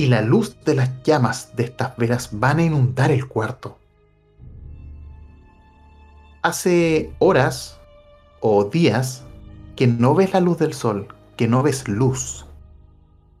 [0.00, 3.79] y la luz de las llamas de estas velas van a inundar el cuarto.
[6.42, 7.78] Hace horas
[8.40, 9.24] o días
[9.76, 12.46] que no ves la luz del sol, que no ves luz.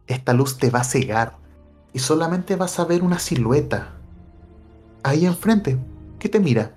[0.06, 1.36] Esta luz te va a cegar
[1.92, 3.92] y solamente vas a ver una silueta
[5.02, 5.78] ahí enfrente
[6.18, 6.74] que te mira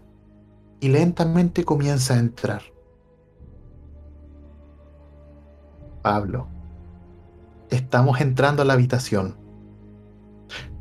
[0.80, 2.62] y lentamente comienza a entrar.
[6.02, 6.48] Pablo,
[7.70, 9.36] estamos entrando a la habitación.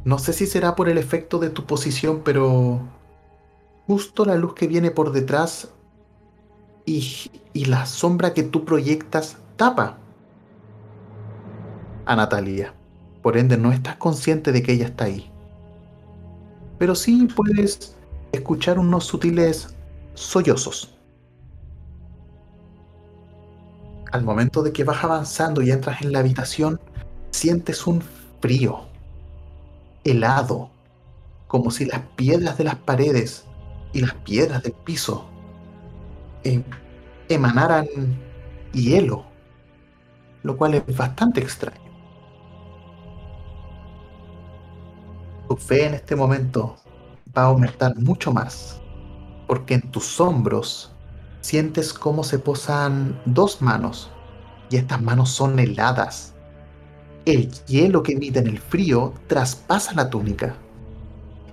[0.05, 2.81] No sé si será por el efecto de tu posición, pero
[3.87, 5.69] justo la luz que viene por detrás
[6.85, 9.99] y, y la sombra que tú proyectas tapa
[12.07, 12.75] a Natalia.
[13.23, 15.31] Por ende, no estás consciente de que ella está ahí.
[16.79, 17.97] Pero sí puedes
[18.33, 19.75] escuchar unos sutiles
[20.15, 20.95] sollozos.
[24.11, 26.81] Al momento de que vas avanzando y entras en la habitación,
[27.31, 28.03] sientes un
[28.41, 28.81] frío,
[30.05, 30.71] helado,
[31.47, 33.45] como si las piedras de las paredes
[33.93, 35.29] y las piedras del piso
[36.45, 36.63] eh,
[37.29, 37.87] emanaran
[38.73, 39.25] hielo,
[40.43, 41.81] lo cual es bastante extraño.
[45.49, 46.77] Tu fe en este momento
[47.37, 48.81] va a aumentar mucho más,
[49.47, 50.95] porque en tus hombros
[51.41, 54.11] sientes cómo se posan dos manos,
[54.71, 56.35] y estas manos son heladas.
[57.27, 60.57] El hielo que emite en el frío traspasa la túnica,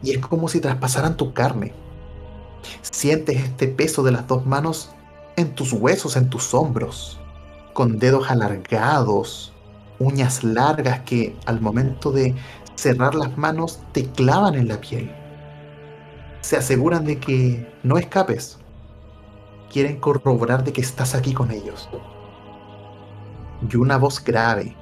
[0.02, 1.74] y es como si traspasaran tu carne.
[2.82, 4.92] Sientes este peso de las dos manos
[5.36, 7.20] en tus huesos, en tus hombros,
[7.74, 9.54] con dedos alargados,
[10.00, 12.36] uñas largas que al momento de
[12.76, 15.12] cerrar las manos te clavan en la piel.
[16.42, 18.58] Se aseguran de que no escapes.
[19.72, 21.90] Quieren corroborar de que estás aquí con ellos.
[23.70, 24.76] Y una voz grave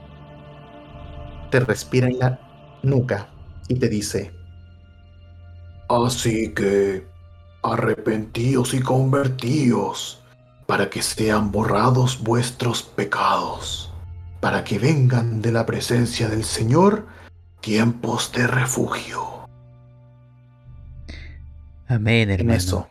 [1.49, 2.39] te respira en la
[2.83, 3.27] nuca
[3.67, 4.31] y te dice,
[5.89, 7.07] Así que
[7.73, 10.21] arrepentíos y convertíos
[10.65, 13.93] para que sean borrados vuestros pecados,
[14.39, 17.07] para que vengan de la presencia del Señor
[17.61, 19.47] tiempos de refugio.
[21.87, 22.57] Amén, En hermano.
[22.57, 22.87] eso.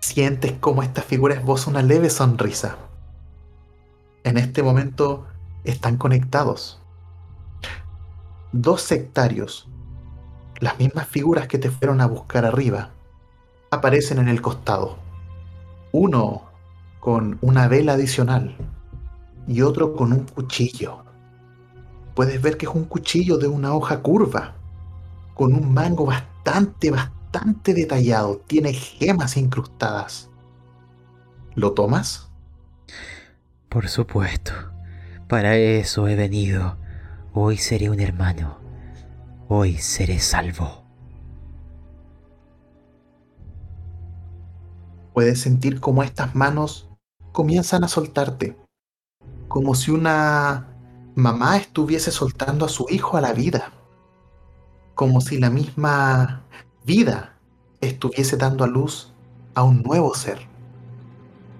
[0.00, 2.76] Sientes como esta figura esboza una leve sonrisa.
[4.24, 5.26] En este momento
[5.64, 6.80] están conectados.
[8.52, 9.68] Dos sectarios,
[10.58, 12.90] las mismas figuras que te fueron a buscar arriba,
[13.70, 14.96] aparecen en el costado.
[15.92, 16.44] Uno
[16.98, 18.56] con una vela adicional
[19.46, 21.04] y otro con un cuchillo.
[22.14, 24.54] Puedes ver que es un cuchillo de una hoja curva,
[25.34, 28.38] con un mango bastante, bastante detallado.
[28.46, 30.30] Tiene gemas incrustadas.
[31.54, 32.30] ¿Lo tomas?
[33.68, 34.52] Por supuesto.
[35.28, 36.78] Para eso he venido.
[37.40, 38.58] Hoy seré un hermano.
[39.46, 40.82] Hoy seré salvo.
[45.14, 46.88] Puedes sentir como estas manos
[47.30, 48.58] comienzan a soltarte.
[49.46, 50.66] Como si una
[51.14, 53.70] mamá estuviese soltando a su hijo a la vida.
[54.96, 56.42] Como si la misma
[56.84, 57.38] vida
[57.80, 59.12] estuviese dando a luz
[59.54, 60.40] a un nuevo ser.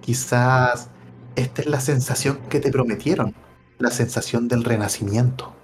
[0.01, 0.91] Quizás
[1.37, 3.33] esta es la sensación que te prometieron,
[3.79, 5.55] la sensación del renacimiento.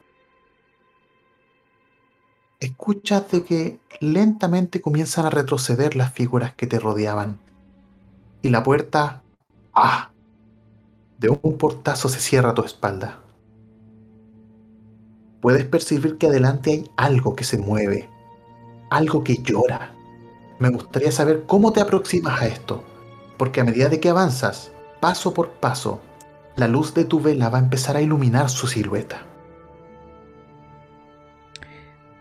[2.65, 7.39] Escuchas de que lentamente comienzan a retroceder las figuras que te rodeaban.
[8.41, 9.23] Y la puerta,
[9.75, 10.13] ¡ah!
[11.19, 13.21] De un portazo se cierra a tu espalda.
[15.43, 18.09] Puedes percibir que adelante hay algo que se mueve,
[18.89, 19.95] algo que llora.
[20.59, 22.83] Me gustaría saber cómo te aproximas a esto,
[23.37, 24.73] porque a medida de que avanzas,
[25.03, 26.01] paso por paso,
[26.57, 29.34] la luz de tu vela va a empezar a iluminar su silueta.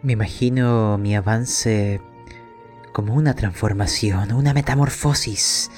[0.04, 2.02] Me imagino mi avance
[2.92, 5.72] como una transformación, una metamorfosis.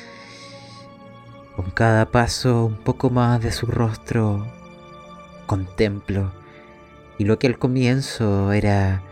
[1.56, 4.48] Con cada paso un poco más de su rostro
[5.46, 6.34] contemplo
[7.20, 9.04] y lo que al comienzo era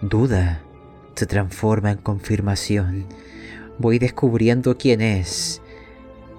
[0.00, 0.62] duda
[1.14, 3.04] se transforma en confirmación.
[3.76, 5.60] Voy descubriendo quién es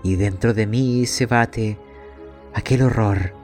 [0.01, 1.77] y dentro de mí se bate
[2.55, 3.35] aquel horror,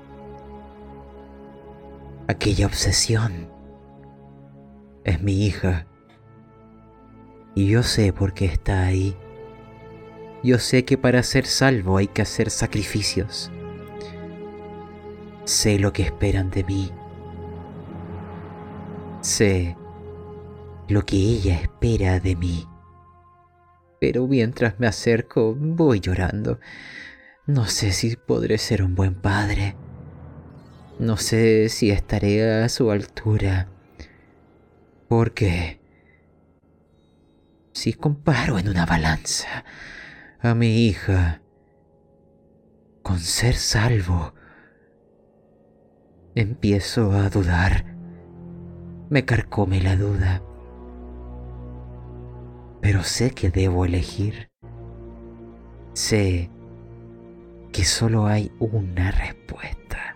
[2.28, 3.59] aquella obsesión.
[5.10, 5.88] Es mi hija
[7.56, 9.18] y yo sé por qué está ahí.
[10.44, 13.50] Yo sé que para ser salvo hay que hacer sacrificios.
[15.46, 16.92] Sé lo que esperan de mí.
[19.22, 19.76] Sé
[20.88, 22.68] lo que ella espera de mí.
[24.00, 26.60] Pero mientras me acerco voy llorando.
[27.48, 29.76] No sé si podré ser un buen padre.
[31.00, 33.70] No sé si estaré a su altura.
[35.10, 35.82] Porque
[37.74, 39.66] si comparo en una balanza
[40.40, 41.42] a mi hija
[43.02, 44.36] con ser salvo,
[46.36, 47.98] empiezo a dudar.
[49.10, 50.44] Me carcome la duda.
[52.80, 54.52] Pero sé que debo elegir.
[55.94, 56.52] Sé
[57.72, 60.16] que solo hay una respuesta.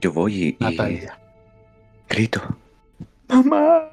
[0.00, 1.21] Yo voy y, Natalia.
[2.12, 2.40] Grito.
[3.28, 3.88] Mamá.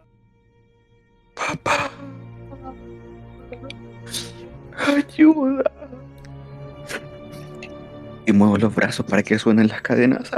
[1.34, 1.90] Papá.
[4.88, 5.72] Ayuda.
[8.26, 10.30] Y muevo los brazos para que suenen las cadenas.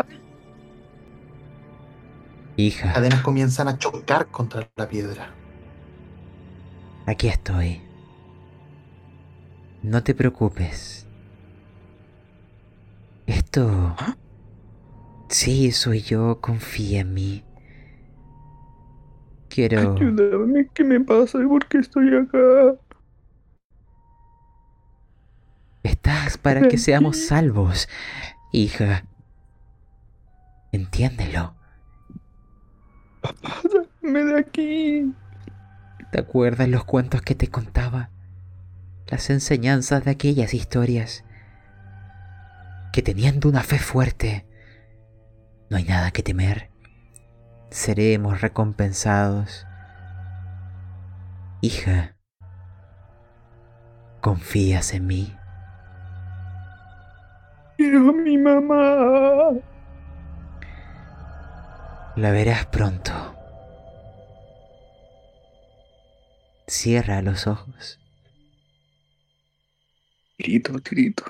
[2.56, 5.34] Hija, Cadenas comienzan a chocar contra la piedra.
[7.08, 7.82] aquí estoy.
[9.82, 11.08] No te preocupes.
[13.26, 13.95] Esto...
[13.98, 14.16] ¿Ah?
[15.30, 17.44] Sí, soy yo, confía en mí.
[19.53, 19.95] Quiero...
[19.95, 21.40] Ayúdame, ¿qué me pasa?
[21.40, 22.76] ¿Por qué estoy acá?
[25.84, 27.90] Estás para que seamos salvos,
[28.53, 29.03] hija.
[30.72, 31.53] Entiéndelo.
[33.19, 35.14] Papá, sácame de aquí.
[36.11, 38.10] ¿Te acuerdas los cuentos que te contaba?
[39.07, 41.26] Las enseñanzas de aquellas historias.
[42.94, 44.45] Que teniendo una fe fuerte,
[45.69, 46.70] no hay nada que temer.
[47.72, 49.65] Seremos recompensados.
[51.61, 52.18] Hija,
[54.19, 55.34] ¿confías en mí?
[57.77, 59.52] Quiero a mi mamá.
[62.18, 63.14] La verás pronto.
[66.68, 68.02] Cierra los ojos.
[70.38, 71.23] Grito, grito.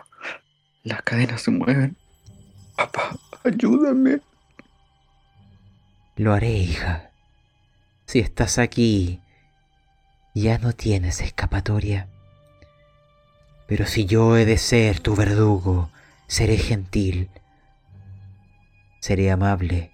[0.83, 1.95] Las cadenas se mueven.
[2.75, 4.21] Papá, ayúdame.
[6.21, 7.09] Lo haré, hija.
[8.05, 9.21] Si estás aquí,
[10.35, 12.09] ya no tienes escapatoria.
[13.65, 15.89] Pero si yo he de ser tu verdugo,
[16.27, 17.31] seré gentil,
[18.99, 19.93] seré amable,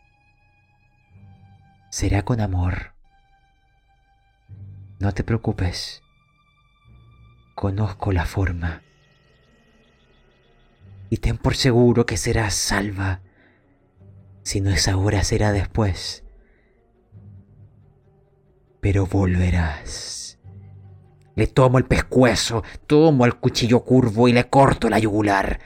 [1.91, 2.91] será con amor.
[4.99, 6.03] No te preocupes,
[7.55, 8.81] conozco la forma.
[11.09, 13.21] Y ten por seguro que serás salva.
[14.47, 16.23] Si no es ahora, será después.
[18.79, 20.39] Pero volverás.
[21.35, 25.59] Le tomo el pescuezo, tomo el cuchillo curvo y le corto la yugular.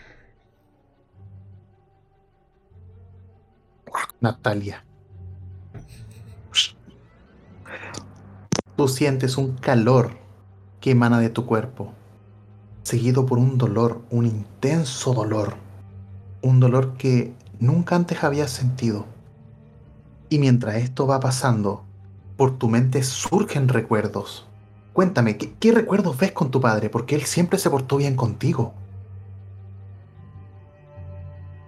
[4.20, 4.84] Natalia.
[8.76, 10.18] Tú sientes un calor
[10.80, 11.94] que emana de tu cuerpo,
[12.82, 15.54] seguido por un dolor, un intenso dolor,
[16.42, 19.06] un dolor que nunca antes habías sentido.
[20.28, 21.86] Y mientras esto va pasando,
[22.36, 24.48] por tu mente surgen recuerdos.
[24.92, 26.90] Cuéntame, ¿qué, recuerdos ves con tu padre?
[26.90, 28.74] Porque él siempre se portó bien contigo.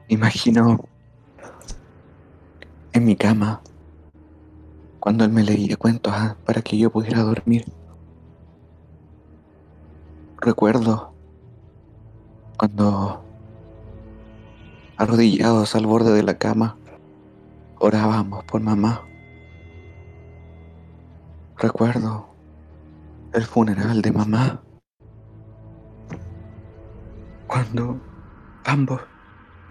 [0.10, 0.84] Imagino
[2.92, 3.62] en mi cama
[5.00, 7.66] cuando él me leía cuentos ah, para que yo pudiera dormir.
[10.38, 11.14] Recuerdo
[12.58, 13.23] cuando
[14.98, 16.78] arrodillados al borde de la cama
[17.80, 19.02] orábamos por mamá.
[21.58, 22.30] Recuerdo
[23.34, 24.62] el funeral de mamá
[27.48, 28.00] cuando
[28.66, 29.02] ambos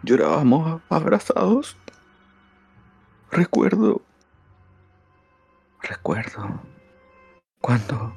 [0.03, 1.77] llorábamos abrazados.
[3.31, 4.03] Recuerdo,
[5.81, 6.61] recuerdo
[7.61, 8.13] cuando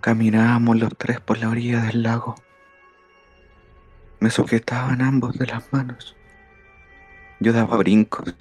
[0.00, 2.34] caminábamos los tres por la orilla del lago.
[4.22, 6.14] Me sujetaban ambos de las manos.
[7.40, 8.32] Yo daba brincos.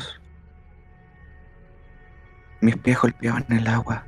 [2.62, 4.06] Mis pies golpeaban el agua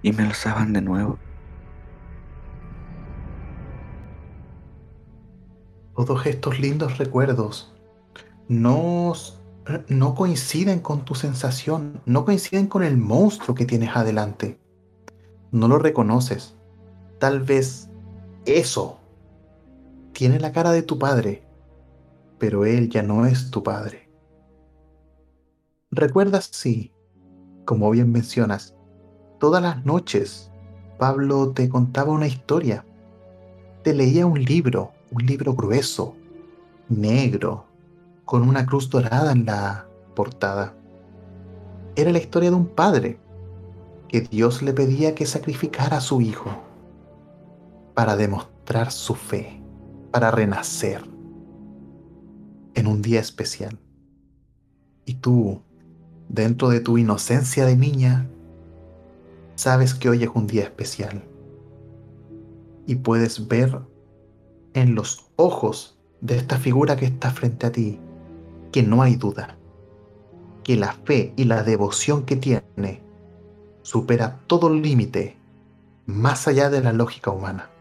[0.00, 1.18] y me alzaban de nuevo.
[5.96, 7.74] Todos estos lindos recuerdos
[8.46, 9.14] no,
[9.88, 14.60] no coinciden con tu sensación, no coinciden con el monstruo que tienes adelante.
[15.50, 16.56] No lo reconoces.
[17.18, 17.90] Tal vez
[18.46, 19.01] eso
[20.12, 21.44] tiene la cara de tu padre,
[22.38, 24.08] pero él ya no es tu padre.
[25.90, 26.48] ¿Recuerdas?
[26.52, 26.92] Sí,
[27.64, 28.74] como bien mencionas,
[29.38, 30.50] todas las noches
[30.98, 32.84] Pablo te contaba una historia,
[33.82, 36.14] te leía un libro, un libro grueso,
[36.88, 37.66] negro,
[38.24, 40.74] con una cruz dorada en la portada.
[41.96, 43.18] Era la historia de un padre
[44.08, 46.50] que Dios le pedía que sacrificara a su hijo.
[47.94, 49.61] para demostrar su fe,
[50.12, 51.02] para renacer
[52.74, 53.78] en un día especial.
[55.04, 55.62] Y tú,
[56.28, 58.28] dentro de tu inocencia de niña,
[59.56, 61.24] sabes que hoy es un día especial.
[62.86, 63.80] Y puedes ver
[64.74, 67.98] en los ojos de esta figura que está frente a ti
[68.70, 69.56] que no hay duda,
[70.64, 73.02] que la fe y la devoción que tiene
[73.82, 75.36] supera todo límite
[76.06, 77.71] más allá de la lógica humana.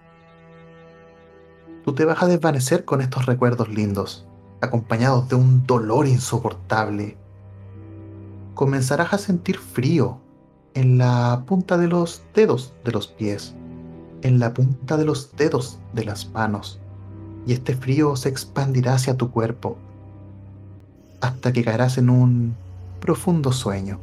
[1.84, 4.28] Tú te vas a desvanecer con estos recuerdos lindos,
[4.62, 7.18] acompañados de un dolor insoportable.
[8.54, 10.20] Comenzarás a sentir frío
[10.74, 13.56] en la punta de los dedos de los pies,
[14.22, 16.80] en la punta de los dedos de las manos,
[17.48, 19.78] y este frío se expandirá hacia tu cuerpo
[21.22, 22.56] hasta que caerás en un
[23.00, 24.00] profundo sueño.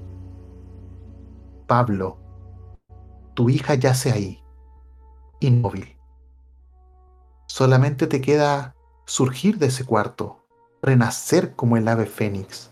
[1.67, 2.17] Pablo,
[3.35, 4.43] tu hija yace ahí,
[5.41, 5.98] inmóvil.
[7.59, 10.47] Solamente te queda surgir de ese cuarto,
[10.81, 12.71] renacer como el ave fénix.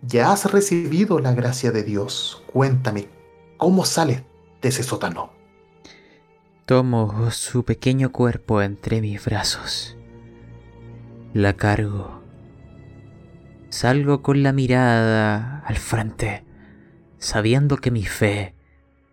[0.00, 2.44] Ya has recibido la gracia de Dios.
[2.52, 3.08] Cuéntame,
[3.56, 4.22] ¿cómo sales
[4.62, 5.32] de ese sótano?
[6.66, 9.96] Tomo su pequeño cuerpo entre mis brazos.
[11.34, 12.22] La cargo.
[13.70, 16.44] Salgo con la mirada al frente,
[17.18, 18.54] sabiendo que mi fe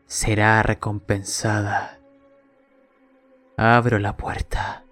[0.05, 1.97] será recompensada.
[3.57, 4.82] Abro la puerta,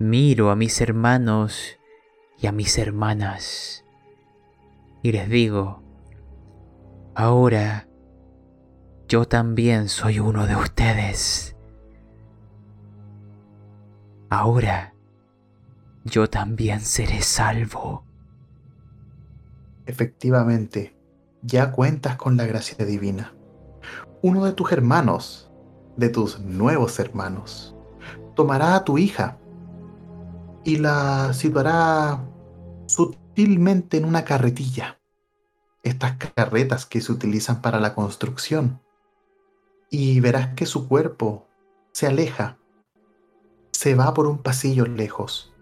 [0.00, 1.78] miro a mis hermanos
[2.38, 3.84] y a mis hermanas
[5.02, 5.82] y les digo,
[7.14, 7.86] ahora
[9.08, 11.56] yo también soy uno de ustedes.
[14.28, 14.94] Ahora
[16.04, 18.04] yo también seré salvo.
[19.86, 20.96] Efectivamente,
[21.42, 23.34] ya cuentas con la gracia divina
[24.22, 25.50] uno de tus hermanos,
[25.96, 27.74] de tus nuevos hermanos,
[28.34, 29.38] tomará a tu hija
[30.64, 32.24] y la situará
[32.86, 35.00] sutilmente en una carretilla.
[35.82, 38.80] Estas carretas que se utilizan para la construcción.
[39.90, 41.48] Y verás que su cuerpo
[41.92, 42.58] se aleja,
[43.72, 45.52] se va por un pasillo lejos.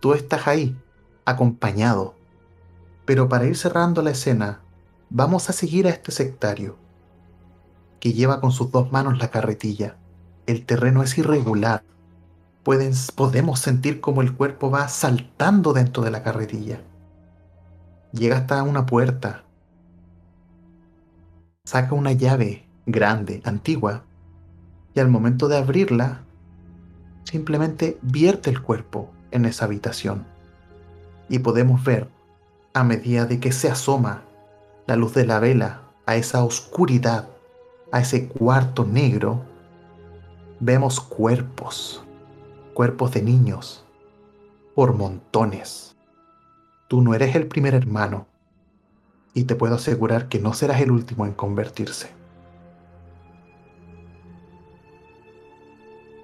[0.00, 0.76] Tú estás ahí,
[1.24, 2.14] acompañado.
[3.04, 4.62] Pero para ir cerrando la escena,
[5.10, 6.78] vamos a seguir a este sectario
[8.00, 9.96] que lleva con sus dos manos la carretilla.
[10.46, 11.84] El terreno es irregular.
[12.64, 16.80] Podemos sentir como el cuerpo va saltando dentro de la carretilla.
[18.12, 19.44] Llega hasta una puerta.
[21.64, 24.04] Saca una llave grande, antigua,
[24.94, 26.22] y al momento de abrirla,
[27.24, 30.26] simplemente vierte el cuerpo en esa habitación.
[31.28, 32.08] Y podemos ver,
[32.74, 34.22] a medida de que se asoma
[34.86, 37.28] la luz de la vela a esa oscuridad
[37.92, 39.42] a ese cuarto negro,
[40.58, 42.02] vemos cuerpos,
[42.74, 43.84] cuerpos de niños,
[44.74, 45.96] por montones.
[46.88, 48.26] Tú no eres el primer hermano,
[49.34, 52.10] y te puedo asegurar que no serás el último en convertirse.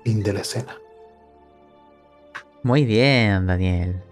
[0.04, 0.76] Fin de la escena.
[2.62, 4.02] Muy bien, Daniel.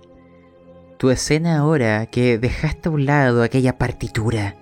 [0.99, 4.57] Tu escena ahora que dejaste a un lado aquella partitura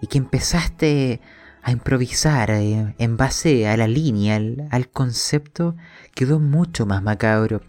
[0.00, 1.20] y que empezaste
[1.62, 4.36] a improvisar eh, en base a la línea,
[4.70, 5.76] al, concepto,
[6.14, 7.62] quedó mucho más macabro.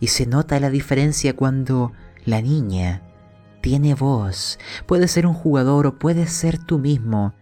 [0.00, 1.92] Y se nota la diferencia cuando
[2.24, 3.02] la niña
[3.62, 4.58] tiene voz.
[4.86, 7.34] Puede ser un jugador o puede ser tú mismo.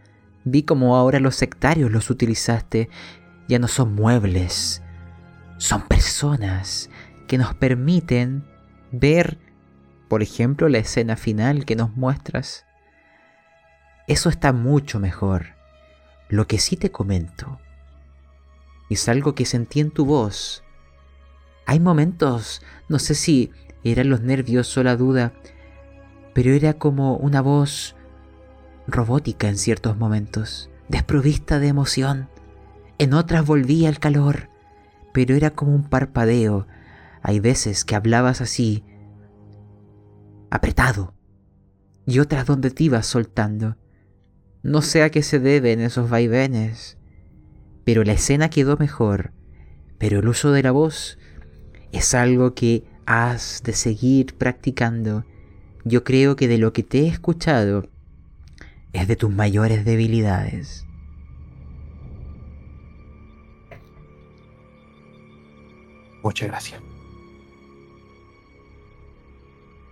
[0.45, 2.89] Vi como ahora los sectarios los utilizaste.
[3.49, 4.83] Ya no son muebles.
[5.59, 6.89] Son personas
[7.27, 8.45] que nos permiten
[8.93, 9.39] ver,
[10.09, 12.65] por ejemplo, la escena final que nos muestras.
[14.07, 15.56] Eso está mucho mejor.
[16.29, 17.61] Lo que sí te comento
[18.91, 20.65] es algo que sentí en tu voz.
[21.67, 23.51] Hay momentos, no sé si
[23.85, 25.33] eran los nervios o la duda,
[26.35, 27.97] pero era como una voz
[28.87, 32.29] robótica en ciertos momentos, desprovista de emoción.
[32.99, 34.49] En otras volvía el calor,
[35.13, 36.67] pero era como un parpadeo.
[37.23, 38.85] Hay veces que hablabas así,
[40.51, 41.15] apretado,
[42.07, 43.77] y otras donde te ibas soltando.
[44.67, 46.99] No sé a qué se deben esos vaivenes,
[47.85, 49.31] pero la escena quedó mejor.
[49.97, 51.19] Pero el uso de la voz
[51.93, 55.25] es algo que has de seguir practicando.
[55.85, 57.89] Yo creo que de lo que te he escuchado
[58.93, 60.85] es de tus mayores debilidades.
[66.25, 66.81] Muchas gracias.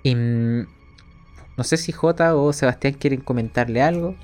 [0.03, 0.67] Y, mm,
[1.57, 4.17] no sé si J o Sebastián quieren comentarle algo.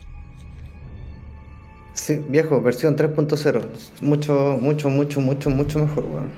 [1.94, 3.66] Sí, viejo, versión 3.0.
[4.00, 6.30] Mucho, mucho, mucho, mucho, mucho mejor, weón.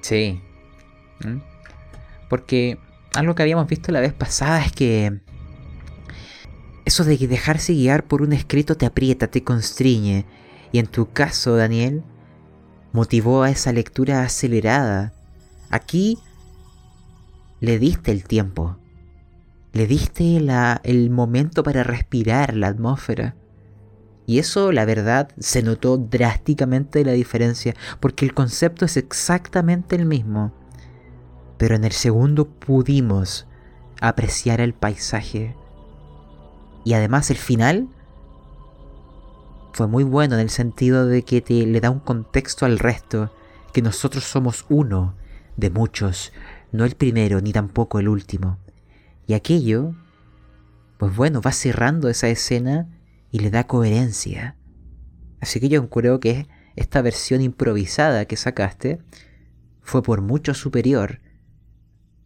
[0.00, 0.40] Sí.
[1.24, 1.38] ¿Mm?
[2.28, 2.78] Porque
[3.14, 5.20] algo que habíamos visto la vez pasada es que
[6.84, 10.24] eso de dejarse guiar por un escrito te aprieta, te constriñe.
[10.72, 12.02] Y en tu caso, Daniel,
[12.92, 15.12] motivó a esa lectura acelerada.
[15.70, 16.18] Aquí
[17.60, 18.76] le diste el tiempo.
[19.72, 20.38] Le diste
[20.84, 23.36] el momento para respirar la atmósfera.
[24.26, 30.06] Y eso, la verdad, se notó drásticamente la diferencia, porque el concepto es exactamente el
[30.06, 30.52] mismo.
[31.58, 33.46] Pero en el segundo pudimos
[34.00, 35.56] apreciar el paisaje.
[36.84, 37.88] Y además el final
[39.72, 43.32] fue muy bueno en el sentido de que te le da un contexto al resto,
[43.72, 45.14] que nosotros somos uno
[45.56, 46.32] de muchos,
[46.72, 48.58] no el primero ni tampoco el último.
[49.26, 49.94] Y aquello,
[50.98, 52.88] pues bueno, va cerrando esa escena
[53.32, 54.56] y le da coherencia.
[55.40, 56.46] Así que yo creo que
[56.76, 59.00] esta versión improvisada que sacaste
[59.80, 61.20] fue por mucho superior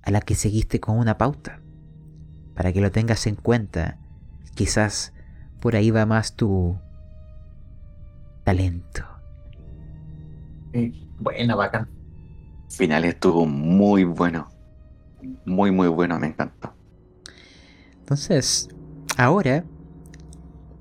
[0.02, 1.62] a la que seguiste con una pauta.
[2.54, 3.98] Para que lo tengas en cuenta,
[4.54, 5.14] quizás
[5.60, 6.78] por ahí va más tu
[8.44, 9.04] talento.
[10.72, 11.88] Sí, buena, bacán.
[12.68, 14.48] Final estuvo muy bueno.
[15.44, 16.74] Muy, muy bueno, me encantó.
[18.00, 18.68] Entonces,
[19.16, 19.64] ahora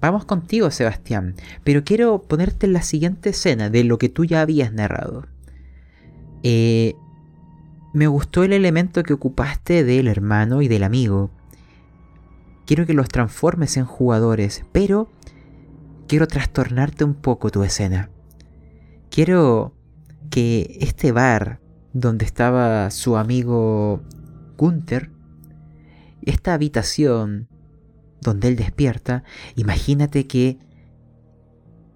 [0.05, 4.41] vamos contigo, Sebastián, pero quiero ponerte en la siguiente escena de lo que tú ya
[4.41, 5.25] habías narrado.
[6.43, 6.95] Eh,
[7.93, 11.31] me gustó el elemento que ocupaste del hermano y del amigo.
[12.65, 15.09] Quiero que los transformes en jugadores, pero
[16.07, 18.09] quiero trastornarte un poco tu escena.
[19.09, 19.73] Quiero
[20.29, 21.59] que este bar
[21.93, 24.01] donde estaba su amigo
[24.57, 25.09] Gunther,
[26.21, 27.47] esta habitación
[28.25, 29.23] donde él despierta,
[29.55, 30.57] imagínate que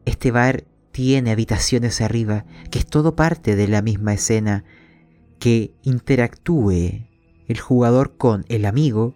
[0.05, 4.63] este bar tiene habitaciones arriba, que es todo parte de la misma escena,
[5.39, 7.07] que interactúe
[7.47, 9.15] el jugador con el amigo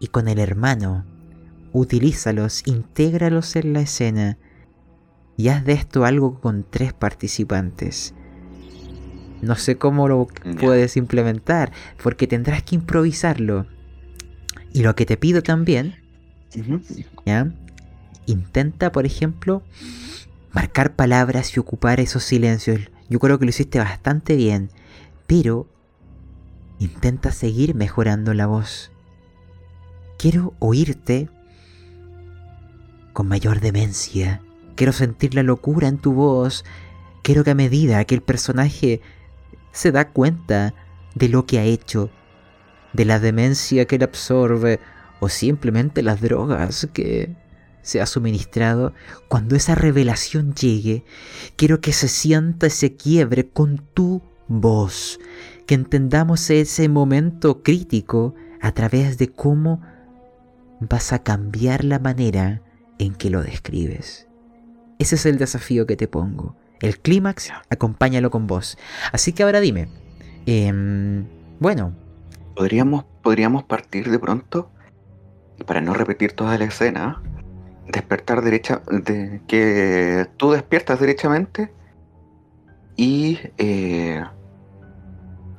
[0.00, 1.04] y con el hermano.
[1.72, 4.38] Utilízalos, intégralos en la escena
[5.36, 8.14] y haz de esto algo con tres participantes.
[9.42, 10.26] No sé cómo lo
[10.58, 11.70] puedes implementar,
[12.02, 13.66] porque tendrás que improvisarlo.
[14.78, 15.96] Y lo que te pido también,
[17.26, 17.52] ¿ya?
[18.26, 19.64] Intenta, por ejemplo,
[20.52, 22.82] marcar palabras y ocupar esos silencios.
[23.08, 24.70] Yo creo que lo hiciste bastante bien,
[25.26, 25.66] pero
[26.78, 28.92] intenta seguir mejorando la voz.
[30.16, 31.28] Quiero oírte
[33.12, 34.42] con mayor demencia.
[34.76, 36.64] Quiero sentir la locura en tu voz.
[37.22, 39.00] Quiero que a medida que el personaje
[39.72, 40.72] se da cuenta
[41.16, 42.10] de lo que ha hecho,
[42.92, 44.80] de la demencia que le absorbe
[45.20, 47.34] o simplemente las drogas que
[47.82, 48.92] se ha suministrado,
[49.28, 51.04] cuando esa revelación llegue,
[51.56, 55.18] quiero que se sienta ese quiebre con tu voz,
[55.66, 59.80] que entendamos ese momento crítico a través de cómo
[60.80, 62.62] vas a cambiar la manera
[62.98, 64.28] en que lo describes.
[64.98, 66.56] Ese es el desafío que te pongo.
[66.80, 68.76] El clímax, acompáñalo con voz.
[69.12, 69.88] Así que ahora dime,
[70.46, 71.26] em,
[71.58, 71.94] bueno,
[72.58, 74.68] Podríamos, podríamos partir de pronto,
[75.64, 77.22] para no repetir toda la escena,
[77.86, 81.72] despertar derecha, de, que tú despiertas derechamente
[82.96, 84.24] y eh,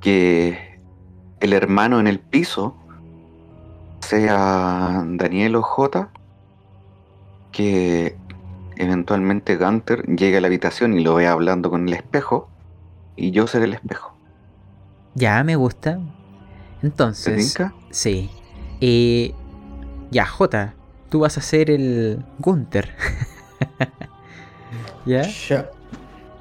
[0.01, 0.77] que
[1.39, 2.75] el hermano en el piso
[4.01, 6.09] sea Daniel o J,
[7.53, 8.17] que
[8.75, 12.49] eventualmente Gunter llegue a la habitación y lo vea hablando con el espejo
[13.15, 14.17] y yo seré el espejo.
[15.15, 15.97] ya me gusta.
[16.81, 17.73] ¿Se Entonces, tinca?
[17.89, 18.29] sí.
[18.81, 19.33] Eh,
[20.11, 20.73] ya, J,
[21.09, 22.95] tú vas a ser el Gunther.
[25.05, 25.21] ¿Ya?
[25.23, 25.69] Ya.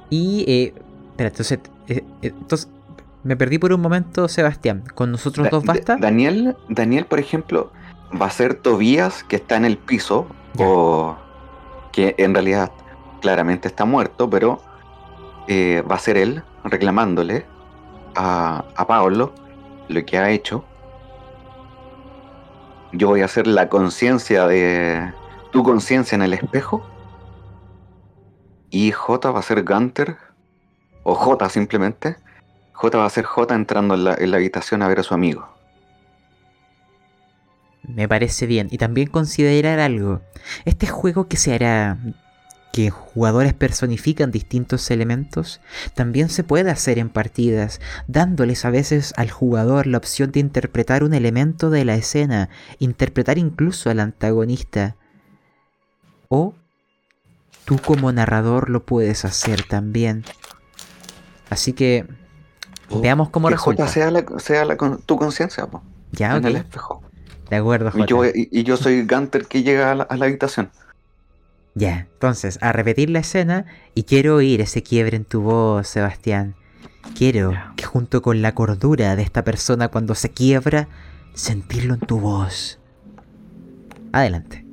[0.09, 0.73] Y, eh,
[1.11, 2.69] espera, entonces, eh, eh, entonces,
[3.23, 4.83] me perdí por un momento, Sebastián.
[4.95, 5.97] ¿Con nosotros Da- dos Da- basta?
[5.97, 7.71] Daniel, Daniel, por ejemplo,
[8.19, 11.15] va a ser Tobías que está en el piso, o
[11.91, 12.71] que en realidad
[13.21, 14.61] claramente está muerto, pero
[15.47, 17.45] eh, va a ser él reclamándole
[18.15, 19.33] a, a Pablo
[19.89, 20.63] lo que ha hecho.
[22.93, 25.11] Yo voy a hacer la conciencia de
[25.51, 26.87] tu conciencia en el espejo.
[28.69, 30.17] Y J va a ser Gunter,
[31.03, 32.17] o J simplemente.
[32.73, 35.13] J va a ser J entrando en la, en la habitación a ver a su
[35.13, 35.49] amigo.
[37.83, 38.67] Me parece bien.
[38.71, 40.21] Y también considerar algo.
[40.65, 41.97] Este juego que se hará,
[42.71, 45.59] que jugadores personifican distintos elementos,
[45.95, 51.03] también se puede hacer en partidas, dándoles a veces al jugador la opción de interpretar
[51.03, 54.95] un elemento de la escena, interpretar incluso al antagonista.
[56.27, 56.53] O
[57.65, 60.23] tú como narrador lo puedes hacer también.
[61.49, 62.05] Así que
[62.89, 63.87] O veamos cómo que resulta.
[63.87, 65.67] Sea, la, sea la con- tu conciencia,
[66.11, 67.01] Ya, en el espejo.
[67.49, 70.25] De acuerdo, Y yo, y, y yo soy Gunter que llega a la, a la
[70.25, 70.69] habitación.
[71.75, 76.55] Ya, entonces, a repetir la escena y quiero oír ese quiebre en tu voz, Sebastián.
[77.15, 80.87] Quiero que junto con la cordura de esta persona cuando se quiebra,
[81.33, 82.79] sentirlo en tu voz.
[84.11, 84.65] Adelante.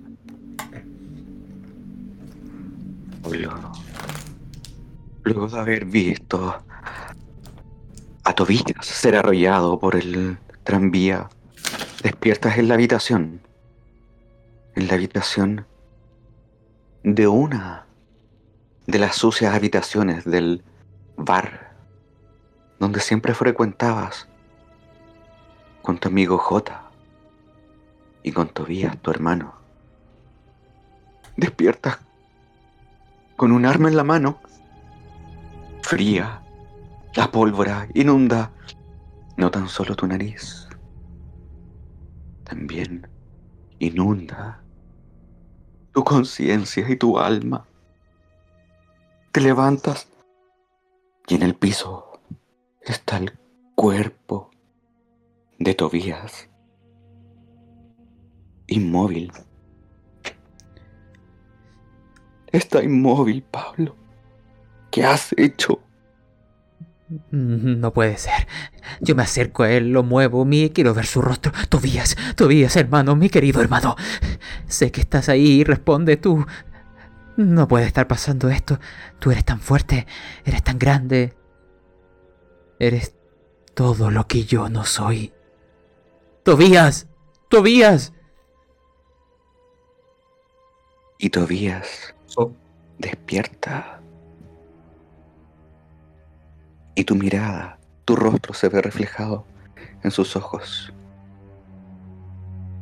[3.24, 3.72] Luego,
[5.24, 6.62] luego de haber visto
[8.24, 11.28] a Tobías ser arrollado por el tranvía,
[12.02, 13.40] despiertas en la habitación.
[14.74, 15.66] En la habitación
[17.06, 17.86] de una
[18.88, 20.64] de las sucias habitaciones del
[21.16, 21.76] bar
[22.80, 24.26] donde siempre frecuentabas
[25.82, 26.90] con tu amigo J
[28.24, 29.54] y con Tobías, tu hermano.
[31.36, 32.00] Despiertas
[33.36, 34.40] con un arma en la mano,
[35.82, 36.42] fría,
[37.14, 38.50] la pólvora inunda
[39.36, 40.68] no tan solo tu nariz,
[42.42, 43.06] también
[43.78, 44.65] inunda
[45.96, 47.64] tu conciencia y tu alma.
[49.32, 50.06] Te levantas
[51.26, 52.20] y en el piso
[52.82, 53.32] está el
[53.74, 54.50] cuerpo
[55.58, 56.50] de Tobías,
[58.66, 59.32] inmóvil.
[62.52, 63.96] Está inmóvil, Pablo.
[64.90, 65.80] ¿Qué has hecho?
[67.08, 68.46] Mm, No puede ser.
[69.00, 71.52] Yo me acerco a él, lo muevo, mi quiero ver su rostro.
[71.68, 73.96] Tobías, Tobías, hermano, mi querido hermano.
[74.66, 76.44] Sé que estás ahí, responde tú.
[77.36, 78.78] No puede estar pasando esto.
[79.18, 80.06] Tú eres tan fuerte,
[80.44, 81.34] eres tan grande.
[82.78, 83.14] Eres
[83.74, 85.32] todo lo que yo no soy.
[86.42, 87.06] Tobías,
[87.48, 88.12] Tobías.
[91.18, 92.54] Y Tobías So-
[92.98, 93.95] despierta.
[96.96, 99.46] Y tu mirada, tu rostro se ve reflejado
[100.02, 100.92] en sus ojos.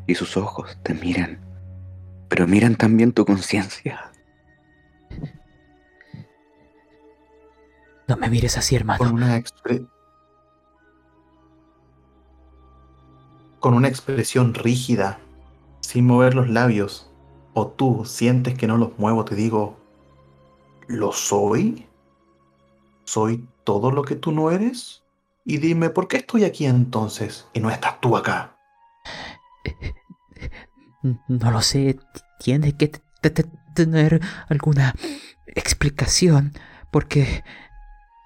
[0.06, 1.38] Y sus ojos te miran,
[2.28, 4.10] pero miran también tu conciencia.
[8.06, 9.14] No me mires así, con hermano.
[9.14, 9.88] una expre-
[13.60, 15.18] con una expresión rígida,
[15.80, 17.10] sin mover los labios,
[17.54, 19.78] o tú sientes que no los muevo, te digo,
[20.86, 21.86] ¿lo soy?
[23.04, 25.02] ¿Soy todo lo que tú no eres?
[25.44, 28.56] Y dime, ¿por qué estoy aquí entonces y no estás tú acá?
[31.28, 31.98] No lo sé.
[32.40, 32.88] Tiene que
[33.20, 34.94] te- te- tener alguna
[35.46, 36.52] explicación.
[36.90, 37.44] Porque...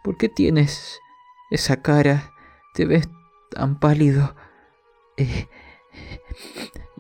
[0.05, 0.99] ¿Por qué tienes
[1.51, 2.31] esa cara?
[2.75, 3.09] Te ves
[3.51, 4.37] tan pálido.
[5.17, 5.49] Eh,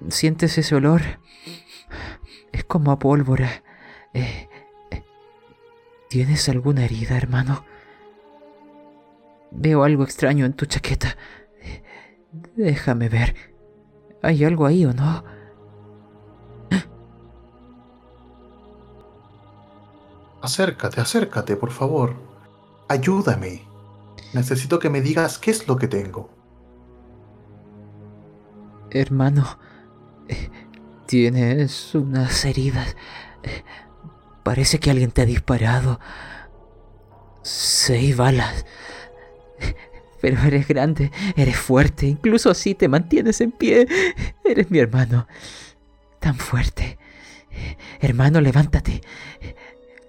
[0.08, 1.00] ¿Sientes ese olor?
[2.52, 3.62] Es como a pólvora.
[4.14, 4.48] Eh,
[4.90, 5.04] eh,
[6.10, 7.64] ¿Tienes alguna herida, hermano?
[9.50, 11.16] Veo algo extraño en tu chaqueta.
[12.56, 13.34] Déjame ver.
[14.22, 15.24] ¿Hay algo ahí o no?
[20.40, 22.14] Acércate, acércate, por favor.
[22.88, 23.66] Ayúdame.
[24.32, 26.30] Necesito que me digas qué es lo que tengo.
[28.90, 29.58] Hermano,
[31.06, 32.96] tienes unas heridas.
[34.42, 36.00] Parece que alguien te ha disparado.
[37.42, 38.64] Seis balas.
[40.20, 43.86] Pero eres grande, eres fuerte, incluso así te mantienes en pie.
[44.44, 45.26] Eres mi hermano.
[46.20, 46.98] Tan fuerte.
[48.00, 49.00] Hermano, levántate.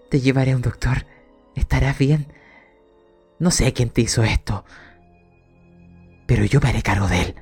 [0.09, 1.05] Te llevaré a un doctor.
[1.55, 2.27] Estarás bien.
[3.39, 4.65] No sé quién te hizo esto.
[6.25, 7.35] Pero yo me haré cargo de él.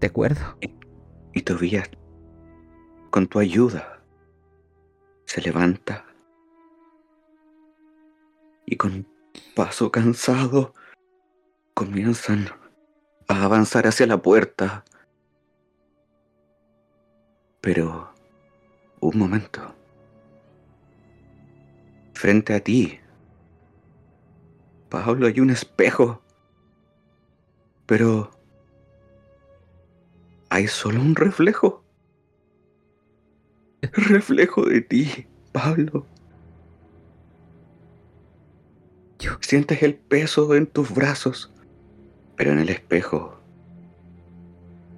[0.00, 0.58] ¿De acuerdo?
[1.32, 1.88] Y Tobías,
[3.10, 4.02] con tu ayuda,
[5.26, 6.04] se levanta
[8.66, 9.06] y con
[9.54, 10.74] paso cansado
[11.74, 12.48] comienzan
[13.28, 14.84] a avanzar hacia la puerta.
[17.60, 18.12] Pero,
[19.00, 19.74] un momento.
[22.14, 23.00] Frente a ti,
[24.92, 26.22] Pablo, hay un espejo.
[27.86, 28.30] Pero
[30.50, 31.82] hay solo un reflejo.
[33.80, 36.06] Reflejo de ti, Pablo.
[39.40, 41.52] Sientes el peso en tus brazos,
[42.36, 43.40] pero en el espejo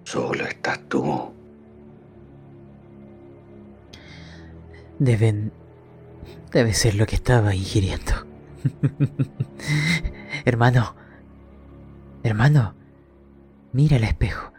[0.04, 1.32] solo estás tú.
[4.98, 5.52] Deben...
[6.52, 8.12] Debe ser lo que estaba ingiriendo.
[10.44, 10.94] hermano,
[12.22, 12.74] hermano,
[13.72, 14.52] mira el espejo.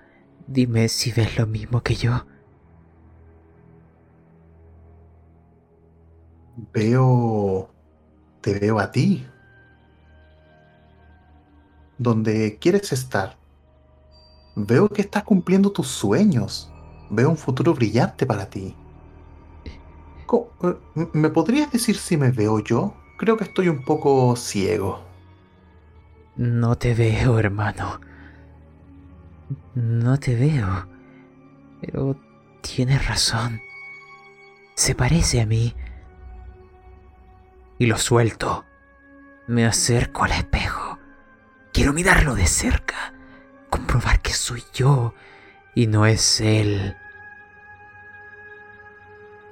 [0.46, 2.26] Dime si ves lo mismo que yo.
[6.74, 7.70] Veo...
[8.42, 9.26] Te veo a ti.
[11.98, 13.38] Donde quieres estar.
[14.56, 16.72] Veo que estás cumpliendo tus sueños.
[17.10, 18.76] Veo un futuro brillante para ti.
[20.64, 20.76] Eh,
[21.14, 22.94] ¿Me podrías decir si me veo yo?
[23.18, 25.04] Creo que estoy un poco ciego.
[26.36, 28.02] No te veo, hermano.
[29.74, 30.88] No te veo.
[31.82, 32.20] Pero
[32.62, 33.62] tienes razón.
[34.76, 35.74] Se parece a mí.
[37.78, 38.66] Y lo suelto.
[39.48, 40.95] Me acerco al espejo.
[41.76, 43.14] Quiero mirarlo de cerca.
[43.69, 45.14] Comprobar que soy yo
[45.76, 46.95] y no es él.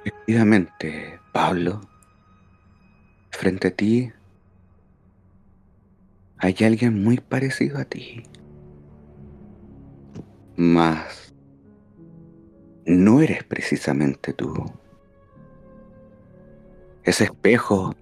[0.06, 1.82] Efectivamente, Pablo.
[3.30, 4.10] Frente a ti
[6.38, 8.22] hay alguien muy parecido a ti.
[10.56, 11.34] Mas
[12.86, 14.72] no eres precisamente tú.
[17.02, 17.94] Ese espejo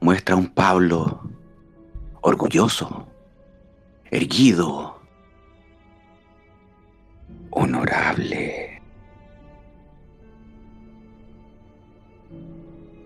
[0.00, 1.35] muestra a un Pablo
[2.26, 3.06] orgulloso,
[4.10, 5.00] erguido,
[7.52, 8.82] honorable.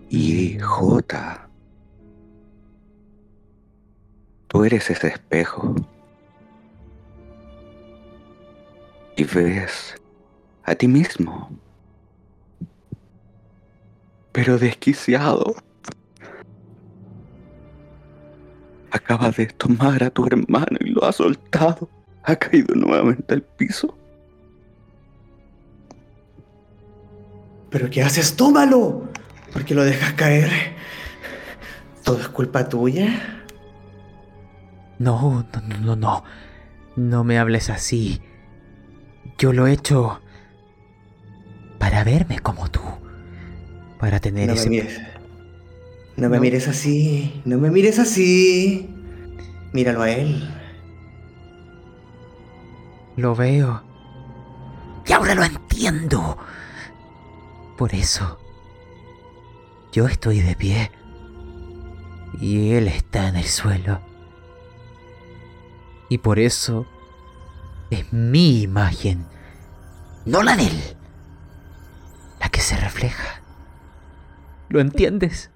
[0.09, 1.47] Y J.
[4.47, 5.75] Tú eres ese espejo.
[9.15, 9.95] Y ves
[10.63, 11.51] a ti mismo.
[14.31, 15.53] Pero desquiciado.
[18.91, 21.89] Acaba de tomar a tu hermano y lo ha soltado.
[22.23, 23.97] Ha caído nuevamente al piso.
[27.69, 28.35] ¿Pero qué haces?
[28.35, 29.09] ¡Tómalo!
[29.53, 30.49] ¿Por qué lo dejas caer?
[32.03, 33.43] ¿Todo es culpa tuya?
[34.99, 36.23] No, no, no, no, no.
[36.95, 38.21] No me hables así.
[39.37, 40.21] Yo lo he hecho
[41.79, 42.81] para verme como tú.
[43.99, 45.10] Para tener No me ese...
[46.21, 46.41] No me No.
[46.41, 47.41] mires así.
[47.45, 48.89] No me mires así.
[49.73, 50.49] Míralo a él.
[53.17, 53.83] Lo veo.
[55.05, 56.37] Y ahora lo entiendo.
[57.77, 58.37] Por eso.
[59.91, 60.91] Yo estoy de pie.
[62.39, 63.99] Y él está en el suelo.
[66.07, 66.85] Y por eso
[67.89, 69.25] es mi imagen,
[70.25, 70.81] no la de él,
[72.39, 73.41] la que se refleja.
[74.69, 75.50] ¿Lo entiendes?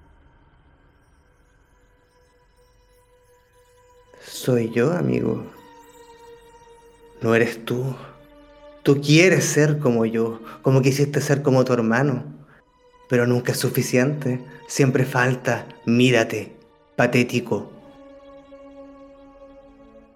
[4.36, 5.42] Soy yo, amigo.
[7.22, 7.96] No eres tú.
[8.82, 12.22] Tú quieres ser como yo, como quisiste ser como tu hermano.
[13.08, 14.44] Pero nunca es suficiente.
[14.68, 15.66] Siempre falta.
[15.86, 16.54] Mírate.
[16.96, 17.72] Patético.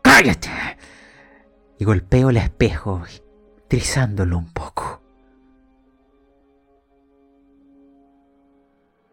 [0.03, 0.51] ¡Cállate!
[1.79, 3.03] Y golpeo el espejo,
[3.69, 5.01] trizándolo un poco.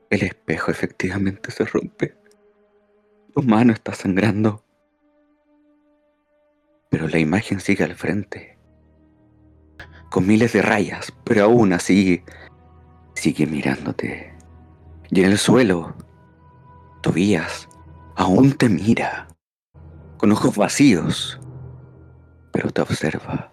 [0.10, 2.18] El espejo efectivamente se rompe.
[3.34, 4.67] Tu mano está sangrando.
[6.90, 8.58] Pero la imagen sigue al frente.
[10.10, 12.24] Con miles de rayas, pero aún así
[13.16, 14.34] sigue mirándote.
[15.10, 15.96] Y en el suelo,
[17.02, 17.68] Tobías
[18.16, 19.28] aún te mira.
[20.18, 21.40] Con ojos vacíos.
[22.52, 23.52] Pero te observa.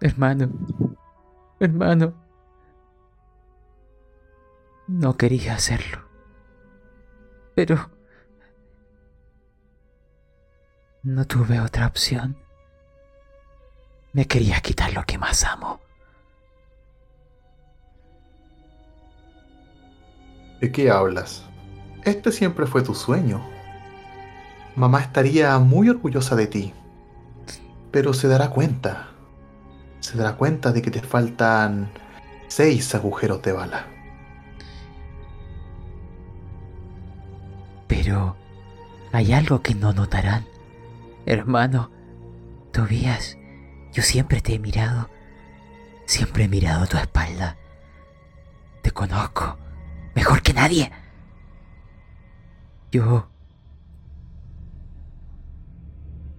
[0.00, 0.50] Hermano,
[1.60, 2.14] hermano.
[4.88, 5.98] No quería hacerlo.
[7.54, 7.99] Pero...
[11.02, 12.36] No tuve otra opción.
[14.12, 15.80] Me quería quitar lo que más amo.
[20.60, 21.42] ¿De qué hablas?
[22.04, 23.40] Este siempre fue tu sueño.
[24.76, 26.74] Mamá estaría muy orgullosa de ti.
[27.90, 29.08] Pero se dará cuenta.
[30.00, 31.90] Se dará cuenta de que te faltan
[32.48, 33.86] seis agujeros de bala.
[37.86, 38.36] Pero...
[39.12, 40.46] Hay algo que no notarán.
[41.26, 41.90] Hermano,
[42.72, 43.36] Tobías,
[43.92, 45.10] yo siempre te he mirado.
[46.06, 47.56] Siempre he mirado tu espalda.
[48.82, 49.58] Te conozco.
[50.14, 50.90] Mejor que nadie.
[52.90, 53.28] Yo...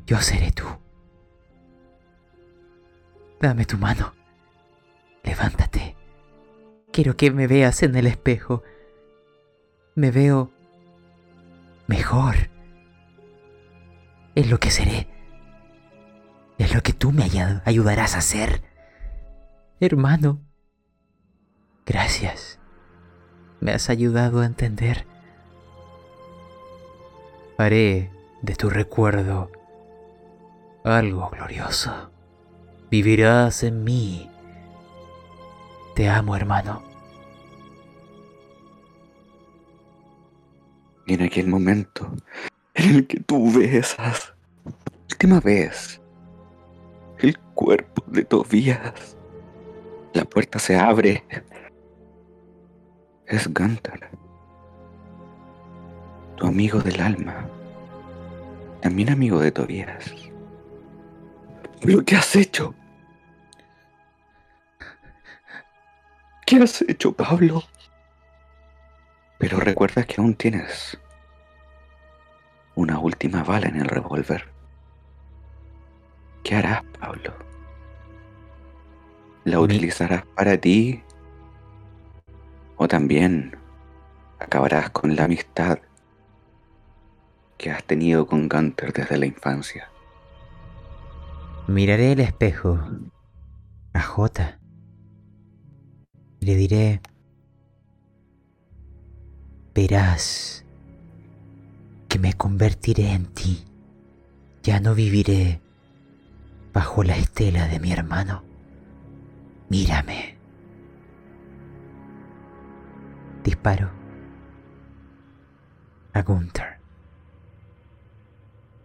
[0.05, 0.65] Yo seré tú.
[3.39, 4.13] Dame tu mano.
[5.23, 5.95] Levántate.
[6.91, 8.63] Quiero que me veas en el espejo.
[9.95, 10.51] Me veo
[11.87, 12.35] mejor.
[14.35, 15.07] Es lo que seré.
[16.57, 18.61] Es lo que tú me ay- ayudarás a hacer.
[19.79, 20.39] Hermano.
[21.85, 22.59] Gracias.
[23.59, 25.05] Me has ayudado a entender.
[27.57, 29.51] Haré de tu recuerdo
[30.83, 32.11] algo glorioso.
[32.89, 34.27] Vivirás en mí
[35.95, 36.81] Te amo, hermano.
[41.07, 42.11] En aquel momento
[42.73, 44.33] en el que tú besas
[45.09, 46.01] última vez
[47.19, 49.15] el cuerpo de Tobías,
[50.13, 51.23] la puerta se abre.
[53.27, 54.09] Es Gunther,
[56.37, 57.47] tu amigo del alma,
[58.81, 60.11] también amigo de Tobías.
[61.81, 62.73] ¿Pero qué has hecho?
[66.45, 67.63] ¿Qué has hecho, Pablo?
[69.37, 70.99] Pero recuerda que aún tienes
[72.75, 74.45] una última bala en el revólver.
[76.43, 77.33] ¿Qué harás, Pablo?
[79.43, 81.03] ¿La utilizarás para ti?
[82.77, 83.57] ¿O también
[84.39, 85.79] acabarás con la amistad
[87.57, 89.89] que has tenido con Gunther desde la infancia?
[91.67, 92.79] Miraré el espejo
[93.93, 94.59] a Jota
[96.39, 97.01] y le diré,
[99.75, 100.60] verás
[102.11, 103.63] que me convertiré en ti.
[104.63, 105.61] Ya no viviré
[106.73, 108.43] bajo la estela de mi hermano.
[109.69, 110.37] Mírame.
[113.45, 113.89] Disparo
[116.11, 116.81] a Gunther.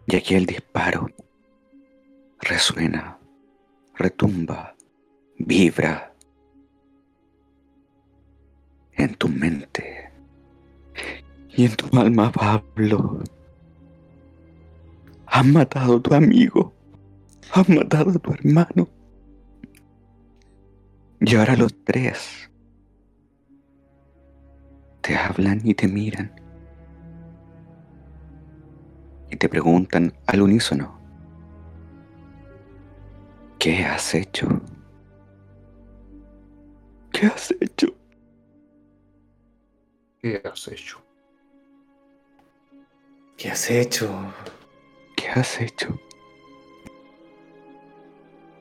[0.07, 1.09] Y aquí el disparo
[2.39, 3.19] resuena,
[3.97, 4.77] retumba,
[5.37, 6.15] vibra
[8.93, 9.96] en tu mente
[11.57, 13.23] y en tu alma, Pablo.
[15.27, 16.73] Has matado a tu amigo,
[17.53, 18.89] has matado a tu hermano.
[21.21, 22.51] Y ahora los tres
[25.01, 26.31] te hablan y te miran
[29.31, 31.01] y te preguntan al unísono,
[33.59, 34.61] ¿qué has hecho?
[37.13, 37.89] ¿Qué has hecho?
[40.21, 41.06] ¿Qué has hecho?
[43.37, 44.11] ¿Qué has hecho?
[45.15, 46.01] ¿Qué has hecho?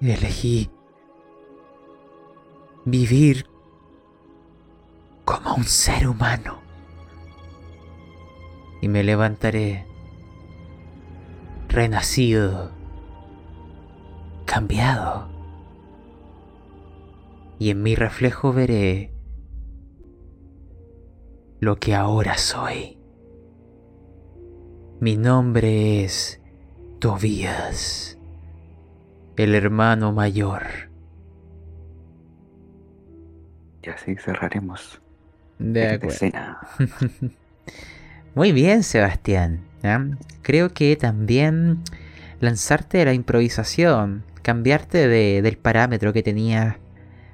[0.01, 0.69] Elegí
[2.83, 3.47] vivir
[5.23, 6.59] como un ser humano.
[8.81, 9.87] Y me levantaré
[11.69, 12.71] renacido,
[14.45, 15.29] cambiado.
[17.59, 19.13] Y en mi reflejo veré
[21.61, 22.94] lo que ahora soy.
[25.05, 26.41] Mi nombre es
[26.97, 28.17] Tobías
[29.37, 30.63] el hermano mayor.
[33.83, 34.99] Y así cerraremos
[35.59, 36.59] De esta escena.
[38.33, 39.61] Muy bien, Sebastián.
[40.41, 41.83] Creo que también
[42.39, 46.77] lanzarte a la improvisación, cambiarte de- del parámetro que tenías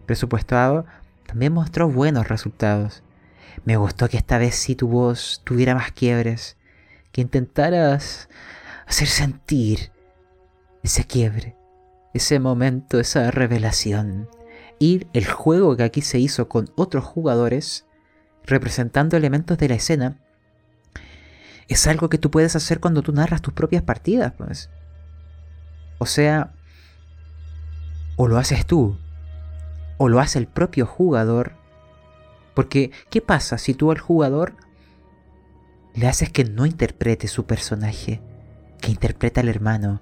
[0.06, 0.85] presupuestado,
[1.26, 3.02] también mostró buenos resultados.
[3.64, 6.57] Me gustó que esta vez sí tu voz tuviera más quiebres,
[7.12, 8.30] que intentaras
[8.88, 9.92] hacer sentir
[10.84, 11.56] ese quiebre,
[12.14, 14.30] ese momento, esa revelación.
[14.80, 17.86] Y el juego que aquí se hizo con otros jugadores,
[18.44, 20.18] representando elementos de la escena,
[21.68, 24.70] es algo que tú puedes hacer cuando tú narras tus propias partidas, pues.
[26.00, 26.54] O sea,
[28.18, 28.98] o lo haces tú,
[29.98, 31.54] o lo hace el propio jugador.
[32.56, 34.56] Porque, ¿qué pasa si tú al jugador
[35.93, 38.22] le haces que no interprete su personaje,
[38.80, 40.01] que interpreta al hermano,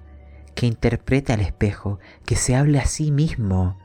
[0.54, 3.78] que interprete al espejo, que se hable a sí mismo?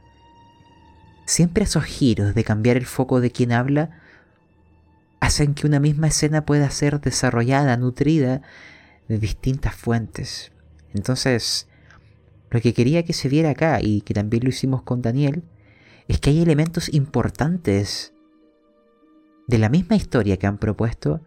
[1.25, 4.01] Siempre esos giros de cambiar el foco de quien habla
[5.19, 8.41] hacen que una misma escena pueda ser desarrollada, nutrida
[9.07, 10.51] de distintas fuentes.
[10.93, 11.67] Entonces,
[12.51, 15.43] lo que quería que se viera acá, y que también lo hicimos con Daniel,
[16.07, 18.13] es que hay elementos importantes
[19.47, 21.21] de la misma historia que han propuesto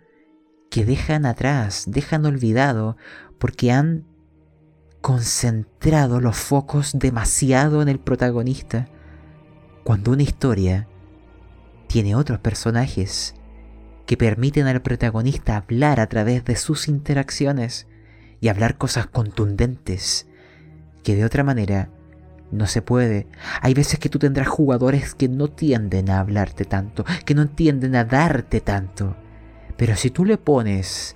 [0.84, 2.96] dejan atrás, dejan olvidado,
[3.38, 4.04] porque han
[5.00, 8.88] concentrado los focos demasiado en el protagonista.
[9.84, 10.88] Cuando una historia
[11.86, 13.34] tiene otros personajes
[14.06, 17.86] que permiten al protagonista hablar a través de sus interacciones
[18.40, 20.26] y hablar cosas contundentes
[21.02, 21.90] que de otra manera
[22.50, 23.26] no se puede.
[23.60, 27.96] Hay veces que tú tendrás jugadores que no tienden a hablarte tanto, que no tienden
[27.96, 29.16] a darte tanto.
[29.78, 31.14] Pero si tú le pones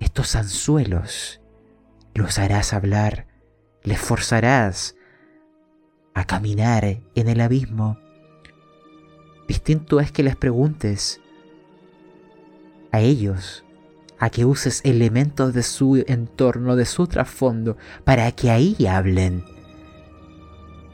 [0.00, 1.40] estos anzuelos,
[2.12, 3.28] los harás hablar,
[3.84, 4.96] les forzarás
[6.14, 7.96] a caminar en el abismo.
[9.46, 11.20] Distinto es que les preguntes
[12.90, 13.64] a ellos,
[14.18, 19.44] a que uses elementos de su entorno, de su trasfondo, para que ahí hablen.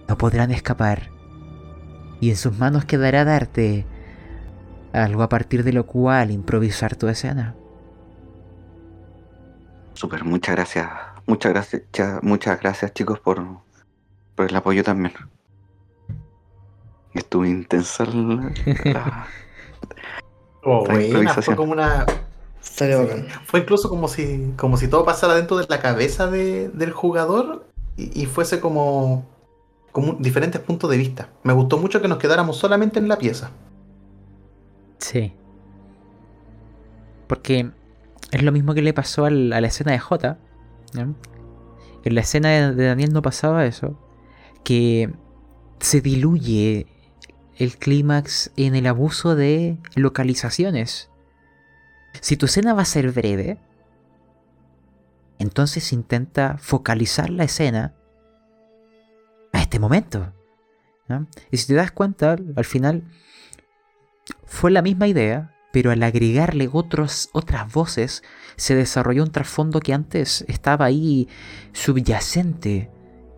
[0.07, 1.11] No podrán escapar.
[2.21, 3.87] y en sus manos quedará darte
[4.95, 7.55] algo a partir de lo cual improvisar tu escena.
[9.95, 10.89] Super, muchas gracias.
[11.27, 11.83] Muchas gracias,
[12.23, 13.43] muchas gracias chicos por,
[14.35, 15.15] por el apoyo también.
[17.15, 18.53] Estuvo intensa la,
[20.65, 22.05] oh, fue como una.
[23.45, 27.67] Fue incluso como si, como si todo pasara dentro de la cabeza del jugador
[27.97, 29.27] y, fuese como,
[29.93, 31.29] como diferentes puntos de vista.
[31.45, 33.51] Me gustó mucho que nos quedáramos solamente en la pieza.
[35.05, 35.35] Sí.
[37.27, 37.71] Porque
[38.31, 40.39] es lo mismo que le pasó a la escena de J.
[40.95, 44.01] En la escena de Daniel no pasaba eso.
[44.65, 45.13] Que
[45.79, 46.87] se diluye
[47.59, 51.11] el clímax en el abuso de localizaciones.
[52.23, 53.59] Si tu escena va a ser breve,
[55.39, 57.95] entonces intenta focalizar la escena
[59.53, 60.33] a este momento.
[61.51, 63.05] Y si te das cuenta, al final
[64.55, 68.23] fue la misma idea, pero al agregarle otros, otras voces,
[68.55, 71.29] se desarrolló un trasfondo que antes estaba ahí
[71.73, 72.89] subyacente.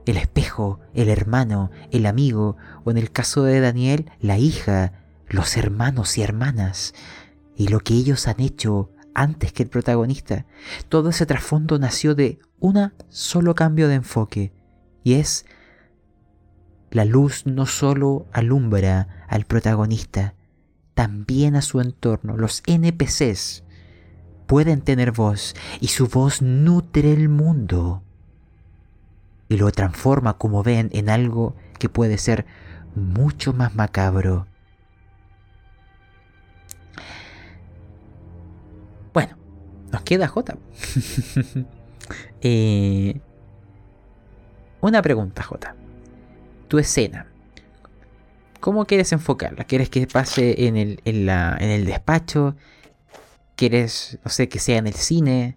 [0.05, 4.93] El espejo, el hermano, el amigo, o en el caso de Daniel, la hija,
[5.27, 6.93] los hermanos y hermanas,
[7.57, 10.45] y lo que ellos han hecho antes que el protagonista.
[10.91, 14.53] Todo ese trasfondo nació de un solo cambio de enfoque,
[15.03, 15.47] y es
[16.91, 20.36] la luz no solo alumbra al protagonista,
[20.97, 22.39] también a su entorno.
[22.39, 23.63] Los NPCs
[24.47, 28.03] pueden tener voz y su voz nutre el mundo
[29.51, 32.47] y lo transforma, como ven, en algo que puede ser
[32.95, 34.47] mucho más macabro.
[39.13, 39.37] Bueno,
[39.93, 40.57] nos queda J.
[42.41, 43.21] Eh,
[44.81, 45.75] una pregunta, J.
[46.69, 47.27] Tu escena
[48.61, 49.65] ¿Cómo quieres enfocarla?
[49.65, 52.57] ¿Quieres que pase en el, en, la, en el despacho?
[53.55, 55.57] ¿Quieres, no sé, que sea en el cine?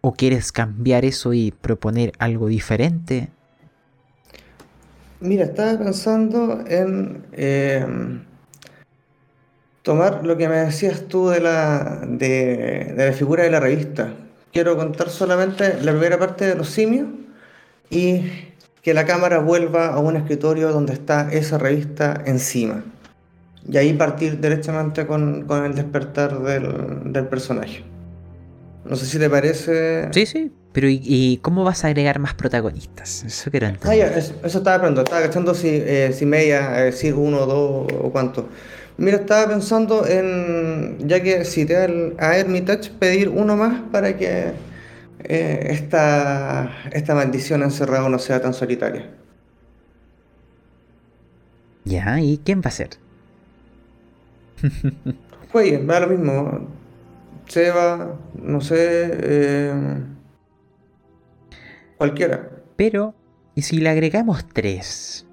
[0.00, 3.28] ¿O quieres cambiar eso y proponer algo diferente?
[5.20, 8.22] Mira, estaba pensando en em,
[9.82, 14.14] tomar lo que me decías tú de la, de, de la figura de la revista.
[14.52, 17.08] Quiero contar solamente la primera parte de los simios
[17.90, 18.22] y
[18.88, 22.82] que la cámara vuelva a un escritorio donde está esa revista encima.
[23.70, 27.84] Y ahí partir derechamente con, el despertar del, personaje.
[28.86, 30.08] No sé si te parece.
[30.14, 30.50] Sí, sí.
[30.72, 33.24] Pero ¿y, cómo vas a agregar más protagonistas?
[33.24, 34.06] Eso quiero entender.
[34.06, 35.02] Ah, ya, eso, estaba preguntando.
[35.02, 38.48] Estaba cachando si, eh, si media, si uno, dos o cuánto.
[38.96, 41.76] Mira, estaba pensando en, ya que cité
[42.18, 44.52] a Hermitage, pedir uno más para que
[45.24, 49.10] eh, esta, esta maldición encerrada no sea tan solitaria.
[51.84, 52.90] Ya, ¿y quién va a ser?
[55.52, 56.68] Pues va lo mismo.
[57.46, 58.76] Seba, no sé.
[58.78, 60.02] Eh,
[61.96, 62.50] cualquiera.
[62.76, 63.14] Pero,
[63.54, 65.26] ¿y si le agregamos tres?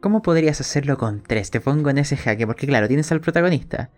[0.00, 1.50] ¿Cómo podrías hacerlo con tres?
[1.50, 3.90] Te pongo en ese jaque, porque claro, tienes al protagonista.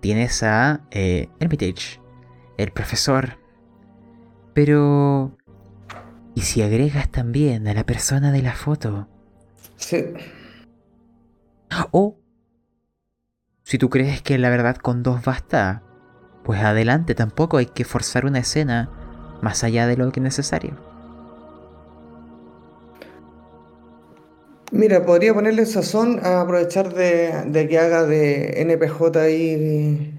[0.00, 2.00] Tienes a eh, Hermitage,
[2.58, 3.39] el profesor,
[4.62, 5.38] pero...
[6.34, 9.08] ¿Y si agregas también a la persona de la foto?
[9.76, 10.04] Sí.
[11.92, 12.18] O...
[13.62, 15.82] Si tú crees que la verdad con dos basta,
[16.44, 18.90] pues adelante, tampoco hay que forzar una escena
[19.40, 20.76] más allá de lo que es necesario.
[24.72, 30.14] Mira, podría ponerle sazón a aprovechar de, que haga de NPJ ahí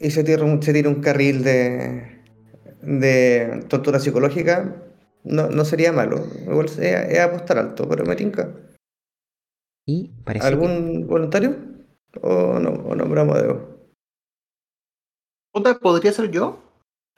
[0.00, 2.21] y, se, tire se tire un carril de,
[2.82, 4.76] de tortura psicológica,
[5.24, 6.24] no, no sería malo.
[6.42, 8.52] Igual es apostar alto, pero me tinca.
[9.86, 11.56] ¿Y parece ¿Algún voluntario?
[12.20, 12.70] ¿O no?
[12.70, 13.72] ¿O nombramos a Debo?
[15.80, 16.58] ¿Podría ser yo?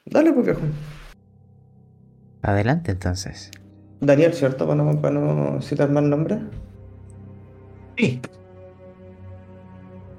[0.07, 0.61] Dale, pues viejo.
[2.43, 3.51] Adelante entonces.
[4.01, 4.67] Daniel, ¿cierto?
[4.67, 6.41] Para no, para no citar mal nombre.
[7.97, 8.21] Sí.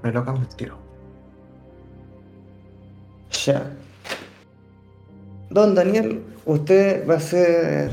[0.01, 0.77] Me lo cambio el tiro.
[3.45, 3.71] Ya.
[5.49, 7.91] Don Daniel, usted va a ser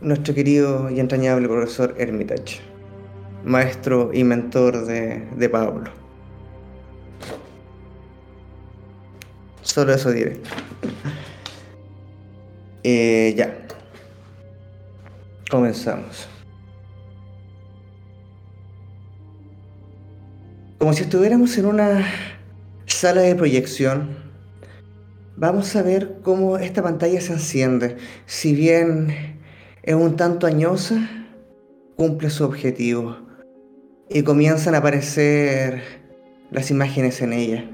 [0.00, 2.60] nuestro querido y entrañable profesor Hermitage,
[3.44, 5.90] maestro y mentor de, Pablo.
[9.62, 10.40] Solo eso diré.
[12.84, 13.52] Eh, ya.
[15.50, 16.28] Comenzamos.
[20.78, 22.06] Como si estuviéramos en una
[22.86, 24.25] sala de proyección
[25.38, 27.98] Vamos a ver cómo esta pantalla se enciende.
[28.24, 29.38] Si bien
[29.82, 31.10] es un tanto añosa,
[31.96, 33.18] cumple su objetivo.
[34.08, 35.82] y comienzan a aparecer
[36.52, 37.68] las imágenes en ella.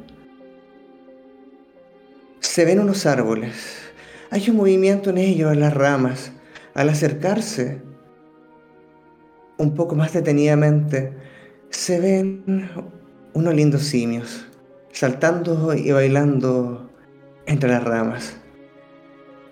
[2.40, 3.78] Se ven unos árboles.
[4.30, 6.32] Hay un movimiento en ellos, en las ramas.
[6.72, 7.82] Al acercarse
[9.58, 11.12] un poco más detenidamente,
[11.68, 12.70] se ven
[13.34, 14.46] unos lindos simios
[14.90, 16.91] saltando y bailando
[17.52, 18.36] entre las ramas.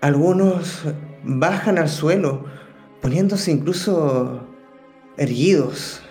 [0.01, 0.83] Algunos
[1.23, 2.45] bajan al suelo,
[3.01, 4.47] poniéndose incluso
[5.17, 6.01] erguidos.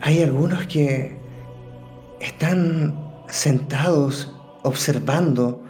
[0.00, 1.16] Hay algunos que
[2.20, 5.62] están sentados observando.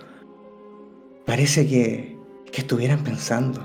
[1.26, 2.18] Parece que,
[2.50, 3.60] que estuvieran pensando.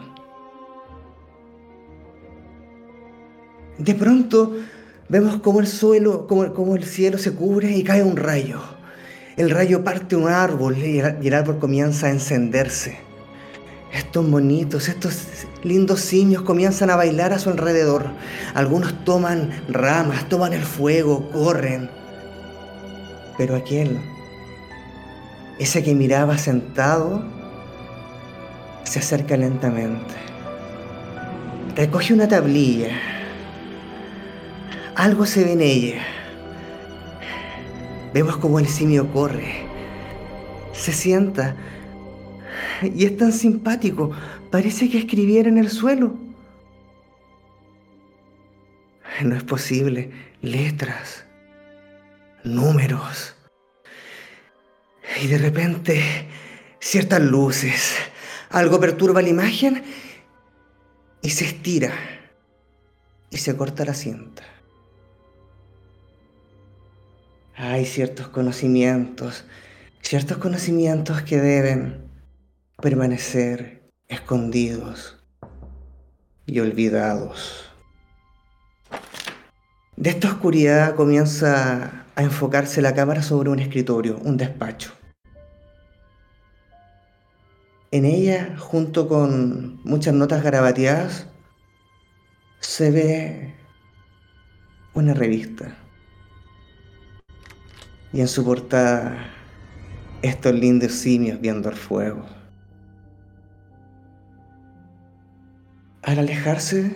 [3.77, 4.55] De pronto
[5.09, 8.59] vemos como el suelo, como, como, el cielo se cubre y cae un rayo.
[9.37, 12.99] El rayo parte un árbol y el árbol comienza a encenderse.
[13.93, 15.27] Estos monitos, estos
[15.63, 18.05] lindos simios comienzan a bailar a su alrededor.
[18.53, 21.89] Algunos toman ramas, toman el fuego, corren.
[23.37, 23.99] Pero aquel,
[25.59, 27.23] ese que miraba sentado,
[28.83, 30.13] se acerca lentamente.
[31.75, 32.89] Recoge una tablilla.
[34.95, 36.20] Algo se ve en ella.
[38.13, 39.65] Vemos como el simio corre.
[40.73, 41.55] Se sienta.
[42.81, 44.11] Y es tan simpático.
[44.49, 46.17] Parece que escribiera en el suelo.
[49.23, 50.11] No es posible.
[50.41, 51.25] Letras.
[52.43, 53.35] Números.
[55.21, 56.01] Y de repente,
[56.79, 57.95] ciertas luces.
[58.49, 59.83] Algo perturba la imagen
[61.21, 61.93] y se estira
[63.29, 64.43] y se corta la cinta.
[67.55, 69.45] Hay ciertos conocimientos,
[70.01, 72.09] ciertos conocimientos que deben
[72.81, 75.17] permanecer escondidos
[76.45, 77.65] y olvidados.
[79.95, 84.91] De esta oscuridad comienza a enfocarse la cámara sobre un escritorio, un despacho.
[87.91, 91.27] En ella, junto con muchas notas garabateadas,
[92.61, 93.53] se ve
[94.93, 95.77] una revista.
[98.13, 99.17] Y en su portada,
[100.21, 102.25] estos lindos simios viendo el fuego.
[106.03, 106.95] Al alejarse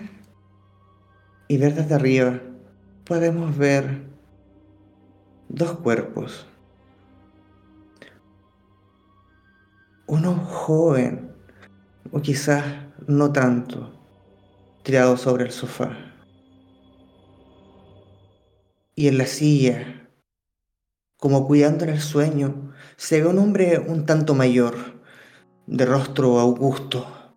[1.47, 2.41] y ver desde arriba,
[3.05, 4.03] podemos ver
[5.47, 6.47] dos cuerpos
[10.07, 11.31] uno joven,
[12.11, 12.63] o quizás
[13.07, 13.91] no tanto,
[14.83, 15.97] tirado sobre el sofá.
[18.95, 19.94] Y en la silla,
[21.25, 24.75] como cuidando en el sueño, se ve un hombre un tanto mayor,
[25.65, 27.33] de rostro augusto.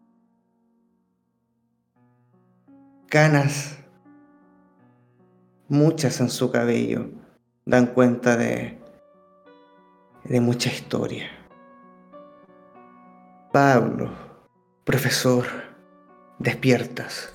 [3.09, 3.79] Canas,
[5.69, 7.13] muchas en su cabello,
[7.65, 8.79] dan cuenta de,
[10.25, 11.31] de mucha historia.
[13.55, 14.11] Pablo,
[14.85, 15.47] profesor,
[16.39, 17.31] despiertas.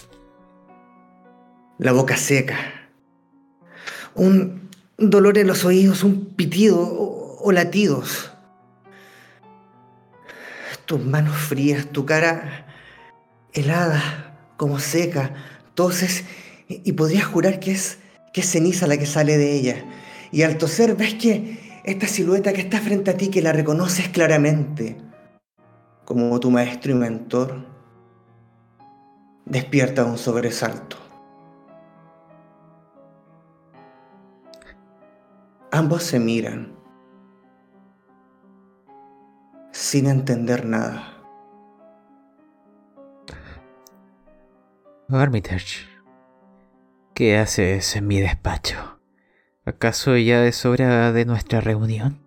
[1.80, 2.57] La boca seca.
[4.13, 4.62] Un
[4.98, 8.32] dolor en los oídos, un pitido o, latidos.
[10.86, 12.68] Tus manos frías, tu cara
[13.53, 15.34] helada, como seca,
[15.74, 16.24] toses
[16.68, 17.99] y, podrías jurar que es,
[18.34, 19.86] que es ceniza la que sale de ella.
[20.32, 24.10] Y al toser ves que esta silueta que está frente a ti, que la reconoces
[24.10, 24.98] claramente,
[26.06, 27.65] como tu maestro y mentor,
[29.45, 31.02] despierta un sobresalto.
[35.76, 36.72] Ambos se miran
[39.72, 41.18] sin entender nada.
[45.10, 45.88] Armitage,
[47.16, 49.00] ¿qué haces en mi despacho?
[49.66, 52.20] ¿Acaso ya es hora de nuestra reunión?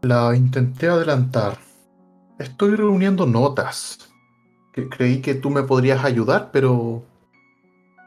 [0.00, 1.58] La intenté adelantar,
[2.38, 4.10] Estoy reuniendo notas.
[4.72, 7.02] Que creí que tú me podrías ayudar, pero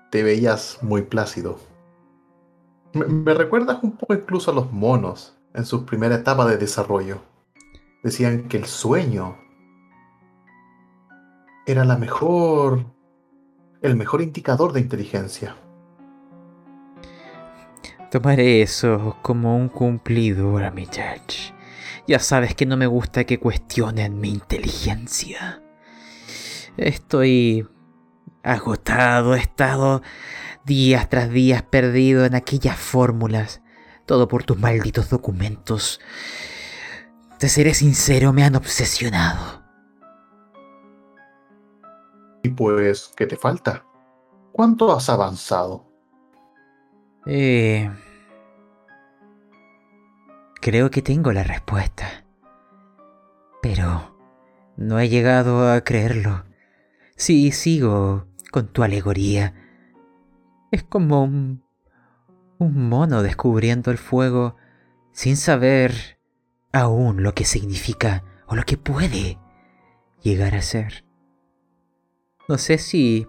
[0.09, 1.74] te veías muy plácido.
[2.95, 7.19] Me, recuerdas un poco incluso a los monos en su primera etapa de desarrollo.
[8.03, 9.37] Decían que el sueño
[11.65, 12.85] era la mejor,
[13.81, 15.57] el mejor indicador de inteligencia.
[18.11, 20.57] Tomaré eso como un cumplido
[20.89, 21.53] church.
[22.07, 25.61] Ya sabes que no me gusta que cuestionen mi inteligencia.
[26.77, 27.67] Estoy
[28.45, 30.01] agotado, he estado
[30.65, 33.61] días tras días perdido en aquellas fórmulas.
[34.05, 35.99] Todo por tus malditos documentos.
[37.39, 39.63] Te seré sincero, me han obsesionado.
[42.43, 43.83] Y pues, ¿qué te falta?
[44.51, 45.91] ¿Cuánto has avanzado?
[47.25, 47.89] Eh,
[50.61, 52.25] creo que tengo la respuesta.
[53.63, 54.15] Pero
[54.77, 56.45] no he llegado a creerlo.
[57.15, 59.53] Si sigo con tu alegoría,
[60.71, 61.61] es como un,
[62.57, 64.55] un mono descubriendo el fuego
[65.11, 66.21] sin saber
[66.71, 69.37] aún lo que significa o lo que puede
[70.23, 71.03] llegar a ser.
[72.47, 73.27] No sé si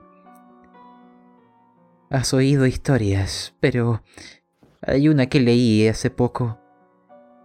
[2.08, 4.04] has oído historias, pero
[4.80, 6.60] hay una que leí hace poco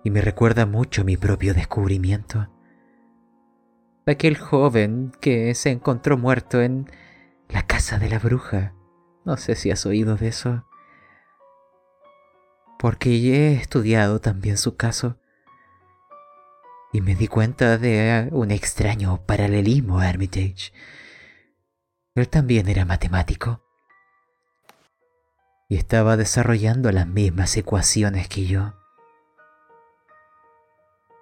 [0.04, 2.48] y me recuerda mucho mi propio descubrimiento.
[4.06, 6.86] Aquel joven que se encontró muerto en
[7.52, 8.74] la casa de la bruja.
[9.26, 10.66] No sé si has oído de eso.
[12.80, 15.18] Porque he estudiado también su caso.
[16.94, 20.74] Y me di cuenta de un extraño paralelismo Hermitage.
[22.16, 23.62] Él también era matemático.
[25.70, 28.74] Y estaba desarrollando las mismas ecuaciones que yo.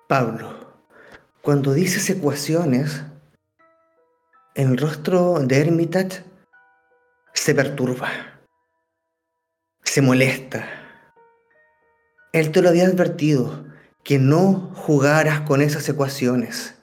[0.07, 0.73] Pablo,
[1.41, 3.03] cuando dices ecuaciones,
[4.59, 6.21] el rostro de Hermitage
[7.33, 8.09] se perturba,
[9.85, 10.67] se molesta.
[12.33, 13.65] Él te lo había advertido,
[14.03, 16.75] que no jugaras con esas ecuaciones.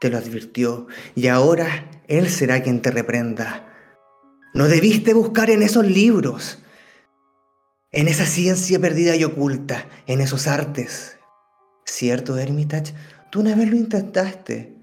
[0.00, 3.70] Te lo advirtió y ahora él será quien te reprenda.
[4.54, 6.60] No debiste buscar en esos libros,
[7.92, 11.18] en esa ciencia perdida y oculta, en esos artes.
[11.84, 12.94] Cierto, Hermitage,
[13.30, 14.73] tú una vez lo intentaste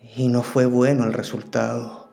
[0.00, 2.08] y no fue bueno el resultado.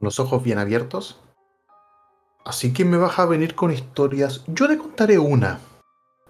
[0.00, 1.20] Los ojos bien abiertos.
[2.44, 4.44] Así que me vas a venir con historias.
[4.46, 5.58] Yo te contaré una.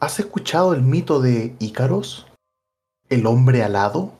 [0.00, 2.26] ¿Has escuchado el mito de Ícaros?
[3.08, 4.12] ¿El hombre alado?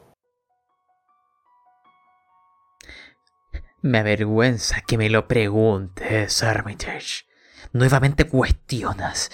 [3.80, 7.24] Me avergüenza que me lo preguntes, Armitage.
[7.72, 9.30] Nuevamente cuestionas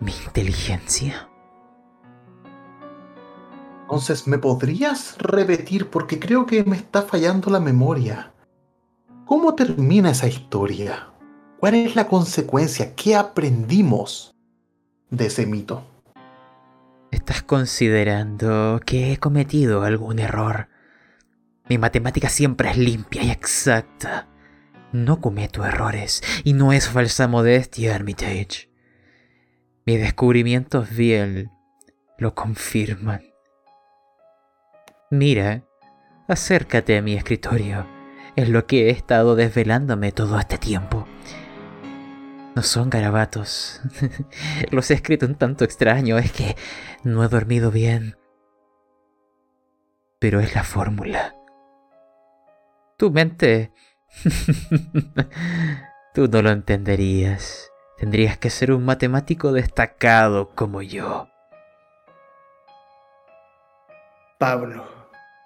[0.00, 1.31] mi inteligencia.
[3.82, 5.90] Entonces, ¿me podrías repetir?
[5.90, 8.32] Porque creo que me está fallando la memoria.
[9.26, 11.08] ¿Cómo termina esa historia?
[11.58, 12.94] ¿Cuál es la consecuencia?
[12.94, 14.34] ¿Qué aprendimos
[15.10, 15.84] de ese mito?
[17.10, 20.68] ¿Estás considerando que he cometido algún error?
[21.68, 24.28] Mi matemática siempre es limpia y exacta.
[24.92, 28.70] No cometo errores y no es falsa modestia, Armitage.
[29.86, 31.50] Mis descubrimientos bien
[32.18, 33.31] lo confirman.
[35.12, 35.68] Mira,
[36.26, 37.86] acércate a mi escritorio.
[38.34, 41.06] Es lo que he estado desvelándome todo este tiempo.
[42.56, 43.82] No son garabatos.
[44.70, 46.56] Los he escrito un tanto extraño, es que
[47.04, 48.16] no he dormido bien.
[50.18, 51.36] Pero es la fórmula.
[52.96, 53.70] Tu mente...
[56.14, 57.70] Tú no lo entenderías.
[57.98, 61.28] Tendrías que ser un matemático destacado como yo.
[64.38, 64.91] Pablo,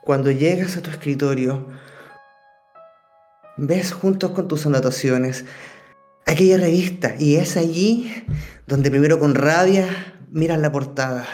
[0.07, 1.67] cuando llegas a tu escritorio,
[3.57, 5.45] ves junto con tus anotaciones
[6.27, 8.25] aquella revista y es allí
[8.69, 9.89] donde primero con rabia
[10.31, 11.27] miras la portada.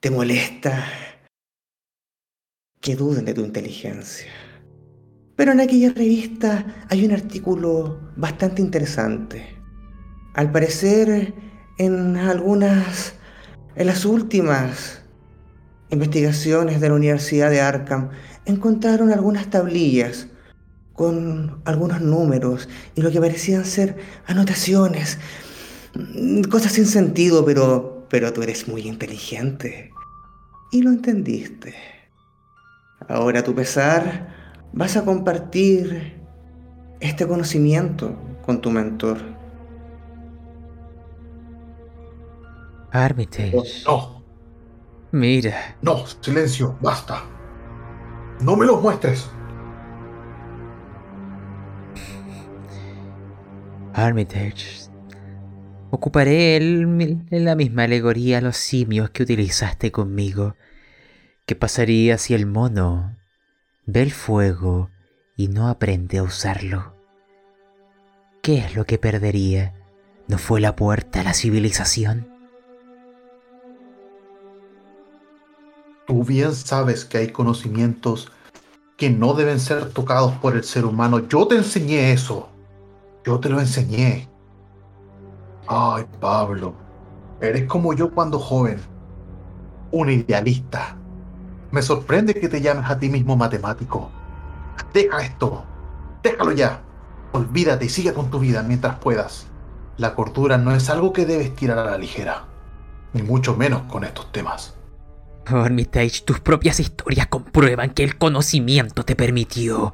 [0.00, 0.86] Te molesta
[2.80, 4.32] que duden de tu inteligencia.
[5.36, 9.54] Pero en aquella revista hay un artículo bastante interesante.
[10.32, 11.34] Al parecer,
[11.76, 13.16] en algunas,
[13.74, 15.02] en las últimas
[15.90, 18.10] investigaciones de la Universidad de Arkham,
[18.44, 20.28] encontraron algunas tablillas
[20.92, 25.18] con algunos números y lo que parecían ser anotaciones,
[26.50, 29.90] cosas sin sentido, pero, pero tú eres muy inteligente
[30.72, 31.74] y lo entendiste.
[33.08, 34.34] Ahora a tu pesar
[34.72, 36.16] vas a compartir
[37.00, 39.18] este conocimiento con tu mentor.
[42.90, 43.52] Armitage.
[43.84, 44.15] No,
[45.16, 47.22] Mira, no, silencio, basta.
[48.42, 49.30] No me los muestres.
[53.94, 54.90] Armitage.
[55.90, 60.54] Ocuparé el- en la misma alegoría los simios que utilizaste conmigo.
[61.46, 63.16] ¿Qué pasaría si el mono
[63.86, 64.90] ve el fuego
[65.34, 66.94] y no aprende a usarlo?
[68.42, 69.72] ¿Qué es lo que perdería?
[70.28, 72.35] ¿No fue la puerta a la civilización?
[76.06, 78.30] Tú bien sabes que hay conocimientos
[78.96, 81.26] que no deben ser tocados por el ser humano.
[81.28, 82.48] Yo te enseñé eso.
[83.24, 84.28] Yo te lo enseñé.
[85.66, 86.74] Ay, Pablo.
[87.40, 88.80] Eres como yo cuando joven.
[89.90, 90.96] Un idealista.
[91.72, 94.08] Me sorprende que te llames a ti mismo matemático.
[94.94, 95.64] Deja esto.
[96.22, 96.82] Déjalo ya.
[97.32, 99.46] Olvídate y sigue con tu vida mientras puedas.
[99.98, 102.44] La cordura no es algo que debes tirar a la ligera.
[103.12, 104.75] Ni mucho menos con estos temas.
[105.46, 109.92] Armitage, tus propias historias comprueban que el conocimiento te permitió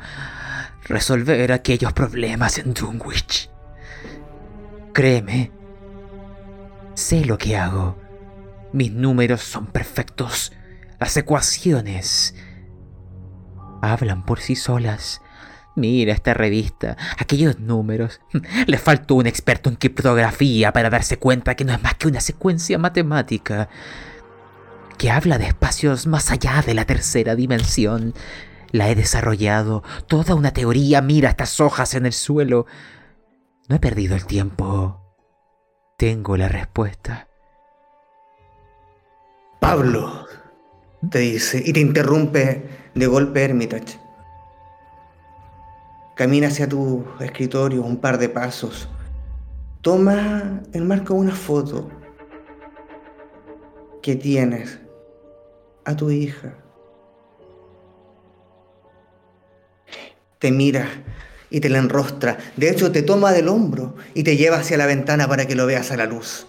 [0.85, 3.51] resolver aquellos problemas en Dunwich.
[4.93, 5.51] Créeme,
[6.95, 7.99] sé lo que hago.
[8.73, 10.53] Mis números son perfectos.
[10.99, 12.35] Las ecuaciones
[13.83, 15.21] hablan por sí solas.
[15.75, 18.21] Mira esta revista, aquellos números.
[18.67, 22.21] Le faltó un experto en criptografía para darse cuenta que no es más que una
[22.21, 23.69] secuencia matemática
[25.03, 28.15] que habla de espacios más allá de la tercera dimensión.
[28.71, 31.03] La he desarrollado, toda una teoría.
[31.03, 32.67] Mira estas hojas en el suelo.
[33.69, 35.01] No he perdido el tiempo.
[35.99, 37.27] Tengo la respuesta.
[39.59, 40.25] Pablo,
[41.11, 43.99] te dice, y te interrumpe de golpe Hermitage.
[46.15, 48.89] Camina hacia tu escritorio un par de pasos.
[49.81, 51.91] Toma el marco de una foto
[54.01, 54.82] que tienes
[55.85, 56.55] a tu hija.
[60.39, 60.89] Te mira
[61.51, 62.39] y te la enrostra.
[62.57, 65.67] De hecho, te toma del hombro y te lleva hacia la ventana para que lo
[65.67, 66.47] veas a la luz.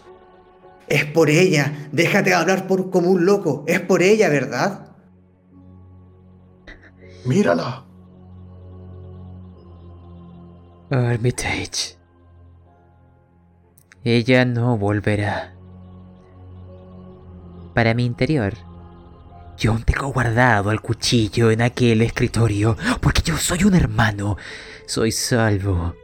[0.88, 1.90] Es por ella.
[1.92, 3.64] Déjate hablar por como un loco.
[3.68, 4.88] Es por ella, ¿verdad?
[7.26, 7.86] Mírala.
[10.90, 11.98] Armitage.
[14.04, 15.54] Ella no volverá.
[17.74, 18.54] Para mi interior,
[19.58, 24.38] yo tengo guardado el cuchillo en aquel escritorio, porque yo soy un hermano,
[24.88, 25.96] soy salvo.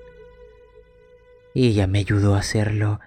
[1.53, 2.99] Ella me ayudó a hacerlo.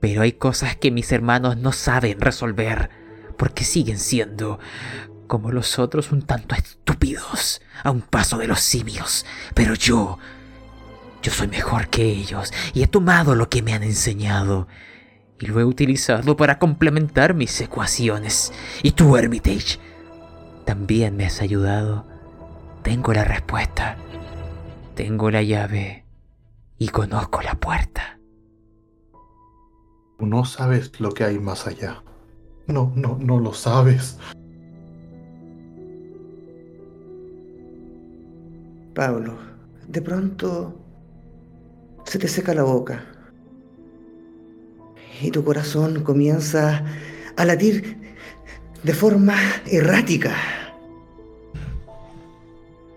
[0.00, 2.90] Pero hay cosas que mis hermanos no saben resolver,
[3.36, 4.58] porque siguen siendo,
[5.26, 9.24] como los otros, un tanto estúpidos, a un paso de los simios.
[9.54, 10.18] Pero yo,
[11.22, 14.68] yo soy mejor que ellos, y he tomado lo que me han enseñado
[15.42, 18.52] y lo he utilizado para complementar mis ecuaciones.
[18.84, 19.80] Y tú, Hermitage,
[20.64, 22.06] también me has ayudado.
[22.84, 23.96] Tengo la respuesta.
[24.94, 26.04] Tengo la llave.
[26.78, 28.20] Y conozco la puerta.
[30.20, 32.04] No sabes lo que hay más allá.
[32.68, 34.20] No, no, no lo sabes.
[38.94, 39.38] Pablo,
[39.88, 40.78] de pronto
[42.04, 43.11] se te seca la boca
[45.22, 46.84] y tu corazón comienza
[47.36, 47.96] a latir
[48.82, 49.36] de forma
[49.66, 50.34] errática.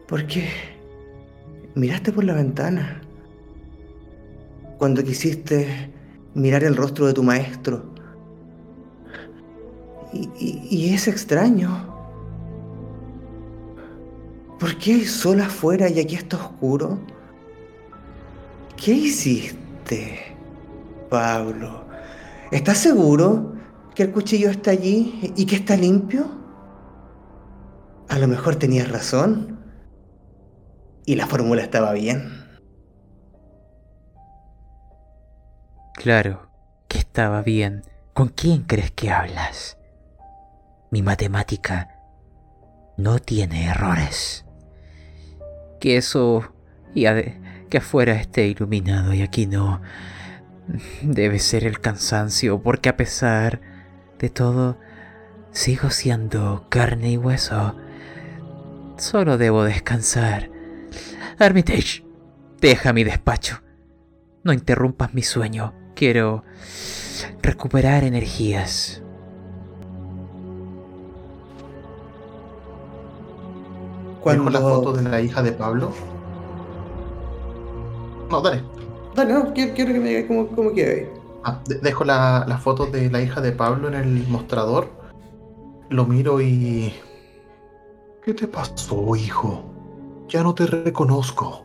[0.07, 0.49] Porque
[1.75, 3.01] miraste por la ventana
[4.77, 5.91] cuando quisiste
[6.33, 7.93] mirar el rostro de tu maestro.
[10.39, 11.93] Y, es extraño.
[14.59, 16.97] ¿Por qué hay sol afuera y aquí está oscuro?
[18.77, 20.37] ¿Qué hiciste,
[21.09, 21.84] Pablo?
[22.51, 23.53] ¿Estás seguro
[23.95, 26.29] que el cuchillo está allí y que está limpio?
[28.09, 29.59] A lo mejor tenías razón.
[31.05, 32.45] Y la fórmula estaba bien.
[35.93, 36.49] Claro
[36.87, 37.83] que estaba bien.
[38.13, 39.77] ¿Con quién crees que hablas?
[40.91, 41.89] Mi matemática
[42.97, 44.45] no tiene errores.
[45.79, 46.53] Que eso
[46.93, 47.05] y
[47.69, 49.81] que afuera esté iluminado y aquí no.
[51.01, 53.61] Debe ser el cansancio, porque a pesar
[54.19, 54.77] de todo,
[55.51, 57.75] sigo siendo carne y hueso.
[58.97, 60.49] Solo debo descansar.
[61.37, 62.05] Armitage,
[62.59, 63.61] deja mi despacho.
[64.43, 65.73] No interrumpas mi sueño.
[65.95, 66.43] Quiero
[67.41, 69.01] recuperar energías.
[74.21, 75.93] ¿Cuál la foto de la hija de Pablo?
[78.31, 78.74] No, dale.
[79.15, 81.09] Dale, no, quiero, que me digas cómo, cómo queda
[81.45, 84.89] ah, dejo la, la foto de la hija de Pablo en el mostrador.
[85.89, 86.93] Lo miro y...
[88.21, 89.63] ¿Qué te pasó, hijo?
[90.27, 91.63] Ya no te reconozco.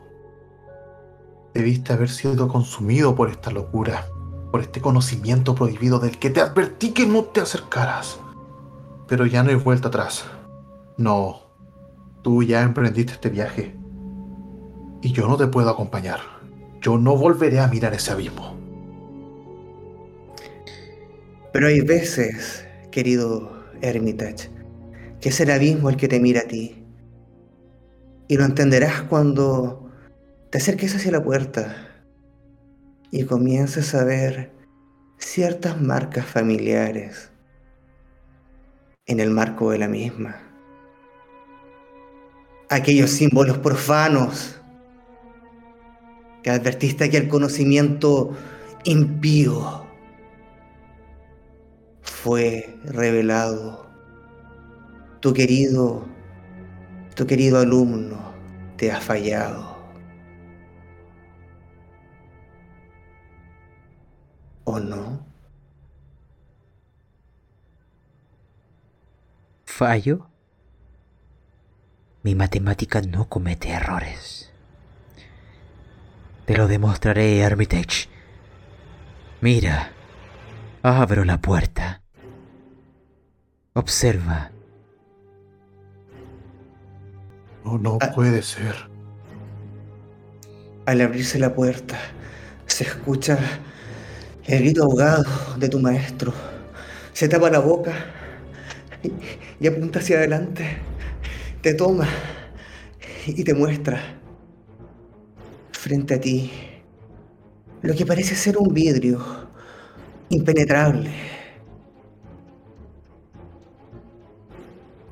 [1.52, 4.06] Debiste haber sido consumido por esta locura,
[4.52, 8.20] por este conocimiento prohibido del que te advertí que no te acercaras.
[9.08, 10.24] Pero ya no hay vuelta atrás.
[10.96, 11.40] No,
[12.22, 13.76] tú ya emprendiste este viaje.
[15.02, 16.39] Y yo no te puedo acompañar.
[16.80, 18.56] Yo no volveré a mirar ese abismo.
[21.52, 24.50] Pero hay veces, querido Hermitage,
[25.20, 26.84] que es el abismo el que te mira a ti.
[28.28, 29.90] Y lo entenderás cuando
[30.50, 31.88] te acerques hacia la puerta
[33.10, 34.52] y comiences a ver
[35.18, 37.30] ciertas marcas familiares
[39.06, 40.36] en el marco de la misma.
[42.68, 44.59] Aquellos símbolos profanos
[46.42, 48.36] que advertiste que el conocimiento
[48.84, 49.86] impío
[52.02, 53.86] fue revelado.
[55.20, 56.06] Tu querido,
[57.14, 58.32] tu querido alumno
[58.76, 59.78] te ha fallado.
[64.64, 65.26] ¿O no?
[69.64, 70.28] ¿Fallo?
[72.22, 74.39] Mi matemática no comete errores.
[76.50, 78.08] Te lo demostraré, Armitage.
[79.40, 79.92] Mira,
[80.82, 82.02] abro la puerta.
[83.74, 84.50] Observa.
[87.64, 88.10] No, no Ah.
[88.12, 88.74] puede ser.
[90.86, 91.96] Al abrirse la puerta,
[92.66, 93.38] se escucha
[94.44, 96.34] el grito ahogado de tu maestro.
[97.12, 97.92] Se tapa la boca
[99.04, 99.12] y,
[99.64, 100.78] y apunta hacia adelante.
[101.62, 102.08] Te toma
[103.24, 104.19] y te muestra
[105.80, 106.50] frente a ti
[107.80, 109.18] lo que parece ser un vidrio
[110.28, 111.10] impenetrable.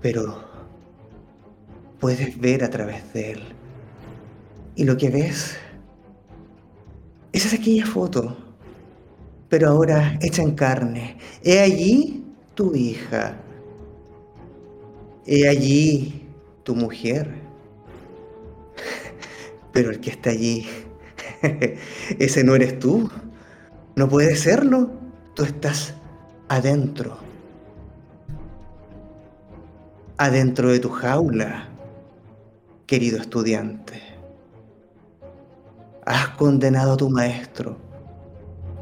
[0.02, 0.44] Pero
[1.98, 3.42] puedes ver a través de él.
[4.76, 5.56] Y lo que ves
[7.32, 8.36] esa es aquella foto,
[9.48, 11.16] pero ahora hecha en carne.
[11.42, 12.24] He allí
[12.54, 13.40] tu hija.
[15.26, 16.26] He allí
[16.62, 17.48] tu mujer.
[19.78, 20.66] Pero el que está allí,
[22.18, 23.08] ese no eres tú.
[23.94, 24.90] No puede serlo.
[25.36, 25.94] Tú estás
[26.48, 27.16] adentro.
[30.16, 31.68] Adentro de tu jaula,
[32.88, 34.02] querido estudiante.
[36.04, 37.78] Has condenado a tu maestro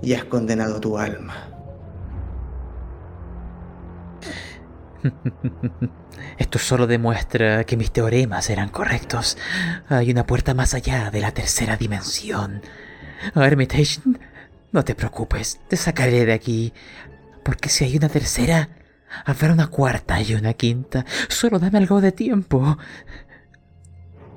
[0.00, 1.50] y has condenado tu alma.
[6.38, 9.38] Esto solo demuestra que mis teoremas eran correctos.
[9.88, 12.62] Hay una puerta más allá de la tercera dimensión.
[13.34, 14.00] Armitage,
[14.72, 16.72] no te preocupes, te sacaré de aquí.
[17.42, 18.68] Porque si hay una tercera,
[19.24, 21.04] habrá una cuarta y una quinta.
[21.28, 22.78] Solo dame algo de tiempo.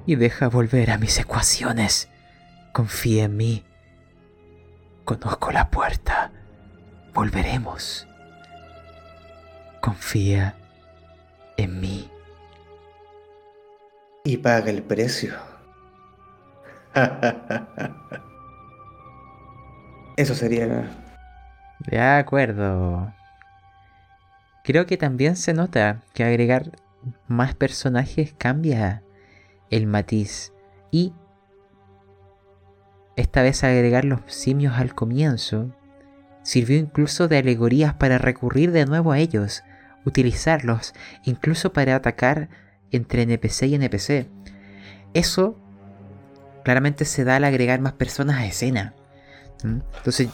[0.06, 2.10] Y deja volver a mis ecuaciones.
[2.74, 3.66] Confía en mí.
[5.06, 6.32] Conozco la puerta.
[7.14, 8.08] Volveremos.
[9.82, 10.56] Confía
[11.60, 12.10] en mí.
[14.24, 15.34] Y paga el precio.
[20.18, 20.90] Eso sería...
[21.80, 23.14] De acuerdo.
[24.64, 26.72] Creo que también se nota que agregar
[27.28, 29.04] más personajes cambia
[29.70, 30.54] el matiz.
[30.92, 31.14] Y
[33.16, 35.74] esta vez agregar los simios al comienzo
[36.44, 39.64] sirvió incluso de alegorías para recurrir de nuevo a ellos,
[40.10, 42.50] utilizarlos incluso para atacar
[42.92, 44.28] entre NPC y NPC.
[45.14, 45.58] Eso
[46.64, 48.94] claramente se da al agregar más personas a escena.
[49.64, 50.30] Entonces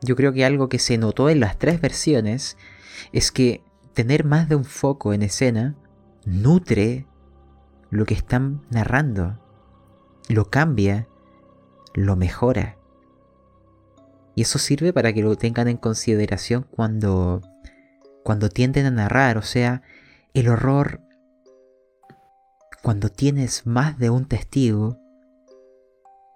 [0.00, 2.56] yo creo que algo que se notó en las tres versiones
[3.12, 3.62] es que
[3.94, 5.76] tener más de un foco en escena
[6.24, 7.06] nutre
[7.90, 9.38] lo que están narrando,
[10.28, 11.08] lo cambia,
[11.94, 12.78] lo mejora.
[14.34, 17.42] Y eso sirve para que lo tengan en consideración cuando
[18.22, 19.82] cuando tienden a narrar, o sea,
[20.34, 21.00] el horror
[22.82, 24.98] cuando tienes más de un testigo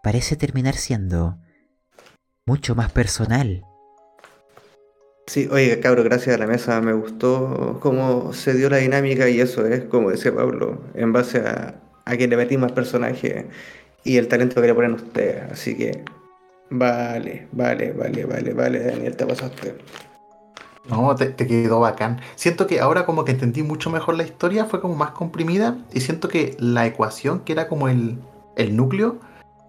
[0.02, 1.38] parece terminar siendo
[2.46, 3.64] mucho más personal.
[5.26, 6.80] Sí, oye, cabro, gracias a la mesa.
[6.80, 11.38] Me gustó cómo se dio la dinámica y eso es, como decía Pablo, en base
[11.40, 11.74] a,
[12.04, 13.46] a que le metí más personajes
[14.04, 15.50] y el talento que le ponen ustedes.
[15.50, 16.04] Así que,
[16.70, 19.74] vale, vale, vale, vale, vale, Daniel, te pasaste.
[20.88, 22.20] No, te, quedó bacán.
[22.36, 26.00] Siento que ahora como que entendí mucho mejor la historia, fue como más comprimida y
[26.00, 28.18] siento que la ecuación, que era como el,
[28.56, 29.16] el núcleo,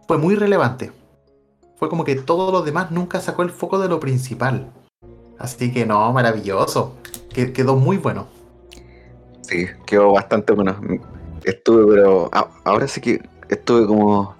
[0.07, 0.91] fue muy relevante.
[1.77, 4.71] Fue como que todo lo demás nunca sacó el foco de lo principal.
[5.39, 6.95] Así que no, maravilloso.
[7.33, 8.27] Que- quedó muy bueno.
[9.41, 10.75] Sí, quedó bastante bueno.
[11.43, 12.29] Estuve, pero
[12.63, 14.35] ahora sí que estuve como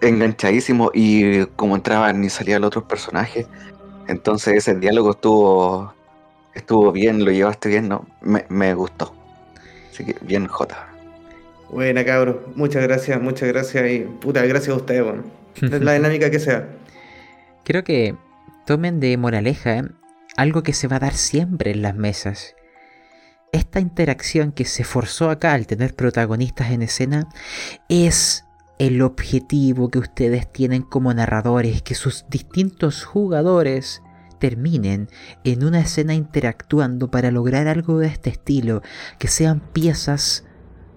[0.00, 3.46] enganchadísimo y como entraban y salían los otros personajes,
[4.10, 5.94] entonces ese diálogo estuvo
[6.54, 8.06] estuvo bien, lo llevaste bien, ¿no?
[8.20, 9.14] Me, me gustó.
[9.90, 10.88] Así que bien, J.
[11.70, 12.52] Buena, cabro.
[12.56, 15.24] Muchas gracias, muchas gracias y puta, gracias a ustedes, weón.
[15.84, 16.68] La dinámica que sea.
[17.64, 18.16] Creo que
[18.66, 19.84] tomen de moraleja
[20.36, 22.56] algo que se va a dar siempre en las mesas.
[23.52, 27.28] Esta interacción que se forzó acá al tener protagonistas en escena
[27.88, 28.44] es
[28.80, 34.00] el objetivo que ustedes tienen como narradores, que sus distintos jugadores
[34.38, 35.10] terminen
[35.44, 38.80] en una escena interactuando para lograr algo de este estilo,
[39.18, 40.46] que sean piezas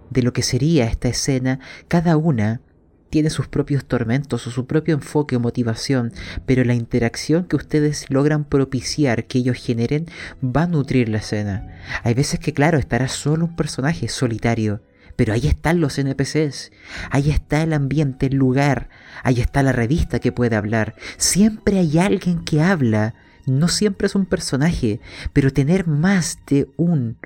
[0.09, 2.61] de lo que sería esta escena, cada una
[3.09, 6.13] tiene sus propios tormentos o su propio enfoque o motivación,
[6.45, 10.05] pero la interacción que ustedes logran propiciar que ellos generen
[10.41, 11.81] va a nutrir la escena.
[12.03, 14.81] Hay veces que claro, estará solo un personaje solitario,
[15.15, 16.71] pero ahí están los NPCs,
[17.09, 18.89] ahí está el ambiente, el lugar,
[19.23, 20.95] ahí está la revista que puede hablar.
[21.17, 23.13] Siempre hay alguien que habla,
[23.45, 24.99] no siempre es un personaje,
[25.33, 27.17] pero tener más de un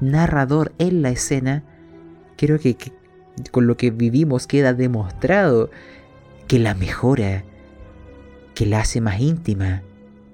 [0.00, 1.64] narrador en la escena,
[2.36, 2.92] creo que, que
[3.50, 5.70] con lo que vivimos queda demostrado
[6.48, 7.44] que la mejora,
[8.54, 9.82] que la hace más íntima,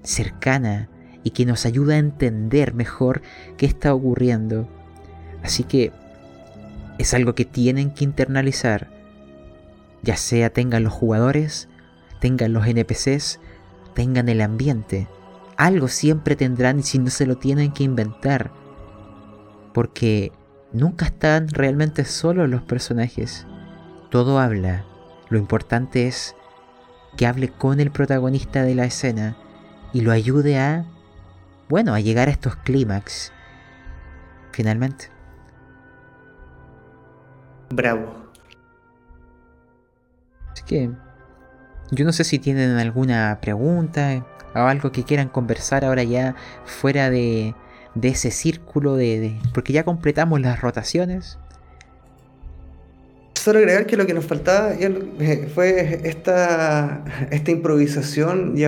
[0.03, 0.89] cercana
[1.23, 3.21] y que nos ayuda a entender mejor
[3.57, 4.67] qué está ocurriendo.
[5.43, 5.91] Así que
[6.97, 8.89] es algo que tienen que internalizar,
[10.01, 11.67] ya sea tengan los jugadores,
[12.19, 13.39] tengan los NPCs,
[13.93, 15.07] tengan el ambiente.
[15.57, 18.51] Algo siempre tendrán y si no se lo tienen que inventar.
[19.73, 20.31] Porque
[20.71, 23.45] nunca están realmente solos los personajes.
[24.09, 24.85] Todo habla.
[25.29, 26.35] Lo importante es
[27.17, 29.35] que hable con el protagonista de la escena
[29.93, 30.85] y lo ayude a,
[31.69, 33.33] bueno, a llegar a estos clímax.
[34.51, 35.16] Finalmente.
[37.69, 38.13] Bravo.
[40.51, 40.89] Así que
[41.91, 47.09] yo no sé si tienen alguna pregunta o algo que quieran conversar ahora ya fuera
[47.09, 47.53] de,
[47.95, 51.37] de ese círculo de, de- Porque ya completamos las rotaciones.
[53.35, 58.63] Solo agregar que lo que nos faltaba eh, fue esta, esta improvisación y,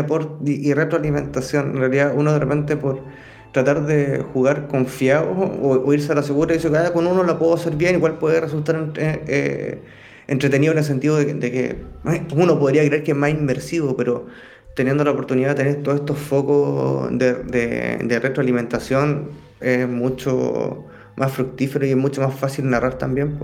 [0.51, 1.71] y retroalimentación.
[1.71, 3.03] En realidad, uno de repente por
[3.51, 7.23] tratar de jugar confiado o, o irse a la segura, dice que "Ah, con uno
[7.23, 9.81] la puedo hacer bien, igual puede resultar entre- eh,
[10.27, 11.65] entretenido en el sentido de, que- de que
[12.11, 14.27] eh, uno podría creer que es más inmersivo, pero
[14.75, 19.29] teniendo la oportunidad de tener todos estos focos de, de- retroalimentación
[19.59, 20.85] es mucho
[21.17, 23.37] más fructífero y es mucho más fácil narrar también.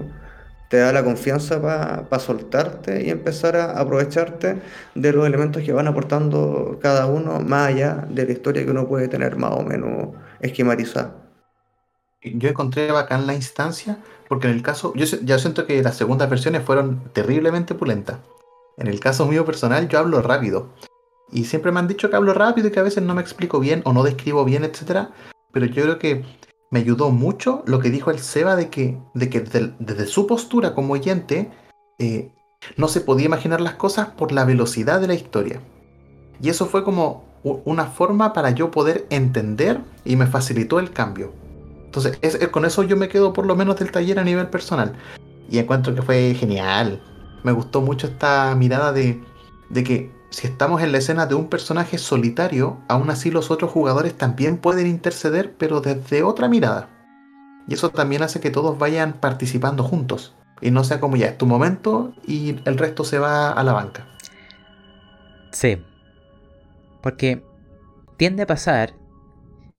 [0.69, 4.61] Te da la confianza para soltarte y empezar a aprovecharte
[4.95, 8.88] de los elementos que van aportando cada uno más allá de la historia que uno
[8.88, 11.16] puede tener más o menos esquematizada.
[12.22, 16.30] Yo encontré bacán la instancia, porque en el caso, yo ya siento que las segundas
[16.30, 18.18] versiones fueron terriblemente pulentas.
[18.77, 20.69] En el caso mío personal, yo hablo rápido.
[21.32, 23.60] Y siempre me han dicho que hablo rápido y que a veces no me explico
[23.60, 25.11] bien o no describo bien, etcétera.
[25.52, 26.26] Pero yo creo que
[26.76, 30.76] me ayudó mucho lo que dijo el Seba de que, de que desde, su postura
[30.76, 31.50] como oyente
[32.00, 32.34] eh,
[32.76, 35.62] no se podía imaginar las cosas por la velocidad de la historia.
[36.42, 41.32] Y eso fue como una forma para yo poder entender y me facilitó el cambio.
[41.86, 44.48] Entonces, es- es- con eso yo me quedo por lo menos del taller a nivel
[44.50, 44.98] personal.
[45.50, 47.02] Y encuentro que fue genial.
[47.45, 49.24] Me gustó mucho esta mirada de,
[49.70, 53.72] de que si estamos en la escena de un personaje solitario, aún así los otros
[53.72, 56.90] jugadores también pueden interceder, pero desde otra mirada.
[57.68, 60.36] Y eso también hace que todos vayan participando juntos.
[60.62, 63.74] Y no sea como ya, es tu momento y el resto se va a la
[63.74, 64.08] banca.
[65.52, 65.82] Sí.
[67.02, 67.44] Porque
[68.18, 68.94] tiende a pasar,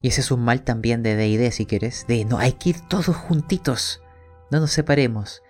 [0.01, 2.81] y ese es un mal también de DD si quieres, de no, hay que ir
[2.89, 4.03] todos juntitos,
[4.51, 5.43] no nos separemos.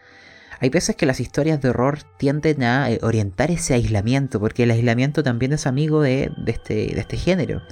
[0.60, 4.70] Hay veces que las historias de horror tienden a eh, orientar ese aislamiento, porque el
[4.70, 7.62] aislamiento también es amigo este, de este género.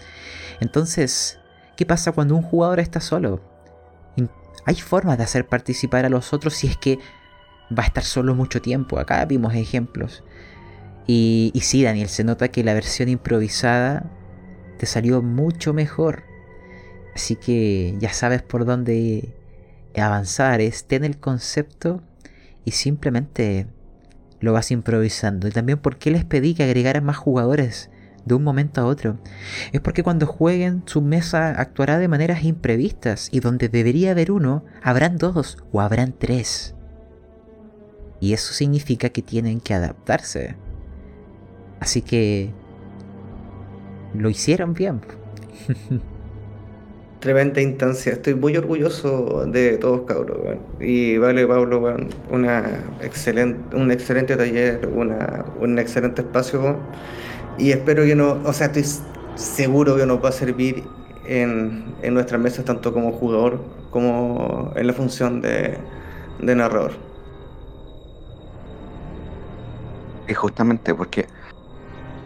[0.61, 1.39] Entonces,
[1.77, 3.41] ¿qué pasa cuando un jugador está solo?
[4.67, 6.99] Hay formas de hacer participar a los otros si es que
[7.77, 8.99] va a estar solo mucho tiempo.
[8.99, 10.23] Acá vimos ejemplos.
[11.07, 14.11] Y, y sí, Daniel, se nota que la versión improvisada
[14.79, 16.25] te salió mucho mejor.
[17.15, 19.35] Así que ya sabes por dónde
[19.97, 20.61] avanzar.
[20.61, 22.03] Es ten el concepto
[22.65, 23.67] y simplemente
[24.41, 25.49] lo vas improvisando.
[25.49, 27.91] Y también por qué les pedí que agregaran más jugadores
[28.25, 29.19] de un momento a otro.
[29.73, 34.65] Es porque cuando jueguen su mesa actuará de maneras imprevistas y donde debería haber uno,
[34.83, 36.75] habrán dos o habrán tres.
[38.21, 40.57] Y eso significa que tienen que adaptarse.
[41.81, 42.53] Así que
[44.15, 45.03] lo hicieron bien.
[47.25, 50.37] Tremenda instancia, estoy muy orgulloso de todos cabros.
[50.79, 51.97] Y vale Pablo,
[52.31, 56.77] una excelente, un excelente taller, una, un excelente espacio.
[57.57, 58.85] Y espero que no, o sea, estoy
[59.37, 60.85] seguro que nos va a servir
[61.27, 65.79] en, en nuestras mesas tanto como jugador como en la función de,
[66.41, 66.93] de narrador.
[70.27, 71.27] Es justamente porque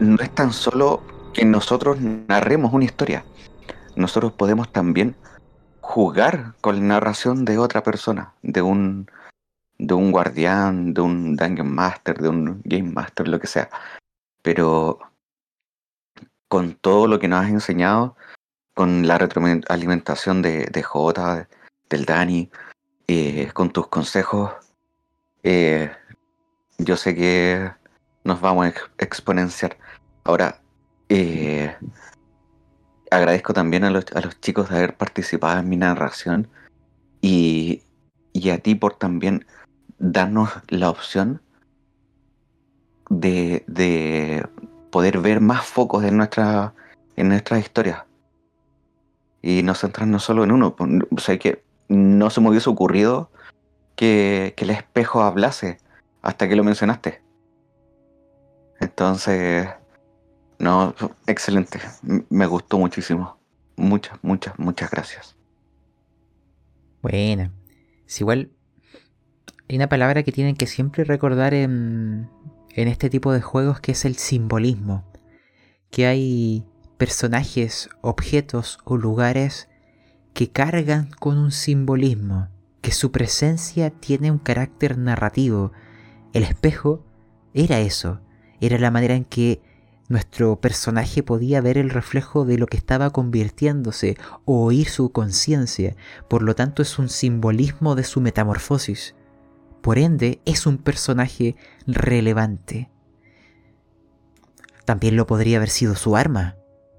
[0.01, 1.01] no es tan solo
[1.33, 3.23] que nosotros narremos una historia.
[3.99, 5.17] Nosotros podemos también
[5.81, 9.11] jugar con la narración de otra persona, de un,
[9.77, 13.69] de un guardián, de un dungeon master, de un game master, lo que sea.
[14.41, 14.99] Pero
[16.47, 18.15] con todo lo que nos has enseñado,
[18.73, 21.49] con la retroalimentación de, de Jota,
[21.89, 22.49] del Dani,
[23.07, 24.53] eh, con tus consejos,
[25.43, 25.91] eh,
[26.77, 27.69] yo sé que
[28.23, 29.77] nos vamos a exponenciar.
[30.23, 30.61] Ahora,
[31.09, 31.75] eh,
[33.11, 36.47] agradezco también a los, a los, chicos de haber participado en mi narración
[37.21, 37.83] y,
[38.33, 39.45] y, a ti por también
[39.97, 41.41] darnos la opción
[43.09, 44.47] de, de
[44.91, 46.73] poder ver más focos en, nuestra,
[47.15, 48.03] en nuestras historias
[49.41, 50.75] y no centrarnos solo en uno.
[51.11, 53.31] O sea, que no se me hubiese ocurrido
[53.95, 55.77] que, que el espejo hablase
[56.21, 57.21] hasta que lo mencionaste.
[58.79, 59.67] Entonces,
[60.59, 60.93] no,
[61.25, 61.79] excelente.
[62.29, 63.37] Me gustó muchísimo.
[63.77, 65.35] Muchas, muchas, muchas gracias.
[67.01, 67.51] Bueno,
[68.05, 68.51] es igual.
[69.69, 72.29] Hay una palabra que tienen que siempre recordar en,
[72.71, 75.05] en este tipo de juegos que es el simbolismo.
[75.91, 76.65] Que hay
[76.97, 79.69] personajes, objetos o lugares
[80.33, 82.49] que cargan con un simbolismo,
[82.81, 85.71] que su presencia tiene un carácter narrativo.
[86.33, 87.05] El espejo
[87.53, 88.19] era eso,
[88.59, 89.61] era la manera en que
[90.09, 95.95] nuestro personaje podía ver el reflejo de lo que estaba convirtiéndose o oír su conciencia,
[96.27, 99.15] por lo tanto es un simbolismo de su metamorfosis.
[99.81, 101.55] Por ende, es un personaje
[101.85, 102.89] relevante.
[104.83, 106.55] También lo podría haber sido su arma,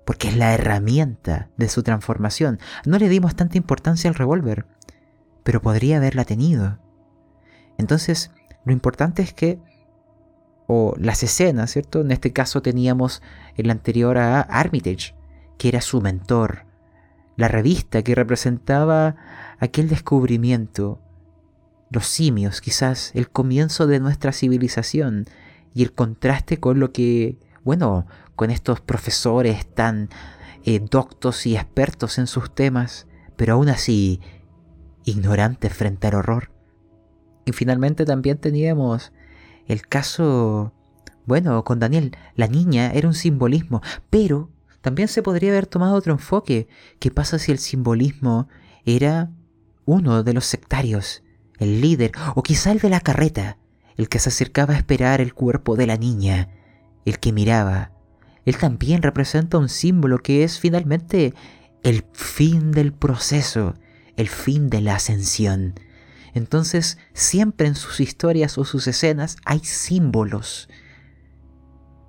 [0.07, 2.61] porque es la herramienta de su transformación.
[2.87, 4.67] No le dimos tanta importancia al revólver,
[5.43, 6.79] pero podría haberla tenido.
[7.77, 8.31] Entonces,
[8.65, 9.59] lo importante es que
[10.73, 12.03] o las escenas, ¿cierto?
[12.03, 13.23] En este caso teníamos
[13.57, 15.17] el anterior a Armitage,
[15.59, 16.65] que era su mentor,
[17.37, 19.17] la revista que representaba
[19.59, 21.01] aquel descubrimiento,
[21.91, 25.25] los simios, quizás el comienzo de nuestra civilización
[25.75, 30.09] y el contraste con lo que, bueno, con estos profesores tan
[30.65, 34.21] eh, doctos y expertos en sus temas, pero aún así
[35.05, 36.53] ignorantes frente al horror.
[37.45, 39.13] Y finalmente también teníamos
[39.71, 40.73] el caso,
[41.27, 44.51] bueno, con Daniel, la niña era un simbolismo, pero
[44.81, 46.67] también se podría haber tomado otro enfoque.
[46.99, 48.49] ¿Qué pasa si el simbolismo
[48.85, 49.31] era
[49.85, 51.23] uno de los sectarios,
[51.59, 53.59] el líder, o quizá el de la carreta,
[53.97, 56.49] el que se acercaba a esperar el cuerpo de la niña,
[57.05, 57.93] el que miraba?
[58.45, 61.33] Él también representa un símbolo que es finalmente
[61.85, 63.75] el fin del proceso,
[64.17, 65.75] el fin de la ascensión.
[66.35, 70.69] Entonces, siempre en sus historias o sus escenas hay símbolos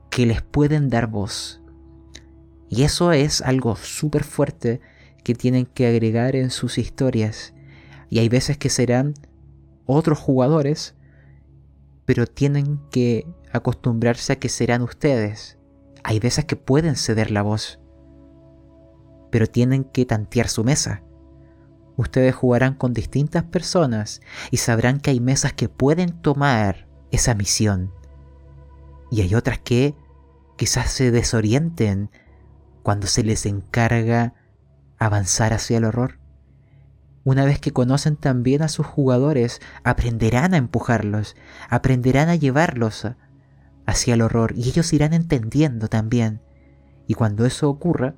[0.10, 1.62] que les pueden dar voz.
[2.70, 4.82] Y eso es algo súper fuerte
[5.24, 7.54] que tienen que agregar en sus historias.
[8.10, 9.14] Y hay veces que serán
[9.86, 10.96] otros jugadores,
[12.06, 15.58] pero tienen que acostumbrarse a que serán ustedes.
[16.04, 17.80] Hay veces que pueden ceder la voz,
[19.32, 21.04] pero tienen que tantear su mesa.
[22.02, 27.94] Ustedes jugarán con distintas personas y sabrán que hay mesas que pueden tomar esa misión.
[29.12, 29.94] Y hay otras que
[30.58, 32.10] quizás se desorienten
[32.82, 34.34] cuando se les encarga
[34.98, 36.18] avanzar hacia el horror.
[37.24, 41.36] Una vez que conocen también a sus jugadores, aprenderán a empujarlos,
[41.70, 43.10] aprenderán a llevarlos
[43.86, 46.42] hacia el horror y ellos irán entendiendo también.
[47.06, 48.16] Y cuando eso ocurra,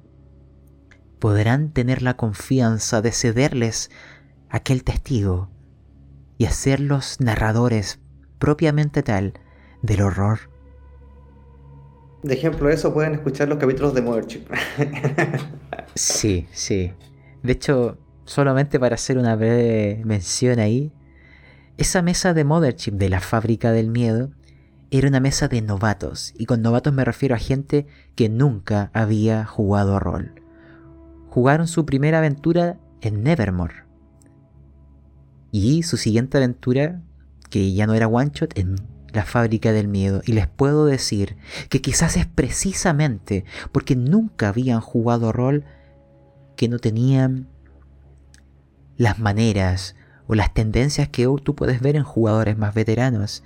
[1.24, 3.90] podrán tener la confianza de cederles
[4.50, 5.50] aquel testigo
[6.38, 8.02] y hacerlos narradores
[8.40, 9.32] propiamente tal
[9.82, 10.52] del horror.
[12.24, 14.42] De ejemplo eso pueden escuchar los capítulos de Mothership.
[15.95, 16.92] sí, sí.
[17.42, 20.92] De hecho, solamente para hacer una breve mención ahí,
[21.77, 24.32] esa mesa de Mothership de la fábrica del miedo
[24.92, 29.45] era una mesa de novatos, y con novatos me refiero a gente que nunca había
[29.45, 30.43] jugado rol
[31.34, 33.86] jugaron su primera aventura en Nevermore.
[35.52, 37.02] Y su siguiente aventura,
[37.50, 38.76] que ya no era one shot, en
[39.12, 40.22] la fábrica del miedo.
[40.28, 41.36] Y les puedo decir
[41.70, 45.66] que quizás es precisamente porque nunca habían jugado rol
[46.56, 47.48] que no tenían
[48.95, 49.95] las maneras
[50.28, 53.44] o las tendencias que tú puedes ver en jugadores más veteranos.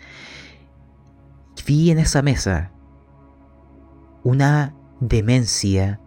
[1.66, 2.74] Vi en esa mesa
[4.24, 6.02] una demencia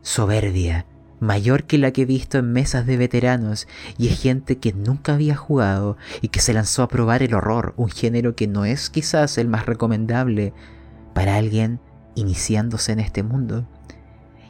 [0.00, 0.86] soberbia
[1.20, 3.68] mayor que la que he visto en mesas de veteranos
[3.98, 7.74] y es gente que nunca había jugado y que se lanzó a probar el horror,
[7.76, 10.52] un género que no es quizás el más recomendable
[11.14, 11.78] para alguien
[12.14, 13.68] iniciándose en este mundo.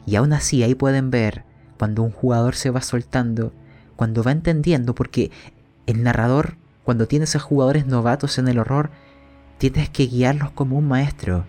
[0.05, 1.43] Y aún así ahí pueden ver
[1.77, 3.53] cuando un jugador se va soltando,
[3.95, 5.31] cuando va entendiendo, porque
[5.85, 8.91] el narrador, cuando tienes a jugadores novatos en el horror,
[9.57, 11.45] tienes que guiarlos como un maestro,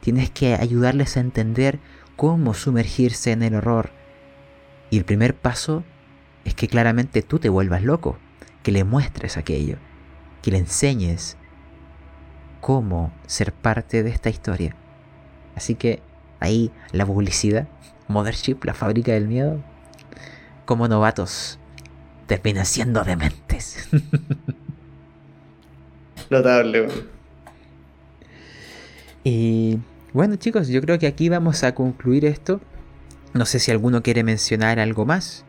[0.00, 1.80] tienes que ayudarles a entender
[2.16, 3.90] cómo sumergirse en el horror.
[4.90, 5.84] Y el primer paso
[6.44, 8.18] es que claramente tú te vuelvas loco,
[8.62, 9.76] que le muestres aquello,
[10.42, 11.36] que le enseñes
[12.60, 14.74] cómo ser parte de esta historia.
[15.54, 16.02] Así que
[16.40, 17.68] ahí la publicidad,
[18.08, 19.62] Mothership, la fábrica del miedo,
[20.64, 21.58] como novatos,
[22.26, 23.88] terminan siendo dementes.
[26.30, 26.88] Notable.
[29.24, 29.78] y
[30.14, 32.60] bueno chicos, yo creo que aquí vamos a concluir esto.
[33.34, 35.44] No sé si alguno quiere mencionar algo más.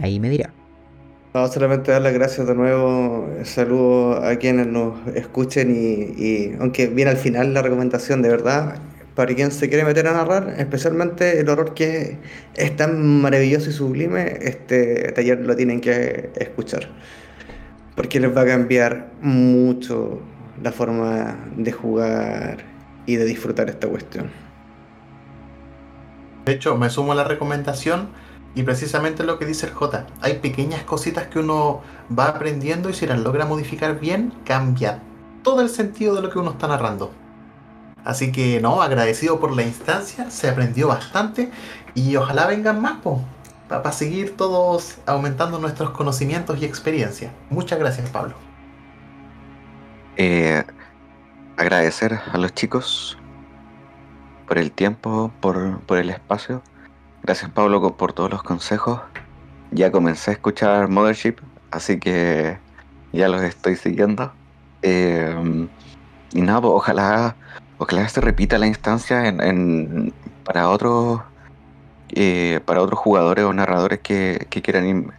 [0.00, 0.52] Ahí me dirá.
[1.32, 3.28] No, solamente dar las gracias de nuevo.
[3.44, 8.80] Saludo a quienes nos escuchen y, y aunque viene al final la recomendación de verdad,
[9.14, 12.18] para quien se quiere meter a narrar, especialmente el horror que
[12.56, 16.88] es tan maravilloso y sublime, este taller lo tienen que escuchar.
[17.94, 20.20] Porque les va a cambiar mucho
[20.60, 22.58] la forma de jugar
[23.06, 24.49] y de disfrutar esta cuestión.
[26.44, 28.08] De hecho, me sumo a la recomendación
[28.54, 30.06] y precisamente lo que dice el J.
[30.20, 31.82] Hay pequeñas cositas que uno
[32.16, 35.02] va aprendiendo y si las logra modificar bien, cambia
[35.42, 37.12] todo el sentido de lo que uno está narrando.
[38.04, 41.50] Así que no, agradecido por la instancia, se aprendió bastante
[41.94, 42.98] y ojalá vengan más,
[43.68, 47.32] para seguir todos aumentando nuestros conocimientos y experiencia.
[47.50, 48.34] Muchas gracias, Pablo.
[50.16, 50.64] Eh,
[51.56, 53.16] agradecer a los chicos
[54.50, 56.60] por el tiempo, por, por el espacio.
[57.22, 59.00] Gracias Pablo por todos los consejos.
[59.70, 61.36] Ya comencé a escuchar Mothership,
[61.70, 62.58] así que
[63.12, 64.32] ya los estoy siguiendo.
[64.82, 65.68] Eh,
[66.32, 67.36] y nada, pues, ojalá,
[67.78, 69.22] ojalá se repita la instancia
[70.42, 71.20] para otros
[72.08, 75.12] eh, para otros jugadores o narradores que, que quieran im-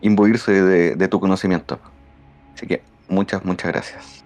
[0.00, 1.78] imbuirse de, de tu conocimiento.
[2.56, 4.24] Así que muchas, muchas gracias.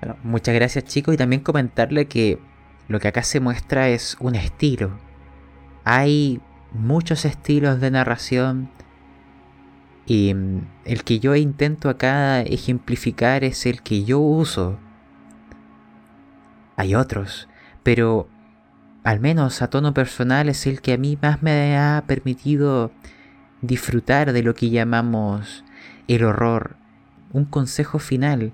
[0.00, 2.40] Bueno, muchas gracias chicos y también comentarle que
[2.88, 4.98] lo que acá se muestra es un estilo.
[5.84, 6.40] Hay
[6.72, 8.70] muchos estilos de narración
[10.06, 14.78] y mm, el que yo intento acá ejemplificar es el que yo uso.
[16.76, 17.48] Hay otros,
[17.82, 18.28] pero
[19.04, 22.90] al menos a tono personal es el que a mí más me ha permitido
[23.60, 25.64] disfrutar de lo que llamamos
[26.08, 26.76] el horror.
[27.32, 28.52] Un consejo final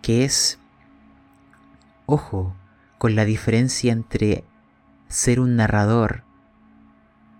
[0.00, 0.58] que es
[2.06, 2.54] Ojo
[2.98, 4.44] con la diferencia entre
[5.08, 6.24] ser un narrador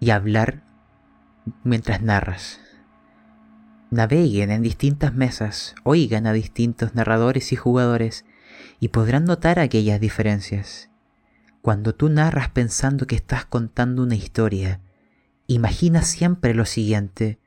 [0.01, 0.63] y hablar
[1.65, 2.61] mientras narras.
[3.91, 8.25] Naveguen en distintas mesas, oigan a distintos narradores y jugadores
[8.81, 10.91] y podrán notar aquellas diferencias.
[11.63, 14.81] Cuando tú narras pensando que estás contando una historia,
[15.47, 17.41] imagina siempre lo siguiente,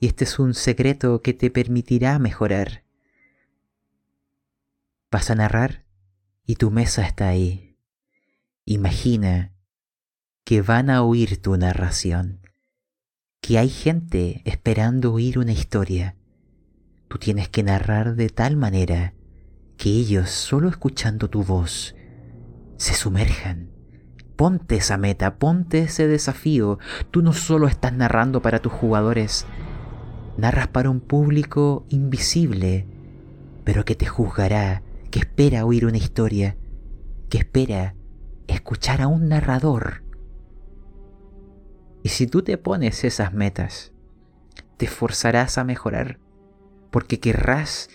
[0.00, 2.82] y este es un secreto que te permitirá mejorar.
[5.10, 5.83] Vas a narrar
[6.46, 7.76] y tu mesa está ahí.
[8.64, 9.52] Imagina
[10.44, 12.40] que van a oír tu narración,
[13.40, 16.16] que hay gente esperando oír una historia.
[17.08, 19.14] Tú tienes que narrar de tal manera
[19.76, 21.94] que ellos, solo escuchando tu voz,
[22.76, 23.70] se sumerjan.
[24.36, 26.78] Ponte esa meta, ponte ese desafío.
[27.10, 29.46] Tú no solo estás narrando para tus jugadores,
[30.36, 32.86] narras para un público invisible,
[33.64, 34.82] pero que te juzgará,
[35.14, 36.56] que espera oír una historia,
[37.30, 37.94] que espera
[38.48, 40.02] escuchar a un narrador.
[42.02, 43.92] Y si tú te pones esas metas,
[44.76, 46.18] te esforzarás a mejorar,
[46.90, 47.90] porque querrás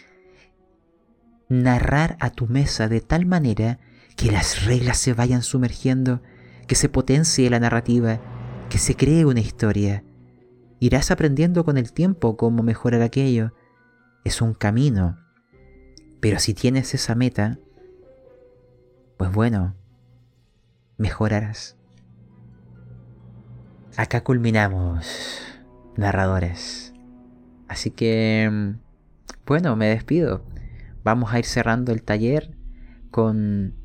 [1.50, 3.80] narrar a tu mesa de tal manera
[4.16, 6.22] que las reglas se vayan sumergiendo,
[6.68, 8.22] que se potencie la narrativa,
[8.70, 10.06] que se cree una historia.
[10.80, 13.52] Irás aprendiendo con el tiempo cómo mejorar aquello.
[14.24, 15.18] Es un camino.
[16.20, 17.60] Pero si tienes esa meta,
[19.18, 19.76] pues bueno,
[20.98, 21.78] mejorarás.
[23.96, 25.42] Acá culminamos,
[25.96, 26.94] narradores.
[27.68, 28.76] Así que,
[29.46, 30.44] bueno, me despido.
[31.04, 32.56] Vamos a ir cerrando el taller
[33.12, 33.76] con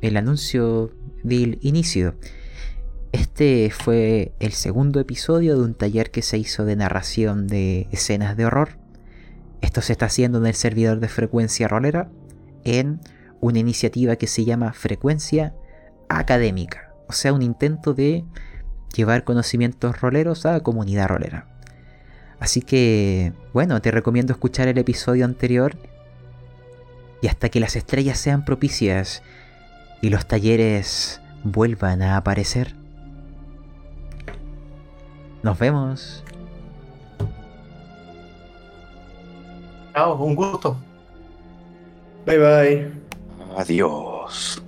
[0.00, 0.90] el anuncio
[1.22, 2.16] del inicio.
[3.12, 8.36] Este fue el segundo episodio de un taller que se hizo de narración de escenas
[8.36, 8.79] de horror.
[9.60, 12.08] Esto se está haciendo en el servidor de frecuencia rolera
[12.64, 13.00] en
[13.40, 15.54] una iniciativa que se llama Frecuencia
[16.08, 16.92] Académica.
[17.08, 18.24] O sea, un intento de
[18.94, 21.46] llevar conocimientos roleros a la comunidad rolera.
[22.38, 25.76] Así que, bueno, te recomiendo escuchar el episodio anterior
[27.20, 29.22] y hasta que las estrellas sean propicias
[30.00, 32.74] y los talleres vuelvan a aparecer.
[35.42, 36.24] Nos vemos.
[39.94, 40.76] Chao, un gusto.
[42.26, 42.92] Bye bye.
[43.56, 44.62] Adiós.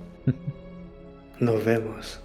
[1.39, 2.22] Nos vemos.